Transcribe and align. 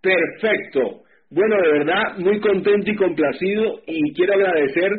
Perfecto. 0.00 1.02
Bueno, 1.30 1.56
de 1.62 1.72
verdad, 1.78 2.18
muy 2.18 2.40
contento 2.40 2.90
y 2.90 2.96
complacido 2.96 3.80
y 3.86 4.12
quiero 4.14 4.34
agradecer 4.34 4.90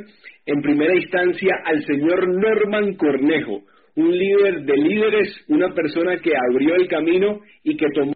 en 0.46 0.62
primera 0.62 0.96
instancia 0.96 1.56
al 1.66 1.84
señor 1.86 2.28
Norman 2.28 2.96
Cornejo, 2.96 3.64
un 3.96 4.18
líder 4.18 4.62
de 4.64 4.78
líderes, 4.78 5.46
una 5.50 5.74
persona 5.74 6.18
que 6.18 6.32
abrió 6.36 6.76
el 6.76 6.88
camino 6.88 7.42
y 7.64 7.76
que 7.76 7.88
tomó 7.94 8.14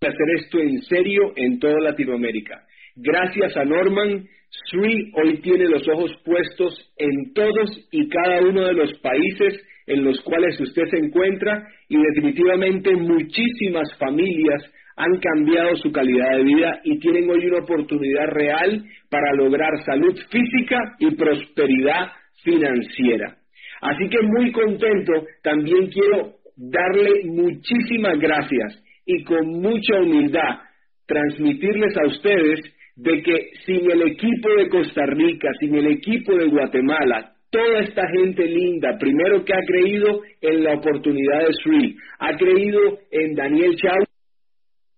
hacer 0.00 0.30
esto 0.36 0.58
en 0.58 0.80
serio 0.82 1.32
en 1.36 1.58
toda 1.58 1.80
Latinoamérica. 1.80 2.64
Gracias 2.96 3.56
a 3.56 3.64
Norman, 3.64 4.26
Sri 4.70 5.12
hoy 5.14 5.40
tiene 5.40 5.66
los 5.66 5.86
ojos 5.88 6.10
puestos 6.24 6.92
en 6.96 7.32
todos 7.34 7.88
y 7.92 8.08
cada 8.08 8.40
uno 8.40 8.64
de 8.66 8.72
los 8.72 8.98
países 9.00 9.60
en 9.86 10.04
los 10.04 10.20
cuales 10.22 10.58
usted 10.60 10.84
se 10.90 10.98
encuentra 10.98 11.66
y 11.88 11.96
definitivamente 11.96 12.94
muchísimas 12.96 13.96
familias 13.98 14.62
han 14.98 15.18
cambiado 15.20 15.76
su 15.76 15.92
calidad 15.92 16.36
de 16.36 16.42
vida 16.42 16.80
y 16.82 16.98
tienen 16.98 17.30
hoy 17.30 17.46
una 17.46 17.58
oportunidad 17.58 18.26
real 18.32 18.84
para 19.08 19.32
lograr 19.34 19.70
salud 19.84 20.14
física 20.28 20.76
y 20.98 21.14
prosperidad 21.14 22.08
financiera. 22.42 23.36
Así 23.80 24.08
que 24.08 24.20
muy 24.22 24.50
contento, 24.50 25.12
también 25.42 25.86
quiero 25.86 26.32
darle 26.56 27.22
muchísimas 27.26 28.18
gracias 28.18 28.82
y 29.06 29.22
con 29.22 29.46
mucha 29.62 30.00
humildad 30.00 30.58
transmitirles 31.06 31.96
a 31.96 32.06
ustedes 32.08 32.60
de 32.96 33.22
que 33.22 33.50
sin 33.64 33.90
el 33.90 34.02
equipo 34.02 34.48
de 34.58 34.68
Costa 34.68 35.06
Rica, 35.06 35.48
sin 35.60 35.76
el 35.76 35.86
equipo 35.86 36.34
de 36.34 36.48
Guatemala, 36.48 37.34
toda 37.50 37.80
esta 37.80 38.02
gente 38.16 38.44
linda, 38.44 38.98
primero 38.98 39.44
que 39.44 39.54
ha 39.54 39.64
creído 39.64 40.22
en 40.40 40.64
la 40.64 40.74
oportunidad 40.74 41.46
de 41.46 41.52
Sri, 41.62 41.96
ha 42.18 42.36
creído 42.36 42.98
en 43.12 43.34
Daniel 43.36 43.76
Chau, 43.76 44.07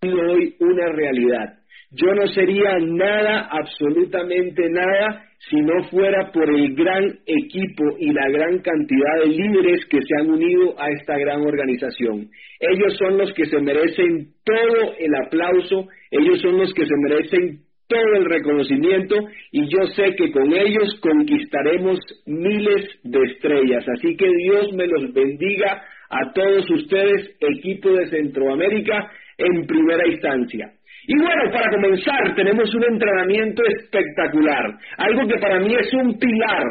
hoy 0.03 0.55
una 0.61 0.93
realidad. 0.93 1.59
Yo 1.93 2.15
no 2.15 2.27
sería 2.29 2.79
nada, 2.81 3.49
absolutamente 3.51 4.63
nada, 4.71 5.27
si 5.51 5.57
no 5.57 5.83
fuera 5.91 6.31
por 6.33 6.49
el 6.49 6.75
gran 6.75 7.05
equipo 7.27 7.85
y 7.99 8.13
la 8.13 8.29
gran 8.31 8.61
cantidad 8.61 9.19
de 9.25 9.27
líderes 9.27 9.85
que 9.87 9.99
se 10.01 10.15
han 10.21 10.31
unido 10.31 10.75
a 10.81 10.89
esta 10.91 11.19
gran 11.19 11.43
organización. 11.43 12.29
Ellos 12.61 12.97
son 12.97 13.19
los 13.19 13.33
que 13.35 13.45
se 13.45 13.61
merecen 13.61 14.29
todo 14.45 14.95
el 14.99 15.15
aplauso, 15.27 15.89
ellos 16.11 16.41
son 16.41 16.59
los 16.59 16.73
que 16.73 16.87
se 16.87 16.97
merecen 16.97 17.59
todo 17.89 18.15
el 18.17 18.25
reconocimiento 18.25 19.17
y 19.51 19.69
yo 19.69 19.85
sé 19.97 20.15
que 20.17 20.31
con 20.31 20.53
ellos 20.53 20.99
conquistaremos 21.01 21.99
miles 22.25 22.87
de 23.03 23.19
estrellas. 23.33 23.85
Así 23.97 24.17
que 24.17 24.29
Dios 24.29 24.73
me 24.73 24.87
los 24.87 25.13
bendiga 25.13 25.83
a 26.11 26.33
todos 26.33 26.69
ustedes, 26.71 27.37
equipo 27.41 27.91
de 27.93 28.09
Centroamérica, 28.09 29.11
en 29.41 29.67
primera 29.67 30.07
instancia. 30.07 30.73
Y 31.07 31.19
bueno, 31.19 31.51
para 31.51 31.71
comenzar, 31.71 32.35
tenemos 32.35 32.75
un 32.75 32.85
entrenamiento 32.85 33.63
espectacular, 33.65 34.79
algo 34.99 35.27
que 35.29 35.39
para 35.39 35.59
mí 35.61 35.75
es 35.75 35.93
un 35.95 36.19
pilar, 36.19 36.65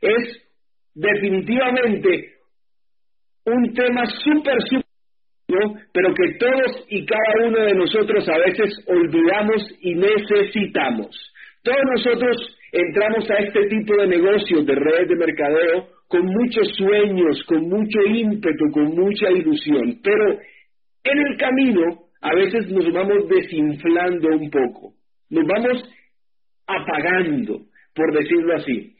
es 0.00 0.42
definitivamente 0.94 2.34
un 3.44 3.72
tema 3.74 4.04
súper, 4.06 4.58
súper, 4.62 4.84
pero 5.92 6.12
que 6.14 6.38
todos 6.38 6.86
y 6.88 7.06
cada 7.06 7.46
uno 7.46 7.58
de 7.64 7.74
nosotros 7.74 8.28
a 8.28 8.38
veces 8.38 8.84
olvidamos 8.88 9.62
y 9.80 9.94
necesitamos. 9.94 11.32
Todos 11.62 11.82
nosotros 11.96 12.58
entramos 12.72 13.30
a 13.30 13.34
este 13.36 13.66
tipo 13.68 13.96
de 13.96 14.08
negocios, 14.08 14.66
de 14.66 14.74
redes 14.74 15.08
de 15.08 15.16
mercadeo, 15.16 15.88
con 16.08 16.26
muchos 16.26 16.68
sueños, 16.76 17.42
con 17.44 17.68
mucho 17.68 18.00
ímpetu, 18.02 18.70
con 18.72 18.94
mucha 18.94 19.30
ilusión, 19.30 20.00
pero 20.02 20.38
en 21.04 21.18
el 21.18 21.36
camino 21.36 22.05
a 22.26 22.34
veces 22.34 22.68
nos 22.72 22.92
vamos 22.92 23.28
desinflando 23.28 24.28
un 24.30 24.50
poco, 24.50 24.94
nos 25.30 25.46
vamos 25.46 25.84
apagando, 26.66 27.60
por 27.94 28.12
decirlo 28.18 28.56
así. 28.56 28.94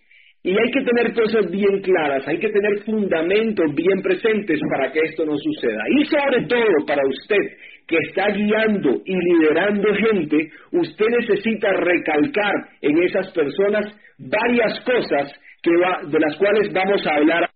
Y 0.44 0.50
hay 0.50 0.70
que 0.70 0.82
tener 0.82 1.12
cosas 1.12 1.50
bien 1.50 1.80
claras, 1.82 2.26
hay 2.28 2.38
que 2.38 2.50
tener 2.50 2.84
fundamentos 2.84 3.74
bien 3.74 4.00
presentes 4.00 4.60
para 4.70 4.92
que 4.92 5.00
esto 5.00 5.26
no 5.26 5.36
suceda. 5.36 5.82
Y 5.98 6.04
sobre 6.04 6.46
todo 6.46 6.86
para 6.86 7.02
usted 7.04 7.58
que 7.88 7.96
está 8.08 8.28
guiando 8.28 9.02
y 9.04 9.16
liderando 9.16 9.92
gente, 9.94 10.48
usted 10.70 11.06
necesita 11.18 11.72
recalcar 11.72 12.54
en 12.80 13.02
esas 13.02 13.32
personas 13.32 13.86
varias 14.18 14.84
cosas 14.84 15.32
que 15.62 15.72
de 15.72 16.20
las 16.20 16.36
cuales 16.36 16.72
vamos 16.72 17.04
a 17.04 17.14
hablar. 17.16 17.50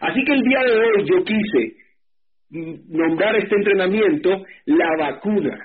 Así 0.00 0.22
que 0.22 0.32
el 0.34 0.42
día 0.42 0.60
de 0.66 0.76
hoy 0.76 1.04
yo 1.08 1.24
quise 1.24 1.83
nombrar 2.54 3.36
este 3.36 3.56
entrenamiento 3.56 4.44
la 4.66 4.96
vacuna. 4.98 5.58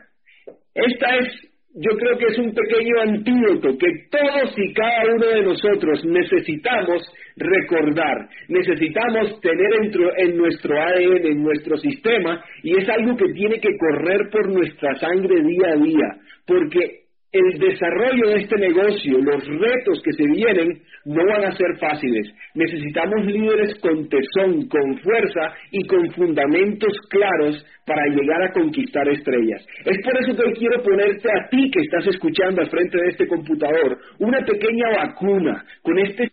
Esta 0.73 1.17
es, 1.17 1.27
yo 1.75 1.91
creo 1.97 2.17
que 2.17 2.25
es 2.25 2.37
un 2.39 2.53
pequeño 2.53 3.01
antídoto 3.01 3.77
que 3.77 3.87
todos 4.09 4.53
y 4.57 4.73
cada 4.73 5.13
uno 5.15 5.25
de 5.25 5.43
nosotros 5.43 6.05
necesitamos 6.05 7.03
recordar, 7.35 8.29
necesitamos 8.47 9.39
tener 9.41 9.69
en 10.17 10.37
nuestro 10.37 10.81
ADN, 10.81 11.25
en 11.25 11.43
nuestro 11.43 11.77
sistema, 11.77 12.43
y 12.63 12.77
es 12.77 12.89
algo 12.89 13.15
que 13.15 13.31
tiene 13.33 13.59
que 13.59 13.77
correr 13.77 14.29
por 14.31 14.49
nuestra 14.49 14.95
sangre 14.95 15.41
día 15.41 15.69
a 15.73 15.77
día, 15.77 16.17
porque 16.45 16.98
el 17.31 17.59
desarrollo 17.59 18.29
de 18.29 18.41
este 18.41 18.55
negocio, 18.57 19.19
los 19.19 19.45
retos 19.45 20.01
que 20.03 20.13
se 20.13 20.25
vienen, 20.25 20.81
no 21.05 21.25
van 21.25 21.45
a 21.45 21.55
ser 21.55 21.77
fáciles. 21.79 22.27
Necesitamos 22.55 23.25
líderes 23.25 23.75
con 23.79 24.09
tesón, 24.09 24.67
con 24.67 24.97
fuerza 24.99 25.53
y 25.71 25.85
con 25.87 26.09
fundamentos 26.11 26.93
claros 27.09 27.63
para 27.85 28.03
llegar 28.07 28.41
a 28.43 28.51
conquistar 28.51 29.07
estrellas. 29.09 29.65
Es 29.85 29.97
por 30.03 30.17
eso 30.21 30.35
que 30.35 30.47
hoy 30.47 30.53
quiero 30.53 30.81
ponerte 30.81 31.29
a 31.29 31.47
ti 31.49 31.69
que 31.71 31.81
estás 31.81 32.07
escuchando 32.07 32.61
al 32.61 32.69
frente 32.69 32.97
de 32.97 33.09
este 33.09 33.27
computador 33.27 33.97
una 34.19 34.43
pequeña 34.43 34.89
vacuna 34.97 35.63
con 35.83 35.99
este 35.99 36.31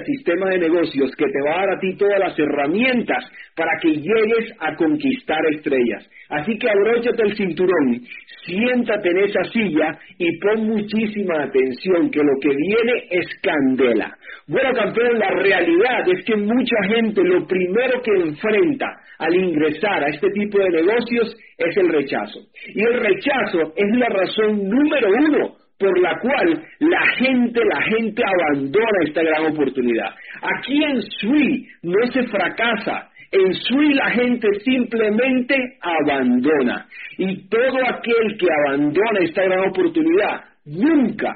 sistema 0.00 0.48
de 0.50 0.58
negocios 0.58 1.10
que 1.16 1.26
te 1.26 1.42
va 1.44 1.54
a 1.54 1.66
dar 1.66 1.76
a 1.76 1.80
ti 1.80 1.94
todas 1.96 2.18
las 2.18 2.38
herramientas 2.38 3.24
para 3.54 3.78
que 3.80 3.90
llegues 3.90 4.52
a 4.58 4.74
conquistar 4.76 5.38
estrellas. 5.54 6.08
Así 6.30 6.56
que 6.58 6.70
abróchate 6.70 7.22
el 7.22 7.36
cinturón, 7.36 8.00
siéntate 8.44 9.08
en 9.10 9.18
esa 9.18 9.44
silla 9.44 9.98
y 10.18 10.38
pon 10.38 10.66
muchísima 10.66 11.44
atención 11.44 12.10
que 12.10 12.20
lo 12.20 12.38
que 12.40 12.48
viene 12.48 13.06
es 13.10 13.26
candela. 13.42 14.16
Bueno, 14.46 14.72
campeón, 14.74 15.18
la 15.18 15.30
realidad 15.30 16.08
es 16.08 16.24
que 16.24 16.36
mucha 16.36 16.76
gente 16.88 17.22
lo 17.22 17.46
primero 17.46 18.00
que 18.02 18.28
enfrenta 18.28 18.86
al 19.18 19.34
ingresar 19.34 20.04
a 20.04 20.08
este 20.08 20.28
tipo 20.30 20.58
de 20.58 20.70
negocios 20.70 21.36
es 21.58 21.76
el 21.76 21.88
rechazo. 21.88 22.40
Y 22.74 22.82
el 22.82 23.00
rechazo 23.00 23.72
es 23.76 23.96
la 23.98 24.08
razón 24.08 24.68
número 24.68 25.08
uno 25.10 25.62
por 25.78 26.00
la 26.00 26.16
cual 26.20 26.62
la 26.78 27.06
gente, 27.18 27.60
la 27.64 27.82
gente 27.82 28.22
abandona 28.24 29.04
esta 29.04 29.22
gran 29.22 29.52
oportunidad. 29.52 30.10
Aquí 30.40 30.84
en 30.84 31.02
Sui 31.02 31.66
no 31.82 32.06
se 32.12 32.22
fracasa, 32.28 33.10
en 33.32 33.54
Sui 33.54 33.94
la 33.94 34.10
gente 34.10 34.46
simplemente 34.62 35.54
abandona. 35.80 36.86
Y 37.16 37.48
todo 37.48 37.78
aquel 37.88 38.36
que 38.38 38.46
abandona 38.66 39.20
esta 39.20 39.42
gran 39.42 39.70
oportunidad 39.70 40.44
nunca, 40.66 41.32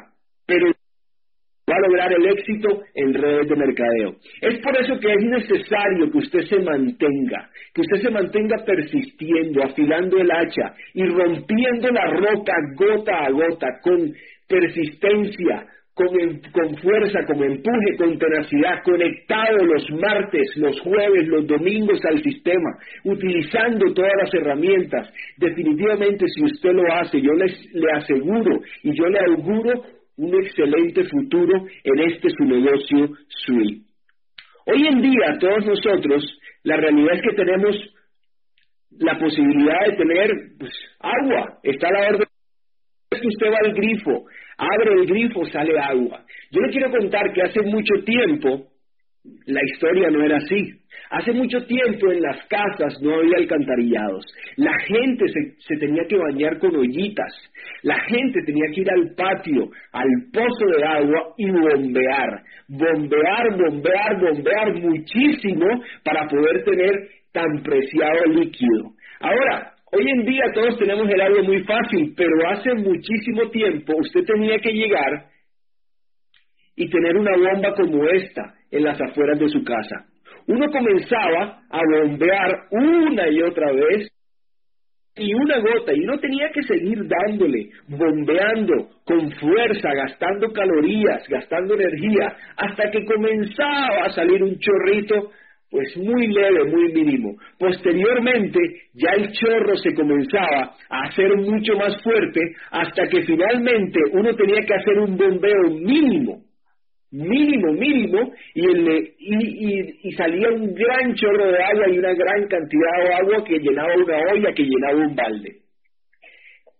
pero 0.46 0.66
va 1.69 1.76
a 1.76 1.88
lograr 1.88 2.12
el 2.12 2.26
éxito 2.26 2.82
en 2.94 3.14
redes 3.14 3.48
de 3.48 3.56
mercadeo. 3.56 4.14
Es 4.40 4.58
por 4.60 4.76
eso 4.76 4.98
que 5.00 5.12
es 5.12 5.25
necesario 5.25 6.10
que 6.12 6.19
usted 6.19 6.43
se 6.43 6.60
mantenga, 6.60 7.50
que 7.75 7.81
usted 7.81 8.02
se 8.02 8.10
mantenga 8.10 8.64
persistiendo, 8.64 9.64
afilando 9.64 10.19
el 10.19 10.31
hacha 10.31 10.75
y 10.94 11.04
rompiendo 11.06 11.90
la 11.90 12.06
roca 12.10 12.52
gota 12.76 13.25
a 13.25 13.31
gota 13.31 13.66
con 13.82 14.12
persistencia, 14.46 15.66
con, 15.96 16.08
con, 16.52 16.76
fuerza, 16.76 17.25
con 17.26 17.43
empuje, 17.43 17.96
con 17.96 18.19
tenacidad, 18.19 18.82
conectado 18.84 19.64
los 19.64 19.90
martes, 19.93 20.54
los 20.56 20.78
jueves, 20.82 21.26
los 21.26 21.46
domingos 21.46 22.04
al 22.04 22.22
sistema, 22.22 22.69
utilizando 23.04 23.94
todas 23.94 24.12
las 24.22 24.34
herramientas. 24.34 25.10
Definitivamente, 25.38 26.26
si 26.28 26.44
usted 26.44 26.72
lo 26.72 26.93
hace, 26.93 27.19
yo 27.19 27.32
les, 27.32 27.72
le 27.72 27.90
aseguro 27.96 28.60
y 28.82 28.94
yo 28.94 29.06
le 29.06 29.20
auguro 29.20 29.84
un 30.19 30.34
excelente 30.34 31.02
futuro 31.04 31.64
en 31.82 31.99
este 32.00 32.28
su 32.28 32.44
negocio 32.44 33.16
SUI. 33.28 33.82
Hoy 34.66 34.87
en 34.88 35.00
día, 35.00 35.38
todos 35.40 35.64
nosotros, 35.64 36.38
la 36.64 36.76
realidad 36.76 37.14
es 37.14 37.22
que 37.22 37.37
tenemos 37.37 37.94
la 38.99 39.19
posibilidad 39.19 39.87
de 39.87 39.96
tener 39.96 40.31
pues, 40.58 40.72
agua. 41.00 41.58
Está 41.62 41.88
a 41.88 41.92
la 41.92 42.08
orden 42.08 42.26
que 43.10 43.28
usted 43.28 43.46
va 43.46 43.58
al 43.64 43.72
grifo, 43.72 44.26
abre 44.56 45.00
el 45.00 45.06
grifo, 45.06 45.44
sale 45.47 45.79
agua. 45.79 46.25
Yo 46.50 46.61
le 46.61 46.70
quiero 46.70 46.91
contar 46.91 47.32
que 47.32 47.43
hace 47.43 47.62
mucho 47.62 48.05
tiempo 48.05 48.69
la 49.47 49.61
historia 49.64 50.11
no 50.11 50.23
era 50.23 50.37
así. 50.37 50.73
Hace 51.11 51.32
mucho 51.32 51.64
tiempo 51.67 52.11
en 52.11 52.20
las 52.20 52.44
casas 52.47 53.00
no 53.00 53.14
había 53.17 53.37
alcantarillados. 53.38 54.25
La 54.56 54.76
gente 54.87 55.25
se, 55.58 55.76
tenía 55.76 56.03
que 56.08 56.17
bañar 56.17 56.58
con 56.58 56.75
ollitas. 56.75 57.32
La 57.82 57.99
gente 58.08 58.41
tenía 58.44 58.67
que 58.75 58.81
ir 58.81 58.91
al 58.91 59.14
patio, 59.14 59.70
al 59.93 60.08
pozo 60.32 60.67
de 60.76 60.85
agua 60.85 61.35
y 61.37 61.50
bombear. 61.50 62.43
Bombear, 62.69 63.56
bombear, 63.56 64.20
bombear 64.20 64.75
muchísimo 64.75 65.67
para 66.02 66.26
poder 66.26 66.64
tener 66.64 67.09
tan 67.32 67.62
preciado 67.62 68.25
líquido. 68.26 68.93
Ahora, 69.20 69.75
hoy 69.96 70.10
en 70.10 70.26
día 70.26 70.44
todos 70.54 70.78
tenemos 70.78 71.08
el 71.08 71.20
agua 71.20 71.43
muy 71.43 71.62
fácil, 71.64 72.12
pero 72.16 72.32
hace 72.50 72.75
muchísimo 72.75 73.48
tiempo 73.50 73.94
usted 73.98 74.25
tenía 74.25 74.58
que 74.58 74.72
llegar 74.72 75.26
y 76.76 76.88
tener 76.90 77.16
una 77.16 77.32
bomba 77.37 77.75
como 77.75 78.04
esta 78.08 78.54
en 78.70 78.84
las 78.84 79.00
afueras 79.00 79.38
de 79.38 79.48
su 79.48 79.64
casa. 79.64 80.04
Uno 80.46 80.70
comenzaba 80.70 81.62
a 81.70 81.81
bombear 81.93 82.66
una 82.70 83.28
y 83.28 83.43
otra 83.43 83.72
vez 83.72 84.08
y 85.19 85.32
una 85.32 85.58
gota, 85.60 85.94
y 85.94 86.00
uno 86.00 86.19
tenía 86.19 86.50
que 86.52 86.62
seguir 86.62 86.99
dándole, 87.08 87.70
bombeando 87.88 88.90
con 89.06 89.31
fuerza, 89.32 89.88
gastando 89.94 90.52
calorías, 90.52 91.26
gastando 91.28 91.75
energía, 91.75 92.37
hasta 92.54 92.90
que 92.90 93.02
comenzaba 93.06 94.04
a 94.04 94.10
salir 94.10 94.42
un 94.42 94.58
chorrito, 94.58 95.31
pues 95.70 95.96
muy 95.96 96.26
leve, 96.28 96.64
muy 96.64 96.92
mínimo. 96.92 97.34
Posteriormente, 97.58 98.58
ya 98.94 99.10
el 99.16 99.32
chorro 99.32 99.76
se 99.76 99.94
comenzaba 99.94 100.74
a 100.88 101.02
hacer 101.08 101.36
mucho 101.36 101.76
más 101.76 102.00
fuerte, 102.02 102.40
hasta 102.70 103.08
que 103.08 103.22
finalmente 103.22 103.98
uno 104.12 104.34
tenía 104.34 104.60
que 104.60 104.74
hacer 104.74 104.98
un 104.98 105.16
bombeo 105.16 105.70
mínimo 105.70 106.46
mínimo, 107.12 107.72
mínimo, 107.72 108.32
y, 108.54 108.66
y, 109.18 109.98
y, 110.02 110.12
salía 110.12 110.48
un 110.48 110.74
gran 110.74 111.14
chorro 111.14 111.50
de 111.50 111.62
agua 111.62 111.88
y 111.88 111.98
una 111.98 112.12
gran 112.12 112.46
cantidad 112.48 113.04
de 113.04 113.14
agua 113.14 113.44
que 113.44 113.58
llenaba 113.58 113.94
una 113.94 114.18
olla, 114.32 114.52
que 114.52 114.64
llenaba 114.64 115.06
un 115.06 115.14
balde. 115.14 115.56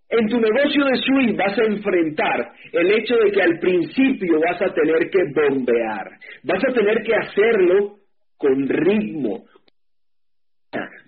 En 0.09 0.29
tu 0.29 0.39
negocio 0.39 0.85
de 0.85 0.97
swing 0.99 1.37
vas 1.37 1.59
a 1.59 1.65
enfrentar 1.65 2.53
el 2.73 2.93
hecho 2.93 3.17
de 3.17 3.31
que 3.33 3.43
al 3.43 3.59
principio 3.59 4.39
vas 4.41 4.63
a 4.63 4.73
tener 4.73 5.11
que 5.11 5.19
bombear, 5.35 6.11
vas 6.45 6.63
a 6.65 6.73
tener 6.73 7.03
que 7.03 7.15
hacerlo 7.15 7.97
con 8.37 8.69
ritmo, 8.69 9.45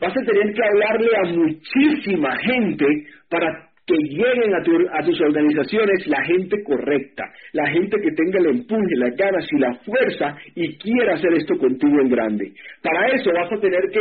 vas 0.01 0.17
a 0.17 0.25
tener 0.25 0.55
que 0.55 0.65
hablarle 0.65 1.11
a 1.17 1.33
muchísima 1.33 2.37
gente 2.39 2.87
para 3.29 3.69
que 3.89 3.97
lleguen 3.97 4.55
a, 4.55 5.03
tus 5.03 5.21
organizaciones 5.21 6.07
la 6.07 6.23
gente 6.23 6.63
correcta, 6.63 7.25
la 7.55 7.71
gente 7.71 7.97
que 8.03 8.13
tenga 8.13 8.39
el 8.39 8.59
empuje, 8.59 8.97
las 8.97 9.17
ganas 9.17 9.49
y 9.51 9.59
la 9.59 9.75
fuerza 9.77 10.37
y 10.55 10.77
quiera 10.77 11.15
hacer 11.15 11.33
esto 11.33 11.57
contigo 11.57 11.99
en 12.03 12.11
grande. 12.11 12.53
Para 12.83 13.07
eso 13.15 13.31
vas 13.33 13.51
a 13.51 13.59
tener 13.59 13.81
que 13.91 14.01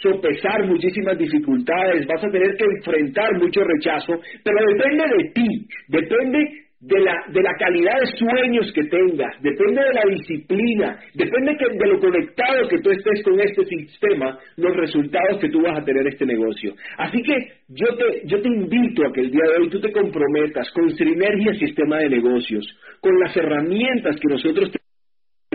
sopesar 0.00 0.64
muchísimas 0.66 1.18
dificultades, 1.18 2.06
vas 2.06 2.24
a 2.24 2.30
tener 2.30 2.56
que 2.56 2.64
enfrentar 2.64 3.34
mucho 3.38 3.60
rechazo, 3.62 4.18
pero 4.42 4.58
depende 4.72 5.04
de 5.04 5.30
ti, 5.34 5.68
depende 5.88 6.67
de 6.80 7.00
la, 7.00 7.12
de 7.32 7.42
la 7.42 7.54
calidad 7.58 7.98
de 8.00 8.06
sueños 8.18 8.72
que 8.72 8.84
tengas, 8.84 9.42
depende 9.42 9.82
de 9.82 9.94
la 9.94 10.02
disciplina, 10.14 10.98
depende 11.12 11.56
de 11.72 11.86
lo 11.88 11.98
conectado 11.98 12.68
que 12.68 12.78
tú 12.78 12.90
estés 12.90 13.22
con 13.24 13.40
este 13.40 13.64
sistema, 13.64 14.38
los 14.56 14.76
resultados 14.76 15.40
que 15.40 15.48
tú 15.48 15.60
vas 15.60 15.78
a 15.78 15.84
tener 15.84 16.02
en 16.02 16.12
este 16.12 16.24
negocio. 16.24 16.74
Así 16.96 17.20
que 17.22 17.34
yo 17.68 17.86
te, 17.96 18.26
yo 18.26 18.40
te 18.40 18.48
invito 18.48 19.04
a 19.04 19.12
que 19.12 19.22
el 19.22 19.30
día 19.30 19.44
de 19.44 19.62
hoy 19.62 19.70
tú 19.70 19.80
te 19.80 19.90
comprometas 19.90 20.70
con 20.70 20.88
Sinergia 20.90 21.54
Sistema 21.54 21.98
de 21.98 22.10
Negocios, 22.10 22.64
con 23.00 23.18
las 23.18 23.36
herramientas 23.36 24.16
que 24.16 24.28
nosotros 24.28 24.70
tenemos 24.70 24.87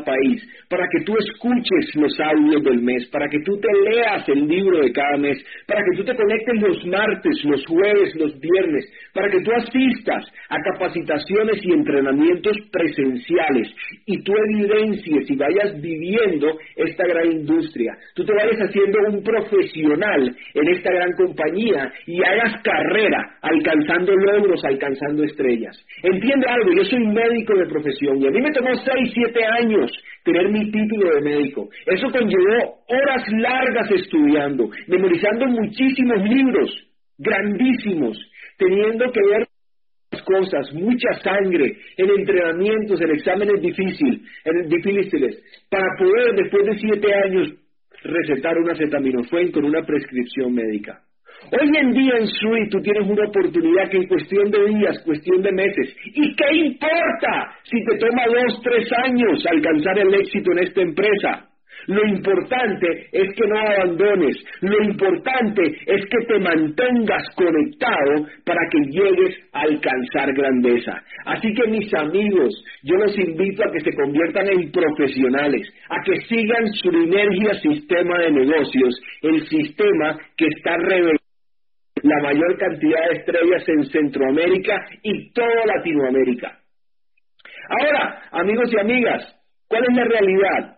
país, 0.04 0.42
para 0.70 0.86
que 0.90 1.04
tú 1.06 1.14
escuches 1.18 1.96
los 1.96 2.20
audios 2.20 2.64
del 2.64 2.82
mes, 2.82 3.08
para 3.10 3.28
que 3.28 3.40
tú 3.46 3.60
te 3.60 3.68
leas 3.90 4.28
el 4.30 4.48
libro 4.48 4.80
de 4.80 4.92
cada 4.92 5.18
mes, 5.18 5.38
para 5.68 5.82
que 5.82 5.98
tú 5.98 6.04
te 6.04 6.16
conectes 6.16 6.62
los 6.62 6.86
martes, 6.86 7.44
los 7.46 7.66
jueves, 7.66 8.16
los 8.16 8.40
viernes, 8.40 8.92
para 9.14 9.30
que 9.30 9.42
tú 9.42 9.52
asistas 9.52 10.26
a 10.50 10.58
capacitaciones 10.72 11.64
y 11.64 11.72
entrenamientos 11.72 12.58
presenciales 12.72 13.68
y 14.06 14.24
tú 14.24 14.34
evidencies 14.50 15.30
y 15.30 15.36
vayas 15.36 15.80
viviendo 15.82 16.58
esta 16.76 17.06
gran 17.08 17.32
industria, 17.32 17.94
tú 18.16 18.26
te 18.26 18.34
vayas 18.34 18.60
haciendo 18.60 19.00
un 19.10 19.24
profesional 19.24 20.36
en 20.54 20.68
esta 20.70 20.92
gran 20.92 21.12
compañía 21.14 21.92
y 22.08 22.22
hagas 22.24 22.62
carrera 22.64 23.38
alcanzando 23.42 24.14
logros, 24.16 24.64
alcanzando 24.66 25.24
estrellas. 25.24 25.78
Entiende 26.02 26.48
algo, 26.48 26.72
yo 26.74 26.84
soy 26.86 27.06
médico 27.06 27.56
de 27.56 27.68
profesión 27.68 28.22
y 28.22 28.28
a 28.28 28.32
mí 28.32 28.42
me 28.42 28.52
tomó 28.52 28.76
6, 28.76 29.12
7 29.14 29.46
años 29.60 29.92
tener 30.24 30.50
mi 30.50 30.72
título 30.72 31.16
de 31.16 31.22
médico. 31.22 31.70
Eso 31.86 32.08
conllevó 32.12 32.80
horas 32.88 33.24
largas 33.32 33.92
estudiando, 33.92 34.70
memorizando 34.88 35.48
muchísimos 35.48 36.24
libros, 36.24 36.72
grandísimos, 37.18 38.18
teniendo 38.58 39.12
que 39.12 39.20
ver 39.30 39.48
cosas, 40.22 40.72
mucha 40.74 41.12
sangre, 41.24 41.76
en 41.98 42.10
entrenamientos, 42.10 43.02
en 43.02 43.12
exámenes 43.12 43.62
difíciles, 43.62 44.22
en 44.46 44.70
difíciles, 44.70 45.44
para 45.70 45.88
poder 45.98 46.36
después 46.36 46.66
de 46.66 46.78
siete 46.78 47.14
años 47.14 47.54
recetar 48.04 48.58
una 48.58 48.74
acetaminofén 48.74 49.52
con 49.52 49.66
una 49.66 49.84
prescripción 49.84 50.54
médica. 50.54 51.02
Hoy 51.52 51.78
en 51.78 51.92
día 51.94 52.14
en 52.20 52.28
SUI 52.28 52.70
tú 52.70 52.82
tienes 52.82 53.08
una 53.08 53.28
oportunidad 53.28 53.90
que 53.90 53.98
en 53.98 54.08
cuestión 54.08 54.50
de 54.50 54.66
días, 54.66 55.04
cuestión 55.06 55.42
de 55.42 55.52
meses. 55.52 55.96
¿Y 56.06 56.36
qué 56.36 56.56
importa 56.56 57.56
si 57.64 57.84
te 57.86 57.98
toma 57.98 58.24
dos, 58.28 58.62
tres 58.64 58.88
años 59.06 59.46
alcanzar 59.46 60.00
el 60.00 60.14
éxito 60.16 60.52
en 60.52 60.60
esta 60.60 60.82
empresa? 60.82 61.50
Lo 61.88 62.06
importante 62.08 62.88
es 63.12 63.34
que 63.36 63.48
no 63.48 63.58
abandones, 63.60 64.38
lo 64.62 64.84
importante 64.84 65.64
es 65.86 66.06
que 66.06 66.26
te 66.28 66.40
mantengas 66.40 67.24
conectado 67.36 68.26
para 68.46 68.62
que 68.72 68.80
llegues 68.90 69.36
a 69.52 69.62
alcanzar 69.62 70.34
grandeza. 70.34 71.04
Así 71.26 71.54
que 71.54 71.68
mis 71.68 71.94
amigos, 71.94 72.54
yo 72.84 72.96
los 72.96 73.18
invito 73.18 73.64
a 73.64 73.72
que 73.72 73.82
se 73.82 73.96
conviertan 73.98 74.48
en 74.48 74.72
profesionales, 74.72 75.68
a 75.90 76.02
que 76.06 76.16
sigan 76.22 76.68
su 76.74 76.90
energía 76.90 77.54
sistema 77.56 78.18
de 78.20 78.32
negocios, 78.32 79.02
el 79.22 79.46
sistema 79.48 80.18
que 80.38 80.48
está 80.48 80.78
revelando 80.78 81.23
la 82.04 82.22
mayor 82.22 82.58
cantidad 82.58 83.10
de 83.10 83.18
estrellas 83.20 83.64
en 83.68 83.84
Centroamérica 83.86 84.86
y 85.02 85.32
toda 85.32 85.66
Latinoamérica. 85.66 86.60
Ahora, 87.70 88.24
amigos 88.32 88.70
y 88.74 88.80
amigas, 88.80 89.24
¿cuál 89.68 89.84
es 89.90 89.96
la 89.96 90.04
realidad? 90.04 90.78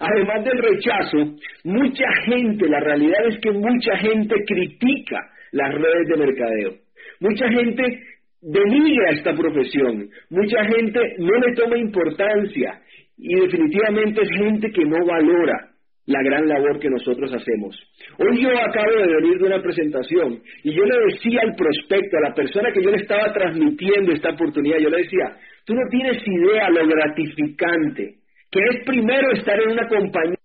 Además 0.00 0.44
del 0.44 0.58
rechazo, 0.58 1.36
mucha 1.62 2.06
gente, 2.26 2.68
la 2.68 2.80
realidad 2.80 3.26
es 3.28 3.38
que 3.38 3.52
mucha 3.52 3.96
gente 3.98 4.34
critica 4.46 5.30
las 5.52 5.72
redes 5.72 6.08
de 6.08 6.16
mercadeo. 6.16 6.72
Mucha 7.20 7.48
gente 7.48 8.00
denigra 8.42 9.10
esta 9.12 9.32
profesión, 9.32 10.08
mucha 10.30 10.64
gente 10.64 11.00
no 11.18 11.38
le 11.38 11.54
toma 11.54 11.78
importancia 11.78 12.80
y 13.16 13.34
definitivamente 13.40 14.22
es 14.22 14.28
gente 14.36 14.70
que 14.72 14.84
no 14.84 15.06
valora 15.06 15.73
la 16.06 16.22
gran 16.22 16.46
labor 16.46 16.78
que 16.78 16.90
nosotros 16.90 17.32
hacemos. 17.32 17.76
Hoy 18.18 18.42
yo 18.42 18.50
acabo 18.50 18.92
de 18.92 19.14
venir 19.16 19.38
de 19.38 19.46
una 19.46 19.62
presentación 19.62 20.40
y 20.62 20.74
yo 20.74 20.84
le 20.84 21.12
decía 21.12 21.40
al 21.42 21.54
prospecto, 21.54 22.16
a 22.18 22.28
la 22.28 22.34
persona 22.34 22.72
que 22.72 22.82
yo 22.82 22.90
le 22.90 22.98
estaba 22.98 23.32
transmitiendo 23.32 24.12
esta 24.12 24.30
oportunidad, 24.30 24.78
yo 24.78 24.90
le 24.90 24.98
decía, 24.98 25.36
tú 25.64 25.74
no 25.74 25.82
tienes 25.90 26.22
idea 26.26 26.68
lo 26.70 26.86
gratificante 26.86 28.24
que 28.50 28.60
es 28.60 28.84
primero 28.86 29.32
estar 29.32 29.60
en 29.60 29.72
una 29.72 29.88
compañía 29.88 30.36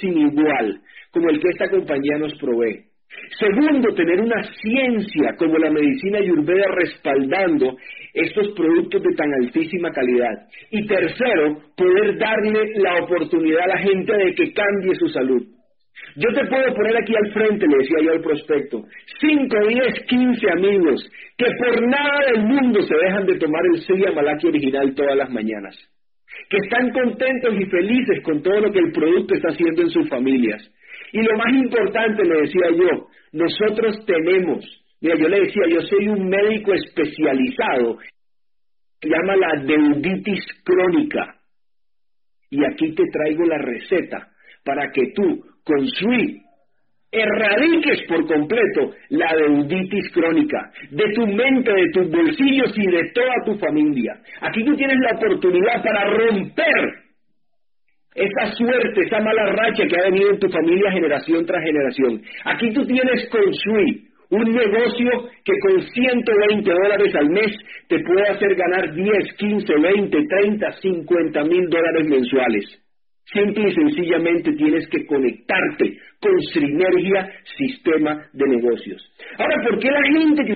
sin 0.00 0.16
igual, 0.16 0.80
como 1.10 1.28
el 1.30 1.40
que 1.40 1.48
esta 1.48 1.68
compañía 1.68 2.18
nos 2.18 2.34
provee. 2.38 2.89
Segundo, 3.38 3.94
tener 3.94 4.20
una 4.20 4.42
ciencia 4.60 5.34
como 5.36 5.58
la 5.58 5.70
medicina 5.70 6.18
ayurveda 6.18 6.66
respaldando 6.74 7.76
estos 8.12 8.48
productos 8.54 9.02
de 9.02 9.14
tan 9.14 9.32
altísima 9.42 9.90
calidad. 9.90 10.46
Y 10.70 10.86
tercero, 10.86 11.58
poder 11.76 12.18
darle 12.18 12.72
la 12.76 13.02
oportunidad 13.02 13.62
a 13.64 13.74
la 13.76 13.78
gente 13.78 14.12
de 14.12 14.34
que 14.34 14.52
cambie 14.52 14.94
su 14.94 15.08
salud. 15.08 15.42
Yo 16.16 16.28
te 16.32 16.46
puedo 16.46 16.74
poner 16.74 16.96
aquí 16.96 17.14
al 17.14 17.32
frente, 17.32 17.66
le 17.66 17.76
decía 17.78 17.98
yo 18.02 18.12
al 18.12 18.20
prospecto, 18.20 18.82
5, 19.20 19.68
10, 19.68 20.06
15 20.08 20.50
amigos 20.50 21.10
que 21.36 21.46
por 21.58 21.86
nada 21.88 22.20
del 22.32 22.42
mundo 22.42 22.82
se 22.82 22.94
dejan 22.96 23.26
de 23.26 23.38
tomar 23.38 23.62
el 23.72 23.80
Siria 23.80 24.12
Malaki 24.12 24.48
original 24.48 24.94
todas 24.94 25.16
las 25.16 25.30
mañanas, 25.30 25.76
que 26.48 26.56
están 26.56 26.90
contentos 26.90 27.54
y 27.58 27.66
felices 27.66 28.22
con 28.22 28.42
todo 28.42 28.60
lo 28.60 28.72
que 28.72 28.80
el 28.80 28.92
producto 28.92 29.34
está 29.34 29.48
haciendo 29.50 29.82
en 29.82 29.90
sus 29.90 30.08
familias. 30.08 30.68
Y 31.12 31.22
lo 31.22 31.36
más 31.36 31.52
importante, 31.52 32.24
le 32.24 32.40
decía 32.42 32.70
yo, 32.76 33.06
nosotros 33.32 34.04
tenemos, 34.06 34.64
mira, 35.00 35.16
yo 35.16 35.28
le 35.28 35.40
decía, 35.40 35.62
yo 35.68 35.80
soy 35.82 36.08
un 36.08 36.28
médico 36.28 36.72
especializado, 36.74 37.98
se 39.00 39.08
llama 39.08 39.36
la 39.36 39.62
deuditis 39.64 40.44
crónica. 40.64 41.36
Y 42.50 42.64
aquí 42.64 42.94
te 42.94 43.04
traigo 43.12 43.44
la 43.44 43.58
receta 43.58 44.28
para 44.64 44.90
que 44.92 45.12
tú 45.14 45.44
con 45.64 45.86
SWI 45.86 46.42
erradiques 47.12 48.02
por 48.06 48.26
completo 48.26 48.94
la 49.10 49.34
deuditis 49.34 50.12
crónica 50.12 50.70
de 50.90 51.12
tu 51.14 51.26
mente, 51.26 51.72
de 51.72 51.90
tus 51.92 52.10
bolsillos 52.10 52.72
y 52.76 52.86
de 52.86 53.10
toda 53.12 53.34
tu 53.44 53.58
familia. 53.58 54.20
Aquí 54.40 54.64
tú 54.64 54.76
tienes 54.76 54.96
la 55.00 55.16
oportunidad 55.16 55.82
para 55.82 56.04
romper 56.04 57.09
esa 58.14 58.52
suerte, 58.52 59.02
esa 59.02 59.20
mala 59.20 59.46
racha 59.46 59.86
que 59.86 59.96
ha 59.96 60.10
venido 60.10 60.30
en 60.30 60.38
tu 60.38 60.48
familia 60.48 60.90
generación 60.92 61.46
tras 61.46 61.62
generación. 61.64 62.22
Aquí 62.44 62.72
tú 62.72 62.84
tienes 62.86 63.28
construir 63.28 64.10
un 64.30 64.44
negocio 64.44 65.28
que 65.44 65.52
con 65.60 65.82
120 65.82 66.70
dólares 66.70 67.14
al 67.16 67.30
mes 67.30 67.52
te 67.88 67.98
puede 68.00 68.28
hacer 68.28 68.54
ganar 68.54 68.94
10, 68.94 69.34
15, 69.36 69.74
20, 69.74 70.18
30, 70.26 70.72
50 70.72 71.44
mil 71.44 71.68
dólares 71.68 72.06
mensuales. 72.08 72.64
Simple 73.32 73.68
y 73.68 73.74
sencillamente 73.74 74.52
tienes 74.52 74.88
que 74.88 75.06
conectarte 75.06 75.98
con 76.20 76.40
Sinergia 76.52 77.28
Sistema 77.56 78.26
de 78.32 78.46
Negocios. 78.48 79.00
Ahora, 79.38 79.62
¿por 79.68 79.78
qué 79.78 79.88
la 79.90 80.02
gente 80.02 80.44
que 80.44 80.54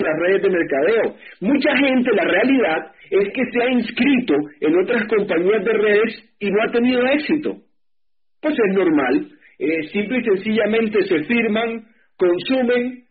las 0.00 0.18
redes 0.20 0.42
de 0.42 0.50
mercadeo? 0.50 1.16
Mucha 1.40 1.76
gente, 1.76 2.10
la 2.14 2.24
realidad 2.24 2.92
es 3.10 3.32
que 3.32 3.44
se 3.52 3.62
ha 3.62 3.70
inscrito 3.70 4.34
en 4.60 4.78
otras 4.78 5.06
compañías 5.08 5.64
de 5.64 5.72
redes 5.72 6.34
y 6.38 6.50
no 6.50 6.62
ha 6.62 6.72
tenido 6.72 7.04
éxito. 7.06 7.56
Pues 8.40 8.54
es 8.54 8.74
normal. 8.74 9.28
Eh, 9.58 9.82
simple 9.92 10.18
y 10.18 10.24
sencillamente 10.24 11.02
se 11.02 11.24
firman, 11.24 11.84
consumen 12.16 13.04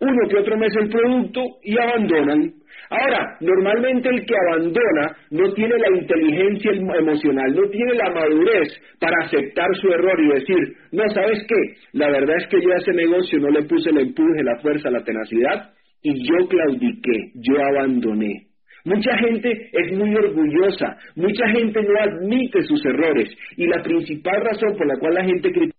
uno 0.00 0.28
que 0.28 0.38
otro 0.38 0.56
mes 0.56 0.72
el 0.80 0.88
producto 0.90 1.40
y 1.62 1.76
abandonan. 1.78 2.52
Ahora, 2.90 3.36
normalmente 3.40 4.08
el 4.08 4.24
que 4.24 4.34
abandona 4.34 5.16
no 5.30 5.52
tiene 5.52 5.74
la 5.76 5.98
inteligencia 5.98 6.70
emocional, 6.72 7.54
no 7.54 7.68
tiene 7.68 7.94
la 7.94 8.10
madurez 8.10 8.68
para 9.00 9.26
aceptar 9.26 9.68
su 9.80 9.88
error 9.88 10.18
y 10.20 10.38
decir, 10.38 10.76
no, 10.92 11.02
¿sabes 11.12 11.44
qué? 11.48 11.76
La 11.92 12.10
verdad 12.10 12.36
es 12.36 12.46
que 12.48 12.60
yo 12.62 12.72
a 12.72 12.76
ese 12.76 12.92
negocio 12.92 13.38
no 13.40 13.50
le 13.50 13.64
puse 13.64 13.90
el 13.90 13.98
empuje, 13.98 14.42
la 14.42 14.60
fuerza, 14.60 14.90
la 14.90 15.02
tenacidad 15.02 15.70
y 16.02 16.14
yo 16.24 16.48
claudiqué, 16.48 17.32
yo 17.34 17.62
abandoné. 17.62 18.47
Mucha 18.84 19.16
gente 19.18 19.70
es 19.72 19.92
muy 19.92 20.14
orgullosa, 20.14 20.96
mucha 21.16 21.48
gente 21.48 21.82
no 21.82 22.00
admite 22.00 22.62
sus 22.62 22.84
errores 22.84 23.28
y 23.56 23.66
la 23.66 23.82
principal 23.82 24.40
razón 24.42 24.76
por 24.76 24.86
la 24.86 24.96
cual 24.98 25.14
la 25.14 25.24
gente 25.24 25.50
critica 25.50 25.76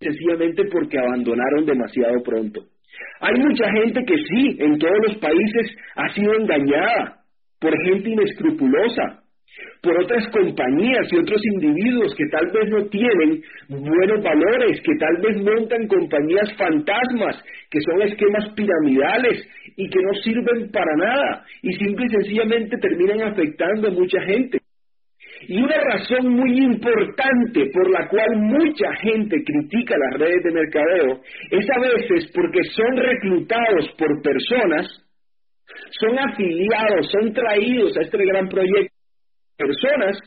es 0.00 0.08
sencillamente 0.08 0.64
porque 0.70 0.98
abandonaron 0.98 1.64
demasiado 1.64 2.22
pronto. 2.22 2.60
Hay 3.20 3.34
mucha 3.40 3.70
gente 3.72 4.04
que 4.04 4.16
sí, 4.16 4.56
en 4.58 4.78
todos 4.78 4.98
los 5.08 5.16
países 5.18 5.76
ha 5.96 6.08
sido 6.12 6.34
engañada 6.34 7.22
por 7.60 7.72
gente 7.84 8.10
inescrupulosa, 8.10 9.21
por 9.82 10.00
otras 10.02 10.26
compañías 10.28 11.06
y 11.10 11.16
otros 11.18 11.40
individuos 11.54 12.14
que 12.14 12.26
tal 12.30 12.50
vez 12.52 12.70
no 12.70 12.86
tienen 12.88 13.42
buenos 13.68 14.22
valores, 14.22 14.80
que 14.80 14.94
tal 14.98 15.16
vez 15.20 15.36
montan 15.42 15.86
compañías 15.88 16.52
fantasmas, 16.56 17.42
que 17.70 17.80
son 17.80 18.02
esquemas 18.02 18.48
piramidales 18.54 19.46
y 19.76 19.88
que 19.88 20.00
no 20.00 20.14
sirven 20.22 20.70
para 20.70 20.96
nada 20.96 21.44
y 21.62 21.72
simple 21.74 22.06
y 22.06 22.10
sencillamente 22.10 22.76
terminan 22.78 23.22
afectando 23.22 23.88
a 23.88 23.92
mucha 23.92 24.20
gente. 24.22 24.58
Y 25.48 25.60
una 25.60 25.76
razón 25.76 26.28
muy 26.28 26.56
importante 26.58 27.66
por 27.72 27.90
la 27.90 28.06
cual 28.08 28.36
mucha 28.36 28.94
gente 29.00 29.42
critica 29.42 29.96
las 29.98 30.20
redes 30.20 30.44
de 30.44 30.52
mercadeo 30.52 31.20
es 31.50 31.66
a 31.68 31.80
veces 31.80 32.30
porque 32.32 32.62
son 32.74 32.96
reclutados 32.96 33.88
por 33.98 34.22
personas, 34.22 34.86
son 35.98 36.18
afiliados, 36.18 37.10
son 37.10 37.32
traídos 37.32 37.96
a 37.96 38.02
este 38.02 38.24
gran 38.24 38.48
proyecto, 38.48 38.94
personas 39.56 40.18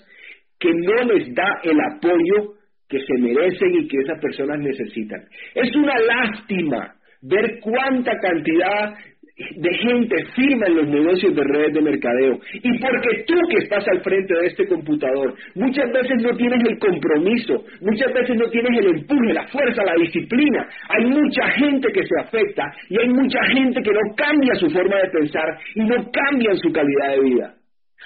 que 0.60 0.74
no 0.74 1.03
les 1.13 1.34
da 1.34 1.60
el 1.63 1.77
apoyo 1.94 2.53
que 2.88 3.00
se 3.00 3.13
merecen 3.20 3.74
y 3.74 3.88
que 3.88 3.98
esas 3.98 4.20
personas 4.22 4.60
necesitan. 4.60 5.22
Es 5.53 5.75
una 5.75 5.96
lástima 6.00 6.96
ver 7.22 7.60
cuánta 7.62 8.12
cantidad 8.20 8.96
de 9.38 9.77
gente 9.79 10.15
firma 10.34 10.67
en 10.67 10.75
los 10.75 10.88
negocios 10.88 11.36
de 11.36 11.44
redes 11.44 11.74
de 11.74 11.82
mercadeo. 11.82 12.39
Y 12.53 12.79
porque 12.79 13.24
tú 13.27 13.36
que 13.50 13.63
estás 13.63 13.86
al 13.89 14.01
frente 14.01 14.34
de 14.34 14.48
este 14.48 14.65
computador, 14.65 15.36
muchas 15.55 15.91
veces 15.91 16.22
no 16.22 16.38
tienes 16.38 16.60
el 16.65 16.79
compromiso, 16.79 17.65
muchas 17.82 18.13
veces 18.13 18.38
no 18.38 18.50
tienes 18.50 18.79
el 18.79 18.96
empuje, 18.96 19.34
la 19.34 19.48
fuerza, 19.48 19.84
la 19.84 19.96
disciplina. 19.96 20.65
Hay 20.88 21.05
mucha 21.05 21.50
gente 21.50 21.91
que 21.91 22.03
se 22.05 22.20
afecta 22.22 22.72
y 22.88 22.98
hay 22.98 23.10
mucha 23.10 23.44
gente 23.48 23.82
que 23.82 23.91
no 23.91 24.15
cambia 24.15 24.55
su 24.55 24.70
forma 24.70 24.98
de 24.98 25.10
pensar 25.10 25.58
y 25.75 25.82
no 25.82 25.96
cambia 26.12 26.55
su 26.55 26.72
calidad 26.72 27.15
de 27.15 27.22
vida. 27.22 27.55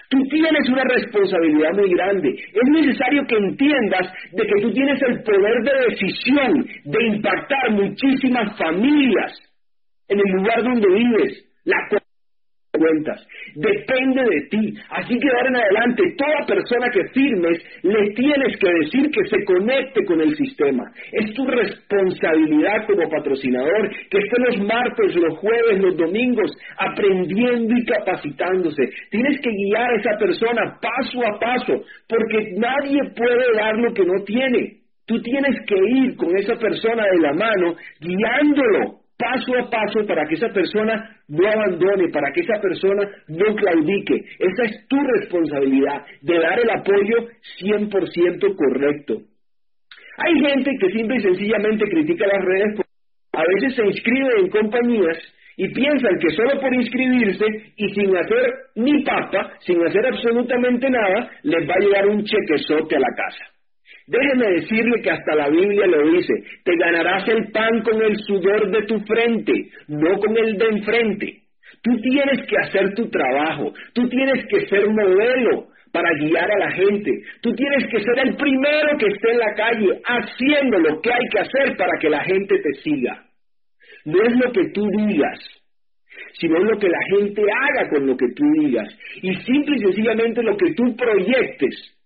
Tú 0.09 0.17
tienes 0.29 0.67
una 0.69 0.83
responsabilidad 0.83 1.73
muy 1.73 1.89
grande. 1.93 2.29
Es 2.29 2.69
necesario 2.69 3.25
que 3.27 3.35
entiendas 3.35 4.11
de 4.31 4.43
que 4.43 4.61
tú 4.61 4.71
tienes 4.73 4.99
el 5.03 5.21
poder 5.23 5.63
de 5.63 5.89
decisión 5.89 6.65
de 6.85 7.07
impactar 7.07 7.71
muchísimas 7.71 8.57
familias 8.57 9.39
en 10.07 10.19
el 10.19 10.35
lugar 10.35 10.63
donde 10.63 10.87
vives, 10.87 11.45
la 11.65 11.77
Depende 13.55 14.23
de 14.23 14.41
ti. 14.49 14.73
Así 14.89 15.17
que 15.17 15.27
de 15.27 15.35
ahora 15.35 15.49
en 15.49 15.55
adelante, 15.55 16.03
toda 16.17 16.45
persona 16.47 16.89
que 16.91 17.03
firmes, 17.09 17.57
le 17.83 18.13
tienes 18.13 18.57
que 18.57 18.69
decir 18.81 19.11
que 19.11 19.25
se 19.25 19.43
conecte 19.45 20.05
con 20.05 20.21
el 20.21 20.35
sistema. 20.35 20.83
Es 21.11 21.33
tu 21.33 21.45
responsabilidad 21.45 22.85
como 22.87 23.09
patrocinador 23.09 23.89
que 24.09 24.17
esté 24.17 24.39
los 24.39 24.59
martes, 24.65 25.15
los 25.15 25.37
jueves, 25.37 25.81
los 25.81 25.97
domingos, 25.97 26.51
aprendiendo 26.77 27.75
y 27.75 27.85
capacitándose. 27.85 28.83
Tienes 29.11 29.39
que 29.41 29.49
guiar 29.49 29.91
a 29.91 29.95
esa 29.95 30.17
persona 30.17 30.79
paso 30.81 31.19
a 31.25 31.39
paso, 31.39 31.83
porque 32.07 32.53
nadie 32.57 32.99
puede 33.15 33.55
dar 33.55 33.75
lo 33.77 33.93
que 33.93 34.05
no 34.05 34.23
tiene. 34.25 34.79
Tú 35.05 35.19
tienes 35.21 35.55
que 35.65 35.75
ir 35.75 36.15
con 36.15 36.37
esa 36.37 36.55
persona 36.55 37.03
de 37.03 37.19
la 37.19 37.33
mano, 37.33 37.75
guiándolo 37.99 38.99
paso 39.17 39.51
a 39.57 39.69
paso 39.69 40.05
para 40.07 40.25
que 40.27 40.35
esa 40.35 40.47
persona 40.49 41.18
no 41.29 41.47
abandone, 41.47 42.09
para 42.09 42.31
que 42.33 42.41
esa 42.41 42.59
persona 42.59 43.07
no 43.27 43.55
claudique. 43.55 44.15
Esa 44.39 44.63
es 44.65 44.87
tu 44.87 44.97
responsabilidad 44.99 46.05
de 46.21 46.39
dar 46.39 46.59
el 46.59 46.69
apoyo 46.69 47.27
100% 47.61 48.55
correcto. 48.55 49.21
Hay 50.17 50.39
gente 50.41 50.71
que 50.79 50.89
simple 50.89 51.15
y 51.17 51.21
sencillamente 51.21 51.85
critica 51.89 52.27
las 52.27 52.43
redes, 52.43 52.81
a 53.31 53.43
veces 53.55 53.75
se 53.75 53.85
inscribe 53.85 54.39
en 54.39 54.49
compañías 54.49 55.17
y 55.55 55.73
piensan 55.73 56.17
que 56.19 56.29
solo 56.35 56.59
por 56.59 56.73
inscribirse 56.73 57.45
y 57.77 57.89
sin 57.93 58.15
hacer 58.15 58.53
ni 58.75 59.03
papa, 59.03 59.53
sin 59.59 59.85
hacer 59.85 60.05
absolutamente 60.05 60.89
nada, 60.89 61.31
les 61.43 61.69
va 61.69 61.73
a 61.75 61.79
llegar 61.79 62.07
un 62.07 62.23
chequezote 62.23 62.95
a 62.95 62.99
la 62.99 63.15
casa. 63.15 63.58
Déjeme 64.09 64.53
decirle 64.55 65.01
que 65.03 65.11
hasta 65.11 65.35
la 65.35 65.49
Biblia 65.49 65.85
lo 65.85 66.11
dice, 66.11 66.33
te 66.63 66.75
ganarás 66.77 67.27
el 67.27 67.51
pan 67.51 67.83
con 67.83 68.01
el 68.01 68.17
sudor 68.17 68.71
de 68.71 68.81
tu 68.87 68.99
frente, 69.01 69.53
no 69.87 70.17
con 70.17 70.35
el 70.35 70.57
de 70.57 70.65
enfrente. 70.65 71.43
Tú 71.83 71.95
tienes 72.01 72.47
que 72.47 72.57
hacer 72.57 72.95
tu 72.95 73.07
trabajo, 73.09 73.71
tú 73.93 74.09
tienes 74.09 74.47
que 74.47 74.65
ser 74.65 74.89
modelo 74.89 75.67
para 75.91 76.09
guiar 76.21 76.49
a 76.51 76.59
la 76.59 76.71
gente, 76.71 77.11
tú 77.43 77.53
tienes 77.53 77.85
que 77.91 77.99
ser 77.99 78.27
el 78.27 78.35
primero 78.35 78.97
que 78.97 79.07
esté 79.13 79.31
en 79.31 79.37
la 79.37 79.53
calle 79.55 80.01
haciendo 80.03 80.79
lo 80.79 81.01
que 81.01 81.13
hay 81.13 81.27
que 81.31 81.39
hacer 81.41 81.77
para 81.77 81.91
que 82.01 82.09
la 82.09 82.23
gente 82.23 82.55
te 82.57 82.81
siga. 82.81 83.25
No 84.05 84.23
es 84.23 84.35
lo 84.43 84.51
que 84.51 84.71
tú 84.73 84.87
digas, 85.07 85.39
sino 86.33 86.57
lo 86.57 86.79
que 86.79 86.89
la 86.89 87.03
gente 87.15 87.43
haga 87.43 87.89
con 87.89 88.07
lo 88.07 88.17
que 88.17 88.27
tú 88.35 88.43
digas. 88.59 88.87
Y 89.21 89.35
simple 89.35 89.75
y 89.75 89.79
sencillamente 89.81 90.41
lo 90.41 90.57
que 90.57 90.73
tú 90.73 90.95
proyectes 90.95 91.98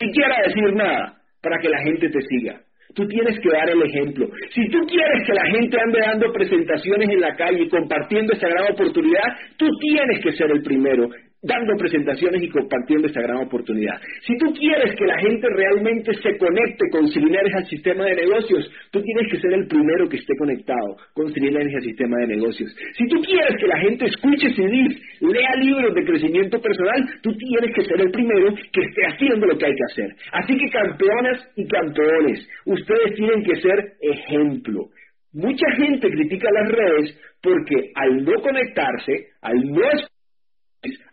ni 0.00 0.12
quiera 0.12 0.36
decir 0.46 0.74
nada 0.74 1.16
para 1.42 1.58
que 1.58 1.68
la 1.68 1.82
gente 1.82 2.08
te 2.08 2.20
siga. 2.22 2.60
Tú 2.94 3.06
tienes 3.08 3.38
que 3.40 3.50
dar 3.50 3.68
el 3.68 3.82
ejemplo. 3.82 4.28
Si 4.54 4.68
tú 4.68 4.78
quieres 4.86 5.26
que 5.26 5.34
la 5.34 5.46
gente 5.50 5.76
ande 5.78 6.00
dando 6.00 6.32
presentaciones 6.32 7.10
en 7.10 7.20
la 7.20 7.34
calle 7.36 7.64
y 7.64 7.68
compartiendo 7.68 8.32
esta 8.32 8.48
gran 8.48 8.72
oportunidad, 8.72 9.36
tú 9.56 9.66
tienes 9.80 10.22
que 10.22 10.32
ser 10.32 10.50
el 10.50 10.62
primero 10.62 11.08
dando 11.46 11.76
presentaciones 11.78 12.42
y 12.42 12.48
compartiendo 12.48 13.06
esta 13.06 13.22
gran 13.22 13.38
oportunidad. 13.38 13.94
Si 14.26 14.36
tú 14.36 14.52
quieres 14.52 14.94
que 14.96 15.06
la 15.06 15.18
gente 15.20 15.46
realmente 15.48 16.12
se 16.14 16.36
conecte 16.36 16.84
con 16.90 17.06
Silinergia 17.08 17.58
al 17.58 17.66
sistema 17.66 18.04
de 18.04 18.16
negocios, 18.16 18.70
tú 18.90 19.00
tienes 19.00 19.30
que 19.30 19.40
ser 19.40 19.52
el 19.52 19.66
primero 19.66 20.08
que 20.08 20.16
esté 20.16 20.34
conectado 20.36 20.96
con 21.14 21.32
Silinergia 21.32 21.78
al 21.78 21.84
sistema 21.84 22.18
de 22.18 22.26
negocios. 22.26 22.74
Si 22.96 23.06
tú 23.08 23.20
quieres 23.22 23.54
que 23.60 23.66
la 23.66 23.78
gente 23.78 24.06
escuche 24.06 24.50
CDs, 24.50 25.00
lea 25.20 25.54
libros 25.60 25.94
de 25.94 26.04
crecimiento 26.04 26.60
personal, 26.60 27.00
tú 27.22 27.30
tienes 27.36 27.74
que 27.74 27.84
ser 27.84 28.00
el 28.00 28.10
primero 28.10 28.54
que 28.72 28.80
esté 28.80 29.06
haciendo 29.06 29.46
lo 29.46 29.56
que 29.56 29.66
hay 29.66 29.74
que 29.74 29.92
hacer. 29.92 30.16
Así 30.32 30.56
que 30.56 30.68
campeonas 30.70 31.48
y 31.56 31.66
campeones, 31.66 32.48
ustedes 32.64 33.14
tienen 33.14 33.42
que 33.42 33.56
ser 33.60 33.92
ejemplo. 34.00 34.88
Mucha 35.32 35.70
gente 35.76 36.10
critica 36.10 36.48
las 36.50 36.72
redes 36.72 37.20
porque 37.42 37.92
al 37.94 38.24
no 38.24 38.32
conectarse, 38.40 39.12
al 39.42 39.70
no 39.70 40.15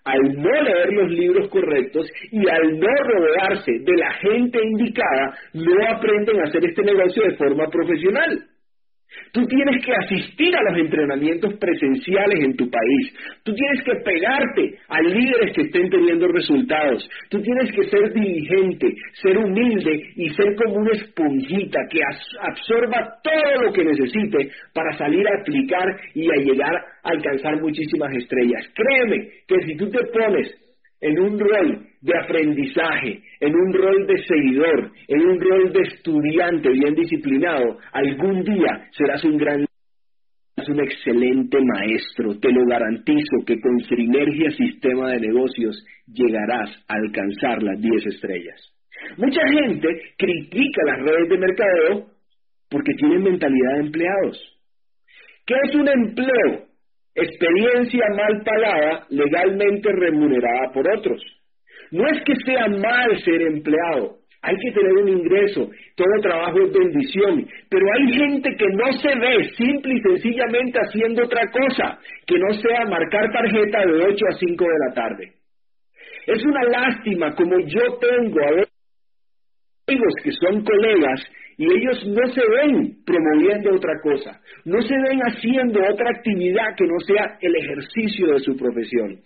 al 0.04 0.42
no 0.42 0.62
leer 0.62 0.94
los 0.94 1.12
libros 1.12 1.50
correctos 1.50 2.08
y 2.32 2.48
al 2.50 2.80
no 2.80 2.88
rodearse 2.88 3.72
de 3.80 3.98
la 3.98 4.14
gente 4.14 4.60
indicada, 4.64 5.38
no 5.54 5.88
aprenden 5.90 6.40
a 6.40 6.44
hacer 6.44 6.66
este 6.66 6.84
negocio 6.84 7.24
de 7.24 7.36
forma 7.36 7.68
profesional. 7.68 8.53
Tú 9.32 9.46
tienes 9.48 9.84
que 9.84 9.94
asistir 9.94 10.56
a 10.56 10.70
los 10.70 10.80
entrenamientos 10.80 11.54
presenciales 11.56 12.44
en 12.44 12.56
tu 12.56 12.70
país. 12.70 13.14
Tú 13.44 13.54
tienes 13.54 13.84
que 13.84 13.96
pegarte 13.96 14.78
a 14.88 15.02
líderes 15.02 15.54
que 15.56 15.62
estén 15.64 15.90
teniendo 15.90 16.28
resultados. 16.28 17.10
Tú 17.30 17.42
tienes 17.42 17.72
que 17.72 17.84
ser 17.90 18.14
diligente, 18.14 18.94
ser 19.22 19.38
humilde 19.38 20.14
y 20.16 20.30
ser 20.30 20.56
como 20.56 20.76
una 20.76 20.92
esponjita 20.92 21.80
que 21.90 22.00
absorba 22.42 23.20
todo 23.24 23.64
lo 23.64 23.74
que 23.74 23.84
necesite 23.84 24.52
para 24.74 24.96
salir 24.98 25.28
a 25.28 25.42
aplicar 25.42 25.88
y 26.14 26.30
a 26.30 26.36
llegar 26.36 26.76
a 27.04 27.10
alcanzar 27.10 27.60
muchísimas 27.62 28.14
estrellas. 28.16 28.70
Créeme 28.76 29.30
que 29.48 29.56
si 29.66 29.76
tú 29.78 29.90
te 29.90 30.00
pones 30.14 30.63
en 31.04 31.20
un 31.20 31.38
rol 31.38 31.86
de 32.02 32.14
aprendizaje, 32.18 33.22
en 33.42 33.54
un 33.54 33.74
rol 33.74 34.08
de 34.08 34.18
seguidor, 34.24 34.92
en 35.10 35.22
un 35.22 35.40
rol 35.40 35.74
de 35.74 35.82
estudiante 35.82 36.70
bien 36.70 36.96
disciplinado, 36.96 37.78
algún 37.92 38.42
día 38.44 38.88
serás 38.98 39.24
un 39.26 39.38
gran 39.38 39.66
un 40.66 40.80
excelente 40.80 41.58
maestro, 41.62 42.40
te 42.40 42.50
lo 42.50 42.66
garantizo 42.66 43.44
que 43.46 43.60
con 43.60 43.80
Sinergia 43.82 44.50
Sistema 44.52 45.12
de 45.12 45.20
Negocios 45.20 45.84
llegarás 46.08 46.70
a 46.88 46.94
alcanzar 46.94 47.62
las 47.62 47.82
10 47.82 48.06
estrellas. 48.06 48.74
Mucha 49.18 49.42
gente 49.50 49.88
critica 50.18 50.82
las 50.86 51.00
redes 51.00 51.30
de 51.30 51.38
mercadeo 51.38 52.06
porque 52.70 52.94
tienen 52.94 53.24
mentalidad 53.24 53.74
de 53.74 53.86
empleados. 53.88 54.60
¿Qué 55.46 55.56
es 55.66 55.76
un 55.76 55.88
empleo? 55.90 56.73
Experiencia 57.16 58.06
mal 58.16 58.42
pagada 58.44 59.06
legalmente 59.10 59.90
remunerada 59.92 60.72
por 60.74 60.88
otros. 60.98 61.22
No 61.92 62.08
es 62.08 62.24
que 62.24 62.34
sea 62.46 62.68
mal 62.68 63.20
ser 63.24 63.42
empleado, 63.42 64.18
hay 64.44 64.56
que 64.58 64.72
tener 64.72 64.92
un 64.94 65.08
ingreso, 65.08 65.70
todo 65.96 66.22
trabajo 66.22 66.60
es 66.64 66.74
bendición, 66.74 67.48
pero 67.70 67.86
hay 67.94 68.14
gente 68.14 68.50
que 68.58 68.68
no 68.74 68.92
se 69.00 69.16
ve 69.16 69.50
simple 69.56 69.94
y 69.94 70.02
sencillamente 70.02 70.80
haciendo 70.80 71.24
otra 71.24 71.44
cosa, 71.50 71.98
que 72.28 72.38
no 72.38 72.54
sea 72.54 72.86
marcar 72.90 73.32
tarjeta 73.32 73.86
de 73.86 74.04
8 74.04 74.26
a 74.28 74.38
5 74.38 74.66
de 74.66 74.80
la 74.88 74.94
tarde. 74.94 75.34
Es 76.28 76.44
una 76.44 76.64
lástima 76.64 77.34
como 77.36 77.58
yo 77.60 77.98
tengo 78.00 78.40
a 78.42 78.73
amigos 79.94 80.14
que 80.24 80.32
son 80.32 80.64
colegas 80.64 81.22
y 81.58 81.66
ellos 81.66 82.08
no 82.08 82.28
se 82.34 82.42
ven 82.42 82.98
promoviendo 83.06 83.76
otra 83.76 83.94
cosa, 84.02 84.40
no 84.66 84.82
se 84.82 84.96
ven 84.96 85.20
haciendo 85.20 85.80
otra 85.88 86.10
actividad 86.10 86.76
que 86.78 86.86
no 86.86 87.00
sea 87.06 87.38
el 87.42 87.56
ejercicio 87.56 88.34
de 88.34 88.40
su 88.40 88.56
profesión. 88.58 89.20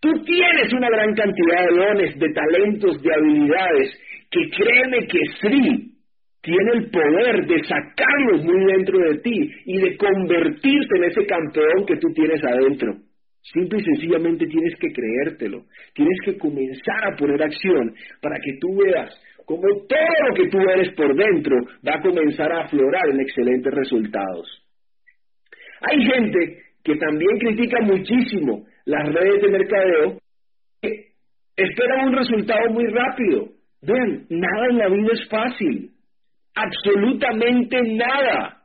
Tú 0.00 0.10
tienes 0.24 0.72
una 0.72 0.88
gran 0.88 1.14
cantidad 1.14 1.66
de 1.68 1.76
dones, 1.76 2.18
de 2.18 2.32
talentos, 2.32 3.02
de 3.02 3.14
habilidades, 3.14 4.00
que 4.30 4.40
créeme 4.50 5.06
que 5.06 5.20
sí, 5.40 5.94
tiene 6.42 6.70
el 6.74 6.90
poder 6.90 7.46
de 7.46 7.62
sacarlos 7.64 8.44
muy 8.44 8.72
dentro 8.72 8.98
de 8.98 9.18
ti 9.18 9.50
y 9.66 9.78
de 9.78 9.96
convertirte 9.96 10.96
en 10.96 11.04
ese 11.04 11.26
campeón 11.26 11.84
que 11.86 11.96
tú 11.96 12.08
tienes 12.14 12.42
adentro. 12.44 12.94
Simple 13.42 13.78
y 13.78 13.84
sencillamente 13.84 14.46
tienes 14.46 14.74
que 14.78 14.92
creértelo, 14.92 15.64
tienes 15.94 16.18
que 16.24 16.38
comenzar 16.38 17.12
a 17.12 17.16
poner 17.16 17.42
acción 17.42 17.94
para 18.20 18.36
que 18.36 18.52
tú 18.60 18.68
veas 18.76 19.10
como 19.50 19.66
todo 19.88 20.28
lo 20.28 20.34
que 20.36 20.48
tú 20.48 20.58
eres 20.60 20.94
por 20.94 21.12
dentro 21.12 21.56
va 21.84 21.96
a 21.96 22.00
comenzar 22.00 22.52
a 22.52 22.60
aflorar 22.60 23.08
en 23.08 23.18
excelentes 23.18 23.74
resultados. 23.74 24.46
Hay 25.80 26.00
gente 26.04 26.62
que 26.84 26.94
también 26.94 27.36
critica 27.36 27.80
muchísimo 27.80 28.64
las 28.84 29.12
redes 29.12 29.42
de 29.42 29.48
mercadeo 29.48 30.18
que 30.80 31.06
esperan 31.56 32.10
un 32.10 32.16
resultado 32.16 32.70
muy 32.70 32.86
rápido. 32.86 33.48
Vean, 33.82 34.24
nada 34.28 34.66
en 34.70 34.78
la 34.78 34.88
vida 34.88 35.14
es 35.14 35.28
fácil, 35.28 35.90
absolutamente 36.54 37.82
nada. 37.82 38.62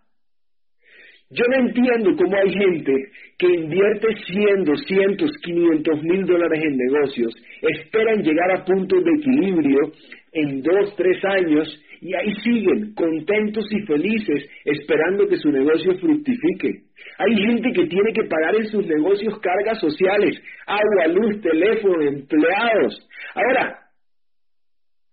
Yo 1.31 1.43
no 1.49 1.67
entiendo 1.67 2.15
cómo 2.15 2.37
hay 2.37 2.53
gente 2.53 2.93
que 3.39 3.47
invierte 3.47 4.07
100, 4.27 4.63
200, 4.65 5.31
500 5.43 6.03
mil 6.03 6.25
dólares 6.25 6.63
en 6.63 6.77
negocios, 6.77 7.33
esperan 7.61 8.21
llegar 8.21 8.51
a 8.51 8.63
puntos 8.63 9.03
de 9.03 9.11
equilibrio 9.19 9.91
en 10.35 10.61
dos, 10.61 10.95
tres 10.95 11.17
años 11.23 11.81
y 12.01 12.13
ahí 12.13 12.33
siguen 12.43 12.93
contentos 12.93 13.65
y 13.71 13.79
felices 13.85 14.49
esperando 14.65 15.27
que 15.27 15.37
su 15.37 15.49
negocio 15.49 15.97
fructifique. 15.97 16.83
Hay 17.17 17.35
gente 17.35 17.71
que 17.71 17.87
tiene 17.87 18.11
que 18.13 18.27
pagar 18.29 18.55
en 18.55 18.67
sus 18.67 18.85
negocios 18.85 19.39
cargas 19.39 19.79
sociales, 19.79 20.39
agua, 20.67 21.07
luz, 21.07 21.41
teléfono, 21.41 22.01
empleados. 22.01 23.07
Ahora, 23.33 23.79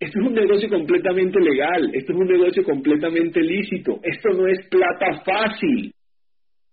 esto 0.00 0.18
es 0.18 0.26
un 0.26 0.34
negocio 0.34 0.68
completamente 0.68 1.38
legal, 1.40 1.90
esto 1.94 2.12
es 2.12 2.18
un 2.18 2.26
negocio 2.26 2.64
completamente 2.64 3.40
lícito, 3.40 4.00
esto 4.02 4.30
no 4.30 4.48
es 4.48 4.58
plata 4.68 5.22
fácil. 5.24 5.92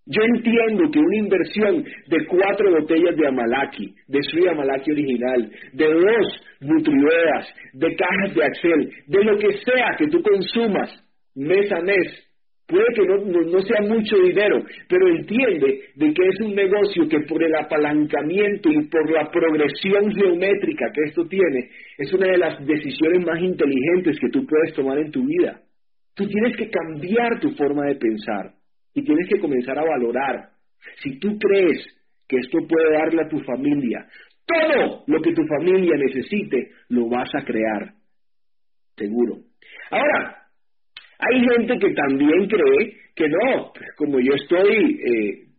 Yo 0.07 0.23
entiendo 0.23 0.89
que 0.91 0.97
una 0.97 1.17
inversión 1.17 1.83
de 1.83 2.25
cuatro 2.25 2.71
botellas 2.71 3.15
de 3.15 3.27
Amalaki, 3.27 3.93
de 4.07 4.19
Sri 4.23 4.47
Amalaki 4.47 4.91
original, 4.91 5.51
de 5.73 5.85
dos 5.85 6.41
Nutriveas, 6.61 7.47
de 7.73 7.95
cajas 7.95 8.35
de 8.35 8.43
Axel, 8.43 8.91
de 9.07 9.23
lo 9.23 9.37
que 9.37 9.57
sea 9.59 9.95
que 9.97 10.07
tú 10.07 10.21
consumas 10.21 10.91
mes 11.35 11.71
a 11.71 11.79
mes, 11.81 12.29
puede 12.69 12.85
que 12.93 13.05
no, 13.05 13.61
sea 13.61 13.81
mucho 13.81 14.15
dinero, 14.17 14.63
pero 14.87 15.07
entiende 15.07 15.81
de 15.95 16.13
que 16.13 16.27
es 16.27 16.39
un 16.41 16.53
negocio 16.53 17.09
que 17.09 17.21
por 17.21 17.43
el 17.43 17.55
apalancamiento 17.55 18.69
y 18.69 18.87
por 18.87 19.09
la 19.09 19.29
progresión 19.31 20.11
geométrica 20.13 20.91
que 20.93 21.09
esto 21.09 21.25
tiene, 21.27 21.69
es 21.97 22.13
una 22.13 22.27
de 22.27 22.37
las 22.37 22.65
decisiones 22.65 23.25
más 23.25 23.41
inteligentes 23.41 24.19
que 24.19 24.29
tú 24.29 24.45
puedes 24.45 24.73
tomar 24.75 24.99
en 24.99 25.11
tu 25.11 25.25
vida. 25.25 25.59
Tú 26.13 26.27
tienes 26.27 26.55
que 26.57 26.69
cambiar 26.69 27.39
tu 27.39 27.49
forma 27.51 27.85
de 27.85 27.95
pensar 27.95 28.51
y 28.93 29.03
tienes 29.03 29.27
que 29.27 29.39
comenzar 29.39 29.79
a 29.79 29.85
valorar. 29.85 30.49
Si 31.01 31.17
tú 31.19 31.37
crees 31.39 31.83
que 32.27 32.37
esto 32.37 32.59
puede 32.67 32.93
darle 32.93 33.23
a 33.23 33.29
tu 33.29 33.39
familia 33.39 34.05
todo 34.49 35.03
lo 35.07 35.21
que 35.21 35.33
tu 35.33 35.43
familia 35.45 35.95
necesite, 35.95 36.71
lo 36.89 37.07
vas 37.07 37.29
a 37.35 37.43
crear. 37.43 37.93
Seguro. 38.97 39.37
Ahora, 39.91 40.39
hay 41.19 41.41
gente 41.41 41.77
que 41.77 41.93
también 41.93 42.47
cree 42.47 42.93
que 43.15 43.27
no, 43.27 43.71
pues, 43.73 43.89
como 43.97 44.19
yo 44.19 44.33
estoy 44.33 44.99
eh, 45.05 45.49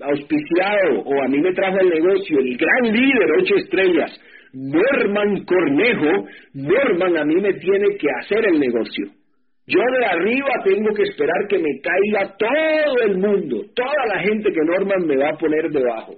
auspiciado 0.00 1.00
o 1.00 1.22
a 1.22 1.28
mí 1.28 1.38
me 1.38 1.52
trajo 1.52 1.78
el 1.80 1.88
negocio 1.88 2.38
el 2.38 2.56
gran 2.56 2.92
líder, 2.92 3.30
ocho 3.40 3.56
estrellas, 3.56 4.20
Norman 4.52 5.44
Cornejo, 5.44 6.28
Norman 6.54 7.16
a 7.16 7.24
mí 7.24 7.36
me 7.36 7.54
tiene 7.54 7.96
que 7.98 8.06
hacer 8.20 8.44
el 8.46 8.60
negocio. 8.60 9.06
Yo 9.66 9.80
de 9.80 10.06
arriba 10.06 10.48
tengo 10.64 10.94
que 10.94 11.02
esperar 11.02 11.48
que 11.48 11.58
me 11.58 11.80
caiga 11.80 12.36
todo 12.38 13.02
el 13.06 13.18
mundo, 13.18 13.64
toda 13.74 14.06
la 14.06 14.20
gente 14.20 14.52
que 14.52 14.64
Norman 14.64 15.06
me 15.06 15.16
va 15.16 15.30
a 15.30 15.38
poner 15.38 15.70
debajo. 15.70 16.14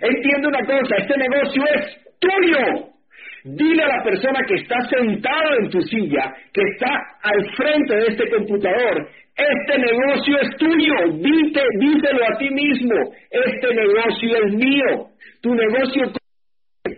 Entiende 0.00 0.48
una 0.48 0.64
cosa, 0.64 0.96
este 0.96 1.16
negocio 1.18 1.62
es 1.74 1.98
tuyo. 2.20 2.88
Dile 3.44 3.82
a 3.82 3.96
la 3.96 4.02
persona 4.02 4.40
que 4.46 4.54
está 4.54 4.76
sentado 4.90 5.54
en 5.60 5.70
tu 5.70 5.80
silla, 5.82 6.34
que 6.52 6.60
está 6.72 6.88
al 7.22 7.50
frente 7.56 7.96
de 7.96 8.06
este 8.08 8.28
computador, 8.30 9.08
este 9.36 9.78
negocio 9.78 10.40
es 10.40 10.56
tuyo, 10.56 10.94
Dite, 11.12 11.62
díselo 11.78 12.24
a 12.24 12.38
ti 12.38 12.50
mismo, 12.50 12.96
este 13.30 13.74
negocio 13.74 14.44
es 14.44 14.54
mío, 14.54 15.06
tu 15.40 15.54
negocio 15.54 16.12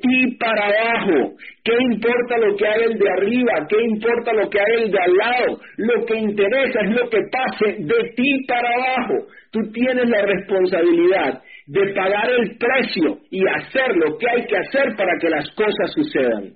ti 0.01 0.37
para 0.39 0.67
abajo. 0.67 1.37
¿Qué 1.65 1.73
importa 1.93 2.39
lo 2.39 2.57
que 2.57 2.67
hay 2.67 2.83
el 2.85 2.99
de 2.99 3.11
arriba? 3.11 3.67
¿Qué 3.69 3.77
importa 3.83 4.33
lo 4.33 4.49
que 4.49 4.59
hay 4.59 4.83
el 4.83 4.91
de 4.91 4.99
al 4.99 5.17
lado? 5.17 5.61
Lo 5.77 6.05
que 6.07 6.17
interesa 6.17 6.81
es 6.83 6.91
lo 6.91 7.09
que 7.09 7.21
pase 7.31 7.77
de 7.79 8.11
ti 8.17 8.45
para 8.47 8.69
abajo. 8.69 9.27
Tú 9.51 9.61
tienes 9.73 10.09
la 10.09 10.23
responsabilidad 10.23 11.43
de 11.71 11.93
pagar 11.95 12.29
el 12.31 12.59
precio 12.59 13.19
y 13.31 13.47
hacer 13.47 13.95
lo 13.95 14.19
que 14.19 14.27
hay 14.29 14.45
que 14.45 14.57
hacer 14.57 14.97
para 14.97 15.13
que 15.21 15.31
las 15.31 15.49
cosas 15.55 15.93
sucedan. 15.95 16.51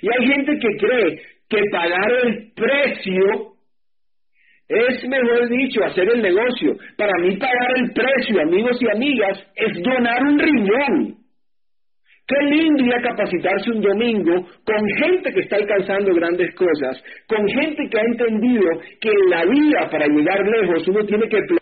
Y 0.00 0.08
hay 0.08 0.26
gente 0.28 0.52
que 0.60 0.76
cree 0.78 1.22
que 1.48 1.62
pagar 1.72 2.12
el 2.24 2.52
precio 2.54 3.50
es, 4.68 5.08
mejor 5.08 5.48
dicho, 5.48 5.82
hacer 5.84 6.08
el 6.08 6.22
negocio. 6.22 6.76
Para 6.96 7.10
mí 7.20 7.36
pagar 7.36 7.72
el 7.78 7.92
precio, 7.92 8.40
amigos 8.40 8.78
y 8.80 8.88
amigas, 8.94 9.44
es 9.56 9.82
donar 9.82 10.22
un 10.22 10.38
riñón. 10.38 11.16
Qué 12.28 12.44
lindo 12.54 12.84
ir 12.84 12.94
a 12.94 13.02
capacitarse 13.02 13.72
un 13.72 13.80
domingo 13.80 14.46
con 14.64 14.86
gente 15.02 15.32
que 15.32 15.40
está 15.40 15.56
alcanzando 15.56 16.14
grandes 16.14 16.54
cosas, 16.54 17.02
con 17.26 17.44
gente 17.48 17.88
que 17.90 17.98
ha 17.98 18.04
entendido 18.04 18.70
que 19.00 19.08
en 19.08 19.30
la 19.30 19.44
vida 19.46 19.90
para 19.90 20.06
llegar 20.06 20.46
lejos 20.46 20.86
uno 20.86 21.04
tiene 21.06 21.28
que 21.28 21.59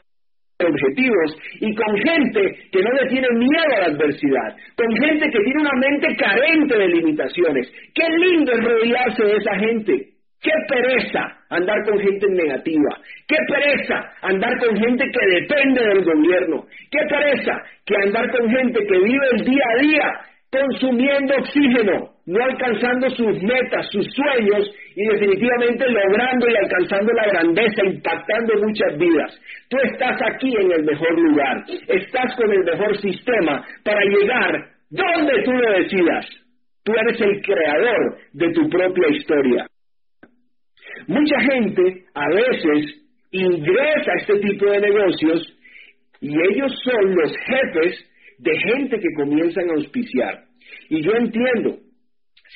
objetivos 0.66 1.38
y 1.60 1.74
con 1.74 1.96
gente 1.98 2.40
que 2.72 2.82
no 2.82 2.92
le 2.92 3.08
tiene 3.08 3.28
miedo 3.30 3.76
a 3.76 3.80
la 3.80 3.86
adversidad, 3.86 4.56
con 4.76 4.94
gente 4.96 5.30
que 5.30 5.40
tiene 5.40 5.60
una 5.60 5.78
mente 5.78 6.16
carente 6.16 6.76
de 6.76 6.88
limitaciones. 6.88 7.72
Qué 7.94 8.08
lindo 8.08 8.52
es 8.52 8.64
rodearse 8.64 9.24
de 9.24 9.36
esa 9.36 9.54
gente. 9.56 10.08
Qué 10.40 10.52
pereza 10.68 11.36
andar 11.50 11.84
con 11.84 11.98
gente 11.98 12.26
negativa. 12.28 12.90
Qué 13.26 13.36
pereza 13.48 14.12
andar 14.22 14.56
con 14.58 14.76
gente 14.76 15.04
que 15.10 15.40
depende 15.40 15.82
del 15.82 16.04
gobierno. 16.04 16.64
Qué 16.90 17.00
pereza 17.08 17.60
que 17.84 17.96
andar 17.96 18.30
con 18.30 18.48
gente 18.48 18.86
que 18.86 18.98
vive 18.98 19.26
el 19.32 19.44
día 19.44 19.64
a 19.74 19.80
día 19.80 20.20
consumiendo 20.50 21.34
oxígeno, 21.36 22.10
no 22.26 22.44
alcanzando 22.44 23.10
sus 23.10 23.42
metas, 23.42 23.86
sus 23.90 24.06
sueños 24.14 24.70
y 24.96 25.04
definitivamente 25.06 25.86
logrando 25.88 26.48
y 26.48 26.56
alcanzando 26.56 27.12
la 27.12 27.26
grandeza, 27.26 27.84
impactando 27.84 28.54
muchas 28.66 28.98
vidas. 28.98 29.40
Tú 29.68 29.76
estás 29.84 30.16
aquí 30.30 30.54
en 30.56 30.72
el 30.72 30.84
mejor 30.84 31.18
lugar, 31.18 31.64
estás 31.86 32.34
con 32.36 32.50
el 32.50 32.64
mejor 32.64 32.96
sistema 32.98 33.64
para 33.84 34.00
llegar 34.04 34.68
donde 34.90 35.42
tú 35.44 35.52
lo 35.52 35.72
decidas. 35.78 36.26
Tú 36.84 36.92
eres 36.94 37.20
el 37.20 37.42
creador 37.42 38.18
de 38.32 38.52
tu 38.52 38.68
propia 38.70 39.08
historia. 39.10 39.66
Mucha 41.06 41.40
gente 41.40 41.82
a 42.14 42.28
veces 42.28 43.04
ingresa 43.30 44.12
a 44.12 44.20
este 44.20 44.38
tipo 44.38 44.70
de 44.70 44.80
negocios 44.80 45.54
y 46.20 46.30
ellos 46.30 46.72
son 46.82 47.14
los 47.14 47.32
jefes 47.46 48.07
de 48.38 48.52
gente 48.58 48.98
que 48.98 49.14
comienzan 49.16 49.70
a 49.70 49.74
auspiciar. 49.74 50.44
Y 50.88 51.02
yo 51.02 51.12
entiendo, 51.12 51.78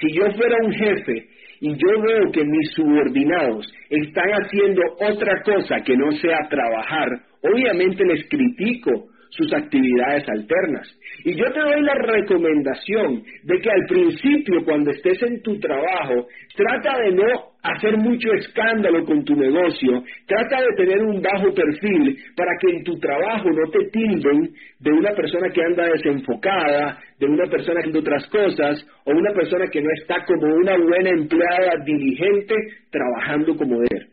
si 0.01 0.12
yo 0.12 0.31
fuera 0.33 0.57
un 0.64 0.73
jefe 0.73 1.29
y 1.61 1.71
yo 1.71 2.01
veo 2.01 2.33
que 2.33 2.45
mis 2.45 2.71
subordinados 2.73 3.73
están 3.90 4.31
haciendo 4.31 4.83
otra 5.01 5.42
cosa 5.42 5.77
que 5.85 5.97
no 5.97 6.11
sea 6.12 6.38
trabajar, 6.49 7.09
obviamente 7.42 8.05
les 8.05 8.29
critico 8.29 9.12
sus 9.33 9.53
actividades 9.55 10.25
alternas. 10.29 10.88
Y 11.25 11.35
yo 11.35 11.45
te 11.53 11.61
doy 11.61 11.81
la 11.83 11.95
recomendación 11.95 13.23
de 13.45 13.59
que 13.61 13.71
al 13.71 13.87
principio, 13.88 14.64
cuando 14.64 14.90
estés 14.90 15.23
en 15.23 15.42
tu 15.42 15.59
trabajo, 15.59 16.27
trata 16.55 16.99
de 17.01 17.12
no 17.12 17.25
hacer 17.62 17.97
mucho 17.97 18.33
escándalo 18.35 19.05
con 19.05 19.25
tu 19.25 19.35
negocio, 19.35 20.03
trata 20.27 20.61
de 20.61 20.77
tener 20.77 21.03
un 21.03 21.23
bajo 21.23 21.55
perfil 21.55 22.18
para 22.37 22.51
que 22.61 22.77
en 22.77 22.85
tu 22.85 22.99
trabajo 22.99 23.49
no 23.51 23.71
te 23.71 23.88
tilden 23.90 24.51
de 24.81 24.92
una 24.92 25.12
persona 25.12 25.49
que 25.49 25.62
anda 25.62 25.87
desenfocada, 25.87 26.99
de 27.18 27.27
una 27.27 27.47
persona 27.47 27.81
que 27.83 27.88
hace 27.88 27.99
otras 27.99 28.27
cosas, 28.29 28.87
o 29.07 29.12
una 29.12 29.33
persona 29.33 29.64
que 29.73 29.81
no 29.81 29.88
está 30.01 30.25
como 30.27 30.55
una 30.57 30.77
buena 30.77 31.11
empleada 31.11 31.83
diligente 31.87 32.55
trabajando 32.90 33.57
como 33.57 33.79
debe. 33.79 34.12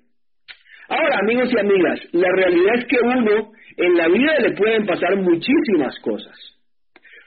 Ahora, 0.89 1.19
amigos 1.21 1.49
y 1.54 1.60
amigas, 1.60 1.99
la 2.13 2.30
realidad 2.36 2.75
es 2.80 2.86
que 2.86 2.97
uno 2.99 3.52
en 3.78 3.95
la 3.95 4.08
vida 4.08 4.39
le 4.39 4.52
pueden 4.56 4.86
pasar 4.86 5.15
muchísimas 5.17 5.97
cosas. 6.02 6.36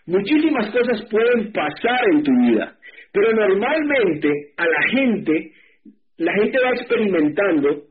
Muchísimas 0.07 0.69
cosas 0.71 1.07
pueden 1.09 1.53
pasar 1.53 2.01
en 2.13 2.25
tu 2.25 2.33
vida, 2.43 2.75
pero 3.13 3.33
normalmente 3.33 4.29
a 4.57 4.67
la 4.67 4.89
gente, 4.91 5.53
la 6.19 6.33
gente 6.35 6.59
va 6.59 6.71
experimentando 6.71 7.83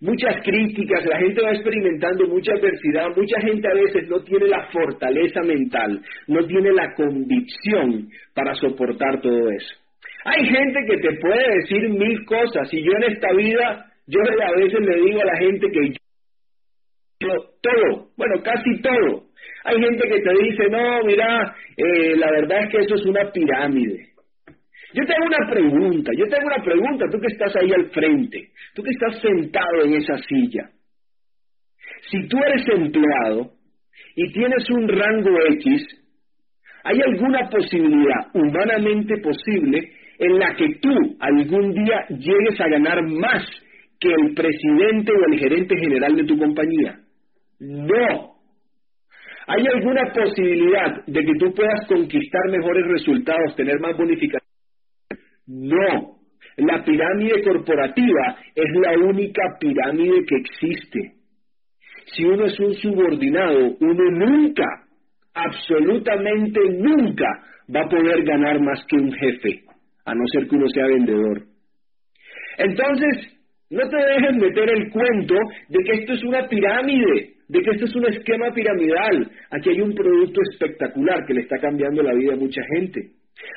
muchas 0.00 0.42
críticas, 0.42 1.06
la 1.06 1.18
gente 1.18 1.40
va 1.40 1.52
experimentando 1.52 2.26
mucha 2.26 2.52
adversidad, 2.52 3.16
mucha 3.16 3.40
gente 3.40 3.68
a 3.68 3.74
veces 3.74 4.08
no 4.10 4.20
tiene 4.24 4.46
la 4.48 4.66
fortaleza 4.70 5.40
mental, 5.42 6.02
no 6.28 6.46
tiene 6.46 6.72
la 6.72 6.92
convicción 6.94 8.08
para 8.34 8.54
soportar 8.54 9.20
todo 9.22 9.50
eso. 9.50 9.74
Hay 10.24 10.44
gente 10.44 10.80
que 10.86 10.98
te 10.98 11.16
puede 11.18 11.54
decir 11.56 11.88
mil 11.88 12.24
cosas 12.26 12.68
y 12.72 12.82
yo 12.82 12.92
en 12.92 13.12
esta 13.12 13.32
vida, 13.32 13.86
yo 14.06 14.20
a 14.20 14.60
veces 14.60 14.80
le 14.80 15.00
digo 15.00 15.20
a 15.20 15.26
la 15.26 15.36
gente 15.38 15.66
que 15.70 15.92
yo, 17.18 17.28
todo, 17.62 18.10
bueno, 18.16 18.42
casi 18.42 18.80
todo, 18.82 19.24
hay 19.64 19.80
gente 19.80 20.08
que 20.08 20.20
te 20.20 20.44
dice, 20.44 20.68
no, 20.70 21.02
mira, 21.04 21.56
eh, 21.76 22.14
la 22.16 22.30
verdad 22.30 22.64
es 22.64 22.70
que 22.70 22.78
eso 22.78 22.94
es 22.94 23.04
una 23.06 23.30
pirámide. 23.32 24.10
Yo 24.92 25.04
te 25.04 25.12
hago 25.14 25.26
una 25.26 25.50
pregunta, 25.50 26.12
yo 26.16 26.26
te 26.26 26.36
hago 26.36 26.46
una 26.46 26.64
pregunta, 26.64 27.06
tú 27.10 27.18
que 27.18 27.32
estás 27.32 27.54
ahí 27.56 27.72
al 27.72 27.90
frente, 27.90 28.50
tú 28.74 28.82
que 28.82 28.90
estás 28.90 29.20
sentado 29.20 29.84
en 29.84 29.94
esa 29.94 30.16
silla. 30.18 30.70
Si 32.10 32.28
tú 32.28 32.38
eres 32.38 32.64
empleado 32.68 33.50
y 34.14 34.32
tienes 34.32 34.70
un 34.70 34.88
rango 34.88 35.36
X, 35.54 35.82
¿hay 36.84 37.00
alguna 37.00 37.48
posibilidad 37.48 38.28
humanamente 38.34 39.16
posible 39.20 39.92
en 40.18 40.38
la 40.38 40.54
que 40.54 40.76
tú 40.80 41.16
algún 41.20 41.72
día 41.72 42.06
llegues 42.08 42.60
a 42.60 42.68
ganar 42.68 43.02
más 43.02 43.44
que 44.00 44.08
el 44.08 44.34
presidente 44.34 45.12
o 45.12 45.32
el 45.32 45.38
gerente 45.38 45.76
general 45.78 46.16
de 46.16 46.24
tu 46.24 46.38
compañía? 46.38 47.00
No. 47.60 48.36
¿Hay 49.48 49.64
alguna 49.66 50.12
posibilidad 50.12 51.04
de 51.06 51.24
que 51.24 51.32
tú 51.38 51.54
puedas 51.54 51.86
conquistar 51.86 52.42
mejores 52.50 52.84
resultados, 52.86 53.54
tener 53.54 53.78
más 53.80 53.96
bonificación? 53.96 54.50
No. 55.46 56.16
La 56.56 56.82
pirámide 56.84 57.42
corporativa 57.42 58.38
es 58.54 58.64
la 58.82 58.98
única 59.06 59.42
pirámide 59.60 60.24
que 60.26 60.36
existe. 60.36 61.12
Si 62.06 62.24
uno 62.24 62.46
es 62.46 62.58
un 62.58 62.74
subordinado, 62.74 63.76
uno 63.80 64.10
nunca, 64.10 64.64
absolutamente 65.34 66.60
nunca, 66.70 67.26
va 67.74 67.82
a 67.82 67.88
poder 67.88 68.24
ganar 68.24 68.60
más 68.60 68.84
que 68.86 68.96
un 68.96 69.12
jefe, 69.12 69.64
a 70.04 70.14
no 70.14 70.22
ser 70.32 70.48
que 70.48 70.56
uno 70.56 70.68
sea 70.68 70.86
vendedor. 70.86 71.42
Entonces, 72.58 73.35
no 73.70 73.88
te 73.88 73.96
dejes 73.96 74.36
meter 74.36 74.70
el 74.70 74.90
cuento 74.90 75.34
de 75.68 75.84
que 75.84 75.92
esto 75.92 76.12
es 76.12 76.24
una 76.24 76.48
pirámide 76.48 77.36
de 77.48 77.62
que 77.62 77.70
esto 77.70 77.84
es 77.84 77.94
un 77.94 78.06
esquema 78.06 78.52
piramidal. 78.52 79.30
Aquí 79.50 79.70
hay 79.70 79.80
un 79.80 79.94
producto 79.94 80.40
espectacular 80.50 81.24
que 81.26 81.34
le 81.34 81.42
está 81.42 81.58
cambiando 81.58 82.02
la 82.02 82.14
vida 82.14 82.34
a 82.34 82.36
mucha 82.36 82.60
gente. 82.74 83.00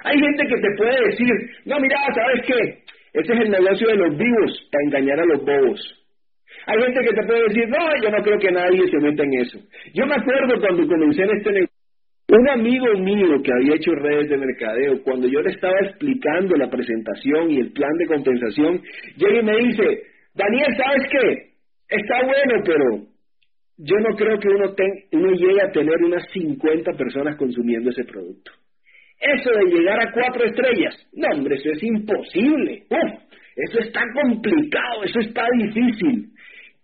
Hay 0.03 0.19
gente 0.19 0.45
que 0.47 0.61
te 0.61 0.75
puede 0.77 1.09
decir, 1.09 1.33
no, 1.65 1.79
mira, 1.79 1.97
¿sabes 2.13 2.45
qué? 2.45 2.83
Ese 3.13 3.33
es 3.33 3.39
el 3.39 3.49
negocio 3.49 3.87
de 3.87 3.95
los 3.95 4.17
vivos 4.17 4.69
para 4.71 4.83
engañar 4.85 5.19
a 5.19 5.25
los 5.25 5.43
bobos. 5.43 5.95
Hay 6.67 6.81
gente 6.81 7.01
que 7.01 7.15
te 7.15 7.25
puede 7.25 7.43
decir, 7.47 7.69
no, 7.69 8.03
yo 8.03 8.11
no 8.11 8.23
creo 8.23 8.37
que 8.37 8.51
nadie 8.51 8.87
se 8.89 8.97
meta 8.99 9.23
en 9.23 9.33
eso. 9.41 9.59
Yo 9.93 10.05
me 10.05 10.15
acuerdo 10.15 10.59
cuando 10.59 10.87
comencé 10.87 11.23
en 11.23 11.37
este 11.37 11.51
negocio, 11.51 11.68
un 12.29 12.49
amigo 12.49 12.93
mío 12.99 13.41
que 13.43 13.51
había 13.51 13.75
hecho 13.75 13.91
redes 13.95 14.29
de 14.29 14.37
mercadeo, 14.37 15.01
cuando 15.03 15.27
yo 15.27 15.41
le 15.41 15.49
estaba 15.49 15.79
explicando 15.81 16.55
la 16.55 16.69
presentación 16.69 17.51
y 17.51 17.59
el 17.59 17.71
plan 17.71 17.91
de 17.97 18.05
compensación, 18.05 18.81
llega 19.17 19.39
y 19.39 19.43
me 19.43 19.57
dice, 19.57 20.03
Daniel, 20.35 20.67
¿sabes 20.77 21.09
qué? 21.11 21.49
Está 21.89 22.23
bueno, 22.23 22.63
pero 22.63 23.09
yo 23.77 23.95
no 23.97 24.15
creo 24.15 24.37
que 24.37 24.47
uno, 24.47 24.75
uno 25.13 25.31
llegue 25.31 25.61
a 25.61 25.71
tener 25.71 25.95
unas 26.03 26.23
50 26.31 26.93
personas 26.93 27.35
consumiendo 27.35 27.89
ese 27.89 28.03
producto. 28.03 28.51
Eso 29.19 29.49
de 29.49 29.65
llegar 29.65 29.99
a 29.99 30.11
cuatro 30.11 30.45
estrellas, 30.45 30.95
no 31.13 31.27
hombre, 31.33 31.55
eso 31.55 31.71
es 31.71 31.83
imposible. 31.83 32.83
Uf, 32.89 33.21
eso 33.55 33.79
está 33.79 34.01
complicado, 34.13 35.03
eso 35.03 35.19
está 35.19 35.45
difícil. 35.57 36.29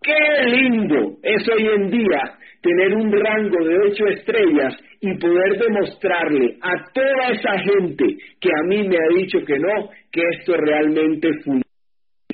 Qué 0.02 0.50
lindo 0.50 1.18
es 1.24 1.48
hoy 1.50 1.68
en 1.68 1.92
día 1.92 2.38
tener 2.66 2.96
un 2.96 3.12
rango 3.12 3.64
de 3.64 3.78
ocho 3.78 4.08
estrellas 4.08 4.74
y 5.00 5.14
poder 5.20 5.60
demostrarle 5.60 6.58
a 6.62 6.92
toda 6.92 7.32
esa 7.32 7.60
gente 7.60 8.18
que 8.42 8.50
a 8.50 8.64
mí 8.68 8.88
me 8.88 8.98
ha 8.98 9.08
dicho 9.16 9.38
que 9.46 9.60
no, 9.60 9.90
que 10.12 10.22
esto 10.32 10.58
realmente 10.58 11.30
funciona 11.44 11.62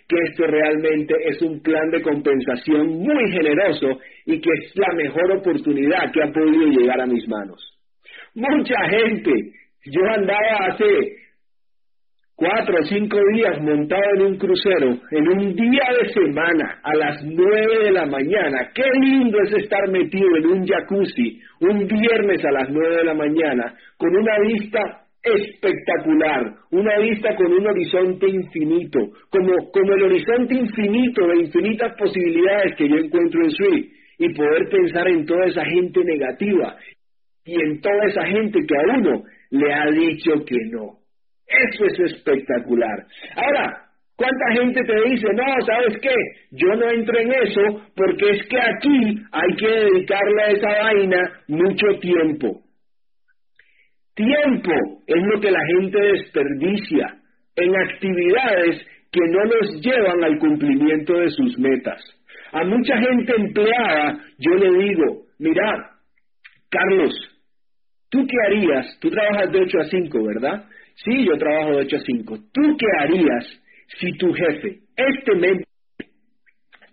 que 0.07 0.17
esto 0.29 0.45
realmente 0.45 1.13
es 1.25 1.41
un 1.41 1.61
plan 1.61 1.89
de 1.89 2.01
compensación 2.01 2.85
muy 2.99 3.31
generoso 3.31 3.97
y 4.25 4.41
que 4.41 4.49
es 4.51 4.75
la 4.75 4.93
mejor 4.93 5.37
oportunidad 5.37 6.11
que 6.11 6.21
ha 6.21 6.33
podido 6.33 6.67
llegar 6.67 6.99
a 6.99 7.05
mis 7.05 7.25
manos. 7.29 7.61
Mucha 8.35 8.89
gente, 8.89 9.31
yo 9.85 10.01
andaba 10.13 10.67
hace 10.67 11.20
cuatro 12.41 12.75
o 12.75 12.85
cinco 12.85 13.19
días 13.35 13.61
montado 13.61 14.01
en 14.15 14.21
un 14.25 14.37
crucero, 14.39 14.97
en 15.11 15.27
un 15.29 15.55
día 15.55 15.87
de 16.01 16.09
semana, 16.09 16.79
a 16.81 16.95
las 16.95 17.23
nueve 17.23 17.83
de 17.83 17.91
la 17.91 18.07
mañana. 18.07 18.71
Qué 18.73 18.81
lindo 18.99 19.37
es 19.43 19.53
estar 19.53 19.87
metido 19.91 20.35
en 20.37 20.47
un 20.47 20.65
jacuzzi 20.65 21.39
un 21.59 21.85
viernes 21.85 22.43
a 22.43 22.51
las 22.51 22.69
nueve 22.71 22.95
de 22.95 23.03
la 23.03 23.13
mañana, 23.13 23.75
con 23.95 24.09
una 24.15 24.39
vista 24.39 24.79
espectacular, 25.21 26.51
una 26.71 26.97
vista 26.97 27.35
con 27.35 27.53
un 27.53 27.67
horizonte 27.67 28.27
infinito, 28.27 28.99
como, 29.29 29.71
como 29.71 29.93
el 29.93 30.01
horizonte 30.01 30.55
infinito 30.55 31.27
de 31.27 31.41
infinitas 31.41 31.95
posibilidades 31.95 32.75
que 32.75 32.89
yo 32.89 32.95
encuentro 32.95 33.43
en 33.43 33.51
Sui, 33.51 33.91
y 34.17 34.33
poder 34.33 34.67
pensar 34.67 35.07
en 35.09 35.27
toda 35.27 35.45
esa 35.45 35.63
gente 35.65 36.03
negativa 36.03 36.75
y 37.45 37.53
en 37.53 37.81
toda 37.81 38.05
esa 38.07 38.25
gente 38.25 38.59
que 38.67 38.75
a 38.75 38.97
uno 38.97 39.23
le 39.51 39.73
ha 39.73 39.91
dicho 39.91 40.31
que 40.43 40.57
no. 40.71 41.00
Eso 41.51 41.85
es 41.85 42.13
espectacular. 42.13 43.05
Ahora, 43.35 43.83
¿cuánta 44.15 44.45
gente 44.53 44.81
te 44.83 45.09
dice, 45.09 45.27
no, 45.33 45.65
sabes 45.65 45.97
qué? 46.01 46.15
Yo 46.51 46.67
no 46.75 46.89
entro 46.89 47.19
en 47.19 47.33
eso 47.33 47.91
porque 47.95 48.29
es 48.31 48.47
que 48.47 48.57
aquí 48.57 49.21
hay 49.31 49.55
que 49.57 49.67
dedicarle 49.67 50.43
a 50.43 50.51
esa 50.51 50.83
vaina 50.83 51.19
mucho 51.47 51.87
tiempo. 51.99 52.61
Tiempo 54.15 54.71
es 55.07 55.23
lo 55.23 55.39
que 55.41 55.51
la 55.51 55.65
gente 55.75 55.99
desperdicia 55.99 57.15
en 57.55 57.75
actividades 57.75 58.85
que 59.11 59.21
no 59.27 59.43
los 59.43 59.81
llevan 59.81 60.23
al 60.23 60.37
cumplimiento 60.39 61.13
de 61.13 61.29
sus 61.29 61.57
metas. 61.59 62.01
A 62.53 62.63
mucha 62.63 62.97
gente 62.97 63.33
empleada 63.35 64.19
yo 64.37 64.55
le 64.55 64.85
digo, 64.85 65.23
mira, 65.39 65.91
Carlos, 66.69 67.13
¿tú 68.09 68.25
qué 68.25 68.37
harías? 68.47 68.97
Tú 68.99 69.09
trabajas 69.09 69.51
de 69.51 69.59
8 69.59 69.77
a 69.79 69.85
5, 69.85 70.23
¿verdad? 70.23 70.65
Sí, 70.95 71.25
yo 71.25 71.37
trabajo 71.37 71.71
de 71.71 71.77
8 71.85 71.95
a 71.95 71.99
5. 71.99 72.37
¿Tú 72.53 72.77
qué 72.77 72.85
harías 72.99 73.61
si 73.99 74.11
tu 74.17 74.31
jefe, 74.31 74.79
este 74.95 75.35
mes, 75.35 75.63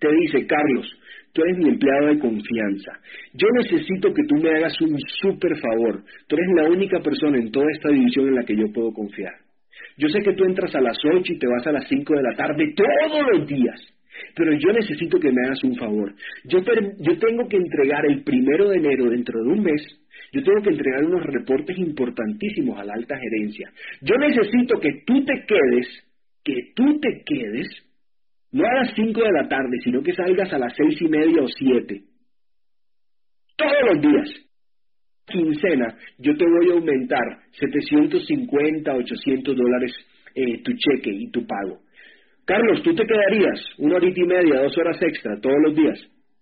te 0.01 0.09
dice, 0.13 0.47
Carlos, 0.47 0.87
tú 1.33 1.43
eres 1.43 1.59
mi 1.59 1.69
empleado 1.71 2.09
de 2.09 2.19
confianza. 2.19 2.93
Yo 3.35 3.49
necesito 3.57 4.13
que 4.13 4.23
tú 4.29 4.37
me 4.37 4.51
hagas 4.51 4.81
un 4.81 4.97
súper 5.21 5.57
favor. 5.59 6.03
Tú 6.27 6.37
eres 6.37 6.49
la 6.55 6.71
única 6.71 7.01
persona 7.01 7.39
en 7.39 7.51
toda 7.51 7.67
esta 7.73 7.91
división 7.91 8.29
en 8.29 8.35
la 8.37 8.45
que 8.45 8.57
yo 8.57 8.73
puedo 8.73 8.93
confiar. 8.93 9.35
Yo 9.97 10.09
sé 10.09 10.21
que 10.23 10.35
tú 10.35 10.45
entras 10.45 10.75
a 10.75 10.81
las 10.81 10.97
8 11.05 11.33
y 11.33 11.39
te 11.39 11.47
vas 11.47 11.67
a 11.67 11.73
las 11.73 11.89
5 11.89 12.15
de 12.15 12.23
la 12.23 12.37
tarde 12.37 12.75
todos 12.75 13.27
los 13.33 13.47
días, 13.49 13.81
pero 14.35 14.53
yo 14.53 14.73
necesito 14.73 15.19
que 15.19 15.31
me 15.33 15.47
hagas 15.47 15.63
un 15.65 15.77
favor. 15.77 16.15
Yo, 16.45 16.61
yo 16.61 17.19
tengo 17.19 17.49
que 17.49 17.57
entregar 17.57 18.07
el 18.07 18.23
primero 18.23 18.69
de 18.69 18.77
enero, 18.77 19.11
dentro 19.11 19.43
de 19.43 19.49
un 19.49 19.63
mes, 19.63 19.83
yo 20.33 20.43
tengo 20.43 20.62
que 20.62 20.71
entregar 20.71 21.05
unos 21.05 21.25
reportes 21.25 21.79
importantísimos 21.79 22.79
a 22.79 22.85
la 22.85 22.95
alta 22.95 23.17
gerencia. 23.19 23.71
Yo 24.03 24.17
necesito 24.17 24.79
que 24.81 25.03
tú 25.07 25.25
te 25.25 25.45
quedes, 25.47 25.87
que 26.45 26.73
tú 26.75 27.01
te 27.01 27.23
quedes, 27.25 27.67
no 28.53 28.64
a 28.64 28.85
las 28.85 28.95
5 28.95 29.21
de 29.21 29.33
la 29.33 29.49
tarde, 29.49 29.79
sino 29.85 30.03
que 30.03 30.14
salgas 30.14 30.53
a 30.53 30.59
las 30.59 30.75
seis 30.75 31.01
y 31.01 31.09
media 31.09 31.43
o 31.43 31.49
siete. 31.49 32.03
Todos 33.57 33.95
los 33.95 34.01
días 34.01 34.49
quincena 35.27 35.95
yo 36.19 36.35
te 36.37 36.45
voy 36.45 36.71
a 36.71 36.75
aumentar 36.75 37.21
750, 37.59 38.95
800 38.95 39.57
dólares 39.57 39.93
eh, 40.35 40.62
tu 40.62 40.73
cheque 40.73 41.11
y 41.11 41.31
tu 41.31 41.47
pago. 41.47 41.81
Carlos, 42.45 42.83
¿tú 42.83 42.95
te 42.95 43.05
quedarías 43.05 43.61
una 43.79 43.97
horita 43.97 44.21
y 44.21 44.27
media, 44.27 44.62
dos 44.62 44.77
horas 44.79 44.97
extra 45.03 45.38
todos 45.41 45.57
los 45.67 45.75
días? 45.75 45.99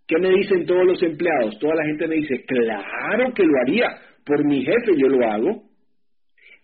¿Qué 0.06 0.16
me 0.20 0.30
dicen 0.30 0.66
todos 0.66 0.86
los 0.86 1.02
empleados? 1.02 1.58
Toda 1.58 1.74
la 1.74 1.84
gente 1.84 2.06
me 2.06 2.16
dice, 2.16 2.44
claro 2.46 3.34
que 3.34 3.42
lo 3.42 3.60
haría, 3.62 3.88
por 4.24 4.44
mi 4.44 4.64
jefe 4.64 4.92
yo 4.96 5.08
lo 5.08 5.26
hago. 5.26 5.62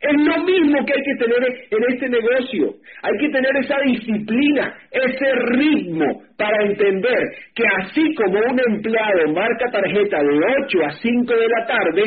Es 0.00 0.14
lo 0.14 0.44
mismo 0.44 0.84
que 0.84 0.92
hay 0.94 1.02
que 1.04 1.24
tener 1.24 1.38
en 1.70 1.92
este 1.94 2.08
negocio. 2.08 2.74
Hay 3.02 3.18
que 3.20 3.28
tener 3.28 3.56
esa 3.56 3.78
disciplina, 3.86 4.74
ese 4.90 5.32
ritmo 5.56 6.22
para 6.36 6.64
entender 6.66 7.22
que 7.54 7.62
así 7.82 8.14
como 8.14 8.38
un 8.38 8.60
empleado 8.68 9.32
marca 9.32 9.70
tarjeta 9.70 10.18
de 10.18 10.40
8 10.64 10.78
a 10.84 10.90
5 10.90 11.34
de 11.34 11.48
la 11.48 11.66
tarde, 11.66 12.02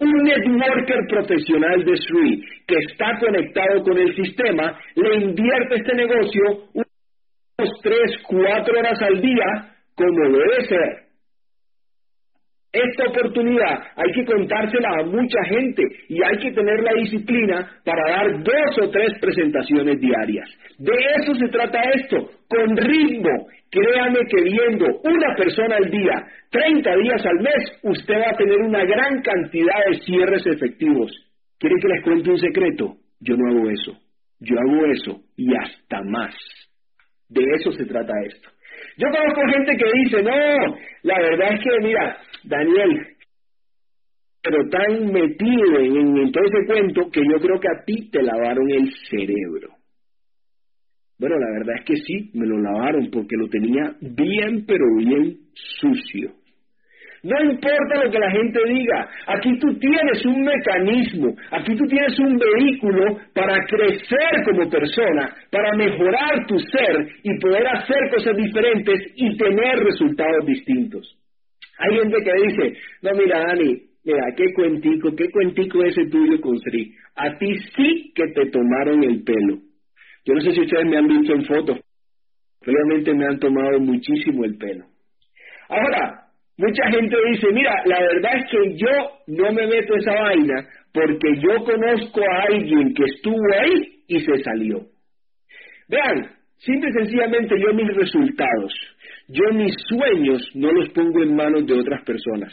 un 0.00 0.12
networker 0.22 1.06
profesional 1.08 1.84
de 1.84 1.96
SRI 1.96 2.44
que 2.68 2.76
está 2.88 3.18
conectado 3.18 3.82
con 3.82 3.98
el 3.98 4.14
sistema 4.14 4.78
le 4.94 5.16
invierte 5.16 5.74
este 5.74 5.94
negocio 5.96 6.42
unos 6.72 7.80
3, 7.82 7.98
4 8.28 8.78
horas 8.78 9.02
al 9.02 9.20
día 9.20 9.77
como 9.98 10.38
debe 10.38 10.64
ser. 10.66 11.08
Esta 12.70 13.08
oportunidad 13.08 13.78
hay 13.96 14.12
que 14.12 14.24
contársela 14.26 14.90
a 15.00 15.02
mucha 15.04 15.42
gente 15.48 15.82
y 16.08 16.22
hay 16.22 16.38
que 16.38 16.52
tener 16.52 16.82
la 16.82 16.92
disciplina 17.00 17.80
para 17.84 18.10
dar 18.10 18.42
dos 18.42 18.78
o 18.82 18.90
tres 18.90 19.18
presentaciones 19.20 19.98
diarias. 19.98 20.48
De 20.78 20.92
eso 21.16 21.34
se 21.34 21.48
trata 21.48 21.80
esto, 21.94 22.30
con 22.46 22.76
ritmo. 22.76 23.48
Créame 23.70 24.20
que 24.30 24.42
viendo 24.42 24.86
una 25.02 25.34
persona 25.36 25.76
al 25.76 25.90
día, 25.90 26.26
30 26.50 26.96
días 26.96 27.26
al 27.26 27.40
mes, 27.40 27.80
usted 27.82 28.14
va 28.14 28.30
a 28.32 28.36
tener 28.36 28.58
una 28.58 28.84
gran 28.84 29.22
cantidad 29.22 29.86
de 29.90 30.00
cierres 30.00 30.46
efectivos. 30.46 31.10
¿Quiere 31.58 31.76
que 31.80 31.88
les 31.88 32.04
cuente 32.04 32.30
un 32.30 32.38
secreto? 32.38 32.96
Yo 33.20 33.34
no 33.36 33.50
hago 33.50 33.70
eso. 33.70 33.98
Yo 34.40 34.56
hago 34.58 34.86
eso 34.86 35.20
y 35.36 35.54
hasta 35.56 36.02
más. 36.02 36.34
De 37.28 37.42
eso 37.56 37.72
se 37.72 37.84
trata 37.86 38.12
esto. 38.26 38.48
Yo 38.98 39.06
conozco 39.10 39.40
gente 39.54 39.76
que 39.76 39.90
dice, 40.02 40.22
no, 40.24 40.76
la 41.04 41.18
verdad 41.20 41.54
es 41.54 41.60
que, 41.62 41.86
mira, 41.86 42.18
Daniel, 42.42 43.06
pero 44.42 44.68
tan 44.70 45.12
metido 45.12 45.78
en, 45.78 46.32
todo 46.32 46.44
ese 46.44 46.66
cuento 46.66 47.08
que 47.10 47.20
yo 47.20 47.38
creo 47.40 47.60
que 47.60 47.68
a 47.68 47.84
ti 47.84 48.10
te 48.10 48.22
lavaron 48.22 48.68
el 48.70 48.92
cerebro. 49.08 49.68
Bueno, 51.16 51.36
la 51.38 51.58
verdad 51.58 51.76
es 51.78 51.84
que 51.84 51.96
sí, 51.96 52.30
me 52.34 52.46
lo 52.46 52.58
lavaron 52.58 53.08
porque 53.12 53.36
lo 53.36 53.48
tenía 53.48 53.94
bien, 54.00 54.64
pero 54.66 54.84
bien 54.96 55.36
sucio. 55.52 56.32
No 57.22 57.44
importa 57.44 58.04
lo 58.04 58.10
que 58.10 58.18
la 58.18 58.30
gente 58.30 58.60
diga, 58.68 59.08
aquí 59.26 59.58
tú 59.58 59.76
tienes 59.78 60.24
un 60.24 60.42
mecanismo, 60.42 61.34
aquí 61.50 61.74
tú 61.74 61.84
tienes 61.86 62.18
un 62.20 62.38
vehículo 62.38 63.18
para 63.34 63.64
crecer 63.66 64.44
como 64.44 64.70
persona, 64.70 65.34
para 65.50 65.74
mejorar 65.76 66.46
tu 66.46 66.58
ser 66.58 67.08
y 67.24 67.38
poder 67.40 67.66
hacer 67.66 68.10
cosas 68.14 68.36
diferentes 68.36 69.12
y 69.16 69.36
tener 69.36 69.78
resultados 69.80 70.46
distintos. 70.46 71.18
Hay 71.78 71.98
gente 71.98 72.16
que 72.22 72.32
dice, 72.46 72.80
no, 73.02 73.10
mira, 73.14 73.40
Dani, 73.46 73.82
mira, 74.04 74.24
qué 74.36 74.52
cuentico, 74.54 75.14
qué 75.16 75.30
cuentico 75.30 75.82
ese 75.84 76.06
tuyo 76.06 76.40
con 76.40 76.58
Sri. 76.58 76.94
A 77.16 77.36
ti 77.36 77.54
sí 77.74 78.12
que 78.14 78.28
te 78.28 78.50
tomaron 78.50 79.02
el 79.02 79.24
pelo. 79.24 79.58
Yo 80.24 80.34
no 80.34 80.40
sé 80.40 80.52
si 80.52 80.60
ustedes 80.60 80.86
me 80.86 80.98
han 80.98 81.08
visto 81.08 81.34
en 81.34 81.44
fotos, 81.44 81.80
realmente 82.60 83.14
me 83.14 83.26
han 83.26 83.38
tomado 83.38 83.80
muchísimo 83.80 84.44
el 84.44 84.56
pelo. 84.56 84.84
Ahora, 85.68 86.27
mucha 86.58 86.90
gente 86.90 87.16
dice, 87.30 87.46
mira, 87.52 87.82
la 87.86 88.00
verdad 88.00 88.36
es 88.36 88.50
que 88.50 88.76
yo 88.76 88.90
no 89.28 89.52
me 89.52 89.66
meto 89.66 89.94
esa 89.96 90.12
vaina 90.12 90.66
porque 90.92 91.36
yo 91.40 91.64
conozco 91.64 92.20
a 92.20 92.42
alguien 92.50 92.92
que 92.94 93.04
estuvo 93.04 93.40
ahí 93.60 94.02
y 94.08 94.20
se 94.20 94.42
salió. 94.42 94.80
Vean, 95.88 96.30
simple 96.58 96.90
y 96.90 96.92
sencillamente 96.92 97.54
yo 97.58 97.72
mis 97.72 97.94
resultados, 97.94 98.74
yo 99.28 99.44
mis 99.54 99.74
sueños 99.88 100.50
no 100.54 100.72
los 100.72 100.88
pongo 100.90 101.22
en 101.22 101.34
manos 101.34 101.66
de 101.66 101.74
otras 101.74 102.04
personas. 102.04 102.52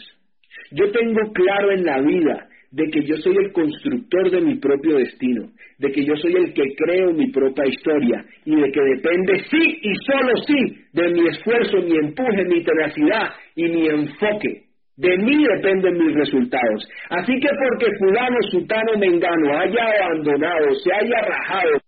Yo 0.70 0.90
tengo 0.90 1.32
claro 1.32 1.72
en 1.72 1.84
la 1.84 2.00
vida 2.00 2.48
de 2.76 2.90
que 2.90 3.02
yo 3.04 3.16
soy 3.16 3.34
el 3.38 3.52
constructor 3.52 4.30
de 4.30 4.42
mi 4.42 4.56
propio 4.56 4.98
destino, 4.98 5.48
de 5.78 5.90
que 5.92 6.04
yo 6.04 6.14
soy 6.16 6.34
el 6.34 6.52
que 6.52 6.62
creo 6.76 7.10
mi 7.14 7.28
propia 7.32 7.64
historia 7.66 8.22
y 8.44 8.54
de 8.54 8.70
que 8.70 8.80
depende 8.82 9.44
sí 9.50 9.78
y 9.82 9.94
solo 10.04 10.32
sí 10.46 10.76
de 10.92 11.08
mi 11.08 11.26
esfuerzo, 11.26 11.78
mi 11.78 11.96
empuje, 11.96 12.44
mi 12.44 12.62
tenacidad 12.62 13.30
y 13.54 13.64
mi 13.64 13.86
enfoque. 13.86 14.64
De 14.98 15.16
mí 15.16 15.44
dependen 15.56 16.04
mis 16.04 16.14
resultados. 16.16 16.86
Así 17.08 17.32
que 17.40 17.48
porque 17.48 17.96
fulano, 17.98 18.36
sutano, 18.50 18.98
mengano 18.98 19.58
haya 19.58 20.04
abandonado, 20.04 20.74
se 20.74 20.92
haya 20.92 21.20
rajado, 21.22 21.78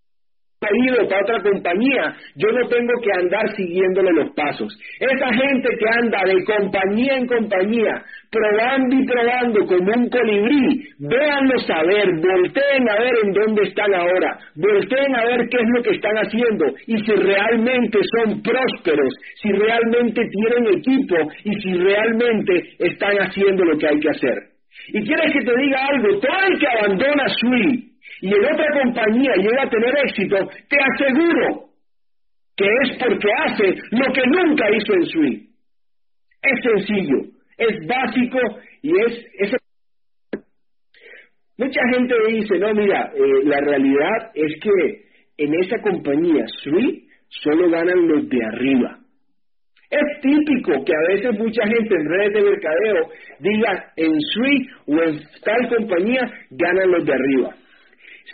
ido 0.74 1.08
para 1.08 1.22
otra 1.22 1.40
compañía, 1.40 2.16
yo 2.34 2.48
no 2.50 2.66
tengo 2.68 2.92
que 3.00 3.12
andar 3.20 3.48
siguiéndole 3.54 4.12
los 4.12 4.34
pasos. 4.34 4.76
Esa 4.98 5.28
gente 5.32 5.68
que 5.78 5.86
anda 6.02 6.18
de 6.26 6.44
compañía 6.44 7.16
en 7.16 7.26
compañía, 7.26 8.02
probando 8.30 8.96
y 8.96 9.06
probando 9.06 9.66
como 9.66 9.92
un 9.94 10.10
colibrí, 10.10 10.82
véanlo 10.98 11.58
saber, 11.60 12.10
volteen 12.16 12.88
a 12.88 12.98
ver 12.98 13.14
en 13.24 13.32
dónde 13.32 13.62
están 13.62 13.94
ahora, 13.94 14.38
volteen 14.56 15.14
a 15.14 15.24
ver 15.26 15.48
qué 15.48 15.58
es 15.58 15.68
lo 15.76 15.82
que 15.82 15.94
están 15.94 16.16
haciendo 16.16 16.66
y 16.86 16.98
si 17.04 17.12
realmente 17.12 17.98
son 18.16 18.42
prósperos, 18.42 19.14
si 19.40 19.52
realmente 19.52 20.22
tienen 20.28 20.74
equipo 20.74 21.16
y 21.44 21.54
si 21.60 21.72
realmente 21.74 22.62
están 22.80 23.16
haciendo 23.18 23.64
lo 23.64 23.78
que 23.78 23.86
hay 23.86 24.00
que 24.00 24.10
hacer. 24.10 24.38
Y 24.88 25.04
quieres 25.04 25.32
que 25.32 25.44
te 25.44 25.56
diga 25.56 25.86
algo, 25.86 26.18
todo 26.18 26.46
el 26.48 26.58
que 26.58 26.66
abandona 26.66 27.28
Sui 27.28 27.88
y 28.20 28.34
en 28.34 28.44
otra 28.44 28.66
compañía 28.82 29.32
llega 29.36 29.62
a 29.62 29.70
tener 29.70 29.94
éxito, 30.04 30.36
te 30.68 30.76
aseguro 30.76 31.68
que 32.56 32.66
es 32.82 32.98
porque 32.98 33.28
hace 33.44 33.64
lo 33.92 34.12
que 34.12 34.22
nunca 34.26 34.66
hizo 34.76 34.94
en 34.94 35.06
Sui. 35.06 35.48
Es 36.42 36.60
sencillo, 36.62 37.18
es 37.56 37.86
básico 37.86 38.38
y 38.82 38.90
es... 38.98 39.26
es... 39.38 39.52
Mucha 41.56 41.80
gente 41.92 42.14
dice, 42.28 42.58
no, 42.58 42.74
mira, 42.74 43.12
eh, 43.14 43.44
la 43.44 43.60
realidad 43.60 44.30
es 44.34 44.52
que 44.60 45.08
en 45.38 45.54
esa 45.54 45.80
compañía 45.80 46.44
Sui 46.62 47.08
solo 47.28 47.70
ganan 47.70 48.08
los 48.08 48.28
de 48.28 48.44
arriba. 48.44 48.98
Es 49.90 50.20
típico 50.20 50.84
que 50.84 50.92
a 50.92 51.14
veces 51.14 51.38
mucha 51.38 51.66
gente 51.66 51.94
en 51.94 52.08
redes 52.08 52.32
de 52.34 52.42
mercadeo 52.42 53.10
diga 53.38 53.92
en 53.96 54.20
Sui 54.20 54.68
o 54.86 55.02
en 55.02 55.20
tal 55.44 55.68
compañía 55.68 56.30
ganan 56.50 56.90
los 56.90 57.06
de 57.06 57.12
arriba. 57.12 57.54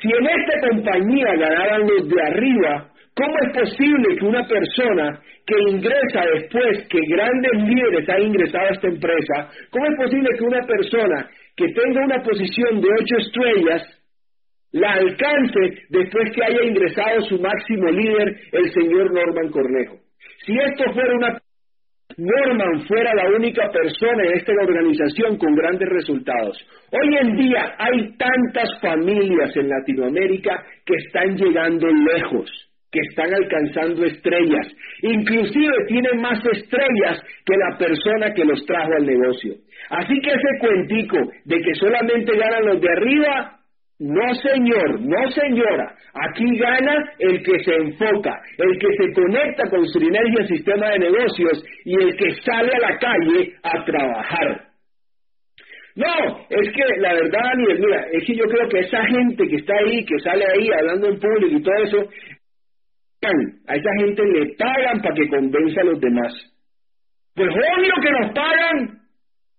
Si 0.01 0.09
en 0.09 0.27
esta 0.27 0.69
compañía 0.69 1.37
ganaran 1.37 1.83
los 1.87 2.09
de 2.09 2.23
arriba, 2.23 2.91
¿cómo 3.15 3.35
es 3.47 3.59
posible 3.59 4.17
que 4.17 4.25
una 4.25 4.47
persona 4.47 5.21
que 5.47 5.55
ingresa 5.71 6.25
después 6.35 6.89
que 6.89 7.01
grandes 7.09 7.53
líderes 7.63 8.09
han 8.09 8.23
ingresado 8.23 8.67
a 8.67 8.73
esta 8.73 8.89
empresa, 8.89 9.51
cómo 9.71 9.87
es 9.87 9.97
posible 9.97 10.29
que 10.37 10.45
una 10.45 10.67
persona 10.67 11.31
que 11.57 11.67
tenga 11.69 12.05
una 12.05 12.23
posición 12.23 12.81
de 12.81 12.89
ocho 13.01 13.17
estrellas 13.19 14.01
la 14.73 14.95
alcance 14.95 15.61
después 15.91 16.33
que 16.33 16.45
haya 16.45 16.65
ingresado 16.65 17.21
su 17.23 17.39
máximo 17.39 17.91
líder, 17.91 18.37
el 18.53 18.73
señor 18.73 19.13
Norman 19.13 19.51
Cornejo? 19.51 19.97
Si 20.45 20.53
esto 20.59 20.93
fuera 20.93 21.15
una 21.15 21.39
Norman 22.17 22.87
fuera 22.87 23.13
la 23.15 23.29
única 23.29 23.71
persona 23.71 24.25
en 24.25 24.39
esta 24.39 24.53
organización 24.53 25.37
con 25.37 25.55
grandes 25.55 25.89
resultados. 25.89 26.57
Hoy 26.93 27.17
en 27.21 27.37
día 27.37 27.75
hay 27.79 28.17
tantas 28.17 28.81
familias 28.81 29.57
en 29.57 29.69
Latinoamérica 29.69 30.65
que 30.87 30.95
están 30.95 31.37
llegando 31.37 31.89
lejos, 31.89 32.51
que 32.93 33.01
están 33.09 33.35
alcanzando 33.35 34.05
estrellas. 34.05 34.69
Inclusive 35.03 35.75
tienen 35.89 36.21
más 36.21 36.39
estrellas 36.47 37.21
que 37.45 37.57
la 37.57 37.77
persona 37.77 38.33
que 38.33 38.45
los 38.45 38.65
trajo 38.65 38.93
al 38.97 39.07
negocio. 39.07 39.55
Así 39.91 40.21
que 40.21 40.31
ese 40.31 40.59
cuentico 40.61 41.19
de 41.45 41.61
que 41.61 41.75
solamente 41.75 42.37
ganan 42.37 42.67
los 42.67 42.81
de 42.81 42.89
arriba, 42.91 43.59
No 44.01 44.35
señor, 44.35 45.01
no 45.01 45.31
señora. 45.31 45.95
Aquí 46.15 46.59
gana 46.59 47.13
el 47.19 47.43
que 47.43 47.63
se 47.63 47.75
enfoca, 47.77 48.41
el 48.59 48.79
que 48.79 48.89
se 48.99 49.13
conecta 49.13 49.69
con 49.71 49.87
su 49.87 49.99
al 49.99 50.49
sistema 50.49 50.91
de 50.91 50.99
negocios 50.99 51.65
y 51.85 51.95
el 51.95 52.17
que 52.17 52.35
sale 52.43 52.73
a 52.75 52.91
la 52.91 52.99
calle 52.99 53.55
a 53.63 53.85
trabajar. 53.85 54.75
No, 55.97 56.41
es 56.51 56.73
que 56.73 57.01
la 57.01 57.15
verdad, 57.15 57.39
Daniel, 57.55 57.79
mira, 57.79 58.05
es 58.11 58.25
que 58.27 58.35
yo 58.35 58.45
creo 58.47 58.69
que 58.69 58.81
esa 58.81 59.05
gente 59.07 59.47
que 59.47 59.57
está 59.57 59.75
ahí, 59.77 60.05
que 60.05 60.19
sale 60.19 60.45
ahí 60.45 60.69
hablando 60.77 61.09
en 61.09 61.21
público 61.21 61.57
y 61.57 61.63
todo 61.63 61.75
eso, 61.85 62.11
a 63.69 63.75
esa 63.77 63.91
gente 64.01 64.23
le 64.25 64.55
pagan 64.57 65.01
para 65.01 65.15
que 65.15 65.29
convenza 65.29 65.81
a 65.81 65.85
los 65.85 66.01
demás. 66.01 66.33
Pues 67.35 67.49
obvio 67.49 67.93
que 68.03 68.11
nos 68.11 68.33
pagan, 68.33 68.99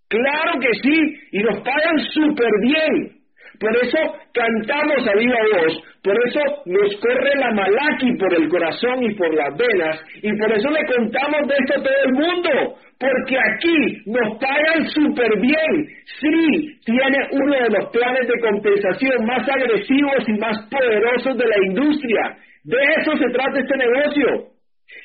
claro 0.09 0.59
que 0.59 0.73
sí, 0.81 1.17
y 1.31 1.39
nos 1.39 1.59
pagan 1.61 1.99
súper 2.13 2.51
bien. 2.61 3.14
Por 3.59 3.75
eso 3.77 3.97
cantamos 4.33 5.07
a 5.07 5.15
viva 5.17 5.39
voz, 5.53 5.73
por 6.03 6.15
eso 6.27 6.39
nos 6.65 6.95
corre 6.97 7.31
la 7.37 7.51
malaki 7.51 8.17
por 8.17 8.33
el 8.33 8.49
corazón 8.49 9.03
y 9.03 9.13
por 9.15 9.33
las 9.33 9.55
venas, 9.57 10.01
y 10.21 10.37
por 10.37 10.51
eso 10.51 10.69
le 10.69 10.85
contamos 10.85 11.47
de 11.47 11.55
esto 11.55 11.79
a 11.79 11.83
todo 11.83 12.03
el 12.05 12.13
mundo, 12.13 12.77
porque 12.99 13.37
aquí 13.37 14.03
nos 14.07 14.39
pagan 14.39 14.87
súper 14.89 15.39
bien. 15.39 15.87
Sí, 16.19 16.79
tiene 16.85 17.17
uno 17.31 17.53
de 17.53 17.69
los 17.69 17.89
planes 17.91 18.27
de 18.27 18.39
compensación 18.39 19.25
más 19.25 19.47
agresivos 19.47 20.27
y 20.27 20.33
más 20.33 20.57
poderosos 20.69 21.37
de 21.37 21.47
la 21.47 21.57
industria. 21.67 22.37
De 22.63 22.77
eso 22.99 23.11
se 23.17 23.29
trata 23.31 23.59
este 23.59 23.77
negocio. 23.77 24.27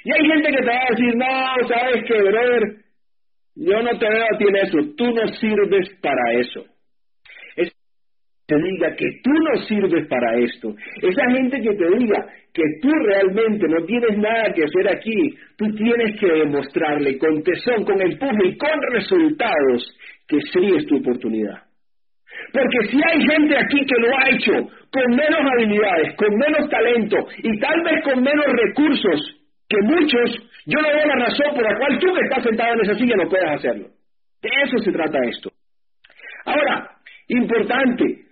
Y 0.05 0.13
hay 0.13 0.27
gente 0.27 0.51
que 0.51 0.63
te 0.63 0.67
va 0.67 0.81
a 0.81 0.91
decir, 0.91 1.15
no, 1.17 1.69
sabes 1.69 2.05
que, 2.07 2.23
brother, 2.23 2.63
yo 3.57 3.83
no 3.83 3.99
te 3.99 4.09
veo 4.09 4.25
a 4.25 4.39
ti 4.39 4.45
en 4.49 4.57
eso, 4.57 4.79
tú 4.97 5.11
no 5.13 5.27
sirves 5.35 5.91
para 6.01 6.41
eso 6.41 6.70
te 8.51 8.57
diga 8.59 8.97
que 8.97 9.07
tú 9.23 9.31
no 9.31 9.63
sirves 9.63 10.09
para 10.09 10.35
esto, 10.41 10.75
esa 11.03 11.31
gente 11.31 11.61
que 11.63 11.73
te 11.73 11.99
diga 11.99 12.27
que 12.53 12.65
tú 12.83 12.91
realmente 12.91 13.69
no 13.69 13.85
tienes 13.87 14.19
nada 14.19 14.53
que 14.53 14.65
hacer 14.65 14.89
aquí, 14.89 15.37
tú 15.57 15.73
tienes 15.77 16.19
que 16.19 16.27
demostrarle 16.27 17.17
con 17.17 17.45
tesón, 17.45 17.85
con 17.85 18.03
empuje 18.03 18.49
y 18.49 18.59
con 18.59 18.83
resultados 18.91 19.97
que 20.27 20.41
sí 20.53 20.67
es 20.77 20.85
tu 20.87 20.97
oportunidad. 20.97 21.63
Porque 22.53 22.89
si 22.91 22.97
hay 22.97 23.23
gente 23.23 23.57
aquí 23.57 23.87
que 23.87 24.01
lo 24.01 24.17
ha 24.17 24.31
hecho 24.31 24.53
con 24.91 25.15
menos 25.15 25.41
habilidades, 25.53 26.17
con 26.17 26.35
menos 26.35 26.69
talento 26.69 27.19
y 27.45 27.61
tal 27.61 27.81
vez 27.85 28.03
con 28.03 28.21
menos 28.21 28.47
recursos 28.47 29.47
que 29.69 29.77
muchos, 29.85 30.51
yo 30.67 30.81
no 30.81 30.89
veo 30.89 31.07
la 31.07 31.27
razón 31.27 31.55
por 31.55 31.63
la 31.63 31.79
cual 31.79 31.99
tú 32.01 32.13
que 32.15 32.25
estás 32.25 32.43
sentado 32.43 32.75
en 32.75 32.81
esa 32.81 32.95
silla 32.95 33.15
no 33.15 33.29
puedas 33.29 33.61
hacerlo. 33.61 33.87
De 34.43 34.49
eso 34.65 34.79
se 34.79 34.91
trata 34.91 35.19
esto. 35.23 35.51
Ahora, 36.47 36.91
importante, 37.29 38.30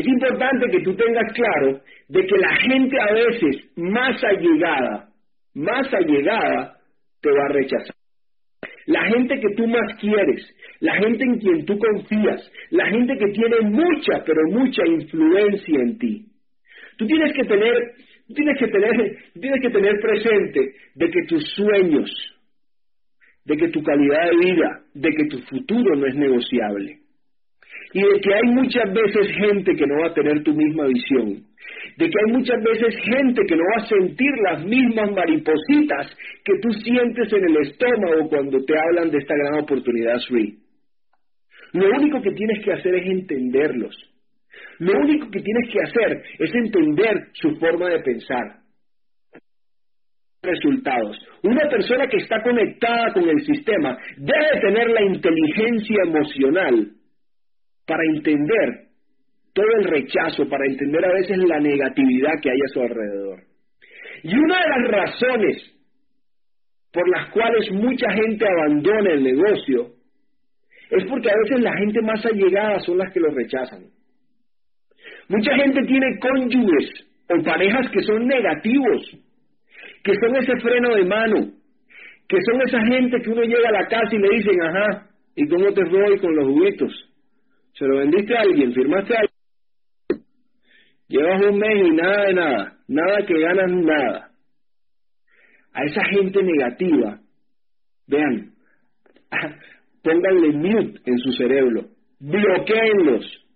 es 0.00 0.06
importante 0.06 0.66
que 0.70 0.82
tú 0.82 0.94
tengas 0.94 1.32
claro 1.34 1.80
de 2.08 2.26
que 2.26 2.38
la 2.38 2.56
gente 2.56 2.96
a 2.98 3.12
veces 3.12 3.70
más 3.76 4.24
allegada, 4.24 5.08
más 5.54 5.92
allegada, 5.92 6.78
te 7.20 7.30
va 7.30 7.44
a 7.44 7.52
rechazar. 7.52 7.94
La 8.86 9.04
gente 9.04 9.38
que 9.38 9.54
tú 9.56 9.66
más 9.66 9.94
quieres, 10.00 10.56
la 10.80 10.94
gente 10.94 11.22
en 11.22 11.38
quien 11.38 11.66
tú 11.66 11.78
confías, 11.78 12.50
la 12.70 12.86
gente 12.86 13.12
que 13.18 13.30
tiene 13.32 13.60
mucha, 13.60 14.24
pero 14.24 14.40
mucha 14.50 14.86
influencia 14.86 15.80
en 15.80 15.98
ti. 15.98 16.26
Tú 16.96 17.06
tienes 17.06 17.32
que 17.34 17.44
tener, 17.44 17.76
tienes 18.34 18.58
que 18.58 18.68
tener, 18.68 19.16
tienes 19.38 19.60
que 19.60 19.70
tener 19.70 20.00
presente 20.00 20.60
de 20.94 21.10
que 21.10 21.22
tus 21.28 21.44
sueños, 21.54 22.10
de 23.44 23.56
que 23.56 23.68
tu 23.68 23.82
calidad 23.82 24.30
de 24.30 24.36
vida, 24.36 24.80
de 24.94 25.10
que 25.10 25.24
tu 25.26 25.38
futuro 25.42 25.94
no 25.94 26.06
es 26.06 26.14
negociable 26.14 27.00
y 27.92 28.00
de 28.00 28.20
que 28.20 28.34
hay 28.34 28.52
muchas 28.52 28.92
veces 28.92 29.26
gente 29.36 29.74
que 29.74 29.86
no 29.86 30.00
va 30.00 30.08
a 30.08 30.14
tener 30.14 30.42
tu 30.42 30.54
misma 30.54 30.86
visión, 30.86 31.42
de 31.96 32.08
que 32.08 32.18
hay 32.24 32.32
muchas 32.32 32.62
veces 32.62 32.94
gente 33.02 33.42
que 33.46 33.56
no 33.56 33.62
va 33.62 33.82
a 33.82 33.88
sentir 33.88 34.30
las 34.48 34.64
mismas 34.64 35.10
maripositas 35.12 36.16
que 36.44 36.52
tú 36.62 36.70
sientes 36.72 37.32
en 37.32 37.44
el 37.44 37.56
estómago 37.66 38.28
cuando 38.28 38.64
te 38.64 38.74
hablan 38.78 39.10
de 39.10 39.18
esta 39.18 39.34
gran 39.34 39.62
oportunidad, 39.62 40.18
Sri. 40.18 40.58
Lo 41.72 41.88
único 41.90 42.20
que 42.22 42.32
tienes 42.32 42.64
que 42.64 42.72
hacer 42.72 42.94
es 42.94 43.06
entenderlos. 43.06 43.96
Lo 44.78 44.92
único 44.98 45.30
que 45.30 45.40
tienes 45.40 45.72
que 45.72 45.80
hacer 45.80 46.22
es 46.38 46.54
entender 46.54 47.28
su 47.34 47.50
forma 47.56 47.90
de 47.90 48.00
pensar. 48.00 48.60
Resultados. 50.42 51.18
Una 51.42 51.68
persona 51.68 52.06
que 52.06 52.16
está 52.16 52.42
conectada 52.42 53.12
con 53.12 53.28
el 53.28 53.40
sistema 53.44 53.98
debe 54.16 54.60
tener 54.60 54.88
la 54.88 55.02
inteligencia 55.02 55.96
emocional 56.06 56.99
para 57.90 58.04
entender 58.04 58.86
todo 59.52 59.66
el 59.80 59.84
rechazo, 59.84 60.48
para 60.48 60.64
entender 60.64 61.04
a 61.04 61.12
veces 61.12 61.38
la 61.38 61.58
negatividad 61.58 62.34
que 62.40 62.50
hay 62.52 62.58
a 62.64 62.68
su 62.72 62.80
alrededor. 62.82 63.40
Y 64.22 64.32
una 64.32 64.60
de 64.60 64.68
las 64.68 64.90
razones 64.92 65.76
por 66.92 67.08
las 67.08 67.30
cuales 67.30 67.68
mucha 67.72 68.12
gente 68.12 68.46
abandona 68.46 69.10
el 69.10 69.24
negocio 69.24 69.88
es 70.88 71.04
porque 71.08 71.30
a 71.30 71.38
veces 71.42 71.62
la 71.62 71.76
gente 71.78 72.00
más 72.02 72.24
allegada 72.24 72.78
son 72.78 72.98
las 72.98 73.12
que 73.12 73.18
lo 73.18 73.34
rechazan. 73.34 73.86
Mucha 75.28 75.56
gente 75.56 75.82
tiene 75.84 76.16
cónyuges 76.20 76.90
o 77.28 77.42
parejas 77.42 77.90
que 77.90 78.02
son 78.02 78.24
negativos, 78.24 79.18
que 80.04 80.14
son 80.14 80.36
ese 80.36 80.60
freno 80.60 80.94
de 80.94 81.04
mano, 81.06 81.40
que 82.28 82.38
son 82.48 82.62
esa 82.62 82.80
gente 82.86 83.20
que 83.20 83.30
uno 83.30 83.42
llega 83.42 83.68
a 83.68 83.82
la 83.82 83.88
casa 83.88 84.14
y 84.14 84.18
le 84.18 84.36
dicen, 84.36 84.62
ajá, 84.62 85.08
¿y 85.34 85.48
cómo 85.48 85.72
te 85.72 85.82
voy 85.82 86.20
con 86.20 86.36
los 86.36 86.46
juguitos? 86.46 87.09
Se 87.80 87.86
lo 87.86 87.96
vendiste 87.96 88.36
a 88.36 88.42
alguien, 88.42 88.74
firmaste 88.74 89.14
a 89.14 89.20
alguien, 89.20 90.26
llevas 91.08 91.42
un 91.50 91.58
mes 91.58 91.86
y 91.86 91.90
nada 91.92 92.24
de 92.26 92.34
nada, 92.34 92.78
nada 92.88 93.26
que 93.26 93.40
ganas 93.40 93.72
nada. 93.72 94.30
A 95.72 95.84
esa 95.84 96.04
gente 96.10 96.42
negativa, 96.42 97.18
vean, 98.06 98.52
pónganle 100.02 100.50
mute 100.52 101.00
en 101.06 101.18
su 101.20 101.32
cerebro, 101.32 101.86
bloqueenlos 102.18 103.46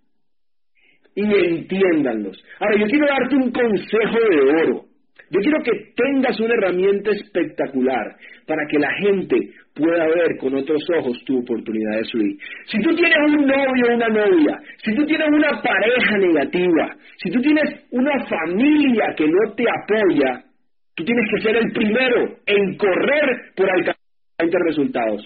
y 1.14 1.22
entiéndanlos. 1.22 2.42
Ahora, 2.60 2.78
yo 2.78 2.86
quiero 2.86 3.06
darte 3.06 3.36
un 3.36 3.52
consejo 3.52 4.18
de 4.30 4.62
oro. 4.62 4.84
Yo 5.34 5.40
quiero 5.40 5.58
que 5.64 5.72
tengas 5.96 6.38
una 6.38 6.54
herramienta 6.54 7.10
espectacular 7.10 8.14
para 8.46 8.62
que 8.70 8.78
la 8.78 8.94
gente 9.02 9.36
pueda 9.74 10.06
ver 10.06 10.36
con 10.38 10.54
otros 10.54 10.80
ojos 10.96 11.18
tu 11.26 11.40
oportunidad 11.40 11.96
de 11.98 12.04
subir. 12.04 12.36
Si 12.66 12.78
tú 12.78 12.94
tienes 12.94 13.18
un 13.26 13.44
novio 13.44 13.84
o 13.90 13.94
una 13.96 14.08
novia, 14.10 14.60
si 14.84 14.94
tú 14.94 15.04
tienes 15.04 15.26
una 15.32 15.60
pareja 15.60 16.18
negativa, 16.18 16.94
si 17.16 17.30
tú 17.32 17.40
tienes 17.40 17.64
una 17.90 18.12
familia 18.26 19.12
que 19.16 19.26
no 19.26 19.52
te 19.56 19.64
apoya, 19.64 20.44
tú 20.94 21.04
tienes 21.04 21.24
que 21.34 21.42
ser 21.42 21.56
el 21.56 21.72
primero 21.72 22.36
en 22.46 22.76
correr 22.76 23.50
por 23.56 23.68
alcanzar 23.68 24.62
resultados. 24.68 25.20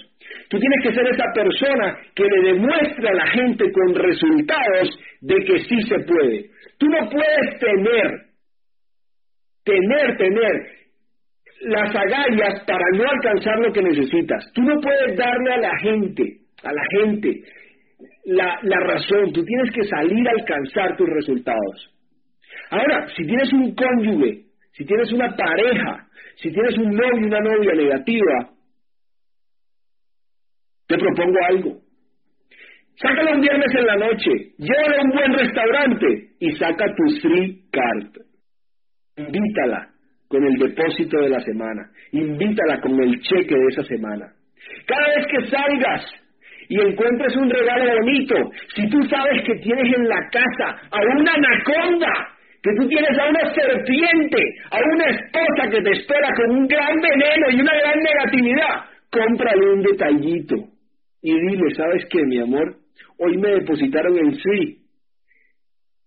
Tú 0.49 0.59
tienes 0.59 0.79
que 0.85 0.94
ser 0.94 1.07
esa 1.07 1.27
persona 1.35 1.99
que 2.14 2.25
le 2.25 2.53
demuestra 2.55 3.11
a 3.11 3.14
la 3.14 3.27
gente 3.27 3.71
con 3.73 3.94
resultados 3.94 4.88
de 5.21 5.35
que 5.44 5.59
sí 5.59 5.83
se 5.83 5.99
puede. 6.07 6.47
Tú 6.79 6.87
no 6.87 7.11
puedes 7.11 7.61
tener 7.61 8.28
tener, 9.68 10.16
tener 10.16 10.66
las 11.61 11.94
agallas 11.94 12.64
para 12.66 12.85
no 12.94 13.04
alcanzar 13.04 13.59
lo 13.59 13.72
que 13.72 13.83
necesitas. 13.83 14.50
Tú 14.54 14.62
no 14.62 14.81
puedes 14.81 15.16
darle 15.16 15.52
a 15.52 15.59
la 15.59 15.78
gente, 15.78 16.22
a 16.62 16.72
la 16.72 16.83
gente, 16.90 17.42
la, 18.24 18.59
la 18.62 18.81
razón. 18.81 19.33
Tú 19.33 19.44
tienes 19.44 19.70
que 19.72 19.85
salir 19.85 20.26
a 20.28 20.33
alcanzar 20.33 20.96
tus 20.96 21.09
resultados. 21.09 21.94
Ahora, 22.70 23.07
si 23.16 23.24
tienes 23.24 23.52
un 23.52 23.74
cónyuge, 23.74 24.44
si 24.72 24.85
tienes 24.85 25.12
una 25.12 25.35
pareja, 25.37 26.07
si 26.37 26.50
tienes 26.50 26.76
un 26.78 26.90
novio 26.90 27.20
y 27.20 27.24
una 27.24 27.40
novia 27.40 27.74
negativa, 27.74 28.50
te 30.87 30.96
propongo 30.96 31.38
algo. 31.48 31.81
Sácalo 32.96 33.33
un 33.33 33.40
viernes 33.40 33.74
en 33.76 33.87
la 33.87 33.96
noche, 33.96 34.31
llévalo 34.59 34.96
a 34.96 35.04
un 35.04 35.11
buen 35.11 35.33
restaurante 35.35 36.07
y 36.40 36.52
saca 36.57 36.85
tu 36.96 37.20
free 37.20 37.62
card 37.70 38.28
invítala 39.18 39.88
con 40.28 40.44
el 40.44 40.54
depósito 40.59 41.20
de 41.20 41.31
la 41.31 41.40
semana, 41.40 41.90
invítala 42.12 42.81
con 42.81 43.00
el 43.02 43.20
cheque 43.20 43.54
de 43.54 43.66
esa 43.70 43.83
semana. 43.85 44.26
Cada 44.87 45.07
vez 45.16 45.26
que 45.26 45.50
salgas 45.50 46.04
y 46.68 46.81
encuentres 46.81 47.35
un 47.37 47.48
regalo 47.48 47.94
bonito, 48.00 48.35
si 48.74 48.88
tú 48.90 49.02
sabes 49.04 49.42
que 49.44 49.54
tienes 49.57 49.96
en 49.96 50.09
la 50.09 50.20
casa 50.31 50.81
a 50.90 51.00
una 51.18 51.33
anaconda, 51.33 52.12
que 52.62 52.70
tú 52.76 52.88
tienes 52.88 53.18
a 53.18 53.28
una 53.28 53.54
serpiente, 53.54 54.42
a 54.70 54.78
una 54.94 55.07
esposa 55.07 55.70
que 55.70 55.81
te 55.83 55.92
espera 55.92 56.28
con 56.37 56.50
un 56.59 56.66
gran 56.66 56.94
veneno 57.00 57.50
y 57.50 57.61
una 57.61 57.74
gran 57.74 57.98
negatividad, 57.98 58.85
cómprale 59.11 59.72
un 59.72 59.83
detallito 59.83 60.57
y 61.22 61.33
dile, 61.33 61.74
¿sabes 61.74 62.04
qué, 62.11 62.22
mi 62.26 62.40
amor? 62.40 62.76
Hoy 63.18 63.38
me 63.38 63.48
depositaron 63.48 64.18
en 64.18 64.35
sí 64.35 64.78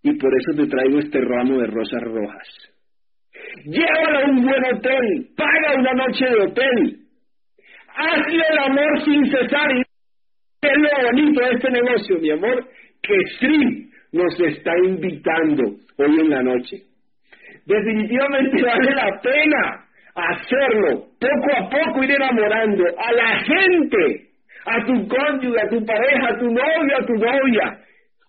y 0.04 0.14
por 0.18 0.32
eso 0.36 0.56
te 0.56 0.68
traigo 0.68 1.00
este 1.00 1.20
ramo 1.22 1.60
de 1.60 1.68
rosas 1.68 2.02
rojas 2.04 2.72
llévala 3.66 4.20
a 4.20 4.30
un 4.30 4.44
buen 4.44 4.66
hotel, 4.66 5.28
paga 5.36 5.80
una 5.80 5.94
noche 5.94 6.26
de 6.26 6.42
hotel, 6.42 6.98
hazle 7.96 8.44
el 8.50 8.58
amor 8.60 9.04
sin 9.04 9.26
cesar. 9.32 9.72
Y 9.76 9.82
es 10.62 10.78
lo 10.78 11.08
bonito 11.08 11.42
de 11.42 11.52
este 11.52 11.72
negocio, 11.72 12.20
mi 12.20 12.32
amor, 12.32 12.66
que 13.02 13.16
sí, 13.40 13.90
nos 14.12 14.40
está 14.40 14.72
invitando 14.86 15.64
hoy 15.98 16.20
en 16.20 16.30
la 16.30 16.44
noche. 16.44 16.78
Definitivamente 17.66 18.62
vale 18.64 18.96
la 18.96 19.22
pena 19.22 19.86
hacerlo, 20.16 21.06
poco 21.20 21.58
a 21.58 21.70
poco 21.70 22.04
ir 22.04 22.12
enamorando 22.12 22.84
a 22.98 23.12
la 23.14 23.40
gente, 23.40 24.28
a 24.66 24.86
tu 24.86 25.08
cónyuge, 25.08 25.62
a 25.62 25.70
tu 25.70 25.86
pareja, 25.86 26.28
a 26.30 26.38
tu 26.38 26.46
novio, 26.46 26.98
a 26.98 27.06
tu 27.06 27.14
novia. 27.14 27.80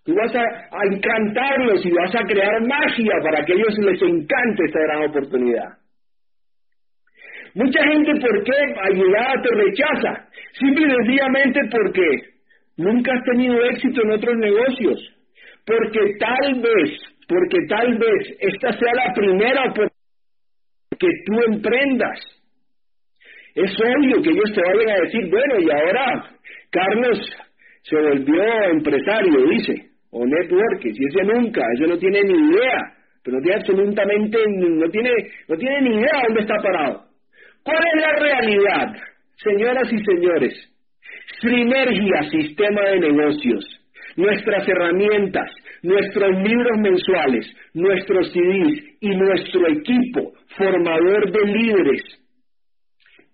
Tú 0.05 0.15
vas 0.15 0.35
a, 0.35 0.85
encantarlos 0.93 1.85
y 1.87 1.91
vas 1.93 2.13
a 2.15 2.27
crear 2.27 2.61
magia 2.67 3.13
para 3.23 3.45
que 3.45 3.53
ellos 3.53 3.79
les 3.79 4.03
encante 4.03 4.65
esta 4.67 4.81
gran 4.81 5.09
oportunidad. 5.09 5.79
Mucha 7.55 7.85
gente, 7.85 8.13
¿por 8.21 8.45
qué 8.45 8.53
ayudada 8.83 9.43
te 9.43 9.55
rechaza? 9.55 10.29
Simple 10.59 10.87
y 10.87 10.91
sencillamente 10.91 11.61
porque 11.71 12.03
nunca 12.79 13.13
has 13.15 13.25
tenido 13.25 13.63
éxito 13.65 14.03
en 14.03 14.11
otros 14.11 14.37
negocios. 14.39 15.15
Porque 15.65 16.17
tal 16.19 16.61
vez, 16.61 16.99
porque 17.29 17.59
tal 17.69 17.99
vez 17.99 18.37
esta 18.41 18.73
sea 18.73 18.95
la 18.95 19.13
primera 19.15 19.61
oportunidad 19.61 19.93
que 20.99 21.09
tú 21.27 21.41
emprendas. 21.53 22.19
Es 23.55 23.71
obvio 23.79 24.23
que 24.23 24.31
ellos 24.31 24.53
te 24.53 24.63
vayan 24.63 24.97
a 24.97 25.01
decir, 25.03 25.31
bueno, 25.31 25.61
y 25.61 25.71
ahora 25.71 26.31
Carlos 26.71 27.19
se 27.83 27.97
volvió 27.97 28.43
empresario, 28.71 29.47
dice, 29.51 29.92
o 30.13 30.27
network, 30.27 30.83
si 30.83 31.05
ese 31.05 31.25
nunca, 31.25 31.63
eso 31.75 31.87
no 31.87 31.99
tiene 31.99 32.23
ni 32.23 32.35
idea, 32.35 32.79
pero 33.25 33.39
no 33.39 33.43
tiene 33.43 33.57
absolutamente, 33.57 34.39
no 34.47 34.89
tiene, 34.91 35.11
no 35.49 35.57
tiene 35.57 35.81
ni 35.81 35.97
idea 35.97 36.23
dónde 36.27 36.41
está 36.43 36.57
parado. 36.63 37.05
¿Cuál 37.63 37.79
es 37.95 38.03
la 38.03 38.13
realidad? 38.19 38.95
Señoras 39.43 39.91
y 39.91 39.99
señores, 40.05 40.73
Sinergia 41.41 42.23
Sistema 42.31 42.83
de 42.91 43.01
Negocios, 43.01 43.65
nuestras 44.17 44.69
herramientas, 44.69 45.51
nuestros 45.83 46.31
libros 46.43 46.79
mensuales, 46.79 47.47
nuestros 47.73 48.33
CDs 48.33 48.85
y 49.01 49.09
nuestro 49.17 49.67
equipo 49.69 50.33
formador 50.57 51.33
de 51.33 51.53
líderes 51.53 52.03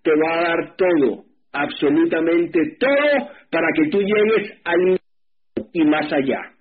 te 0.01 0.11
va 0.11 0.33
a 0.33 0.43
dar 0.43 0.75
todo, 0.77 1.25
absolutamente 1.51 2.77
todo, 2.79 3.29
para 3.51 3.67
que 3.75 3.89
tú 3.89 3.99
llegues 3.99 4.61
al 4.63 4.97
y 5.73 5.83
más 5.83 6.11
allá. 6.13 6.58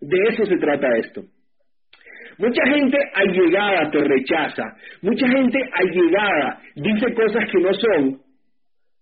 De 0.00 0.18
eso 0.28 0.44
se 0.46 0.56
trata 0.56 0.96
esto. 0.96 1.22
Mucha 2.38 2.62
gente 2.66 2.96
allegada 3.14 3.90
te 3.90 3.98
rechaza, 3.98 4.64
mucha 5.02 5.28
gente 5.28 5.58
allegada 5.74 6.62
dice 6.74 7.12
cosas 7.12 7.44
que 7.52 7.60
no 7.60 7.74
son, 7.74 8.18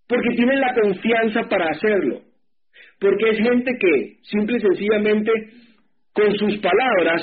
porque 0.09 0.31
tienen 0.35 0.61
la 0.61 0.75
confianza 0.75 1.43
para 1.49 1.71
hacerlo, 1.71 2.23
porque 2.99 3.31
es 3.31 3.39
gente 3.39 3.71
que 3.79 4.17
simple 4.23 4.57
y 4.57 4.61
sencillamente 4.61 5.31
con 6.13 6.35
sus 6.37 6.59
palabras 6.59 7.23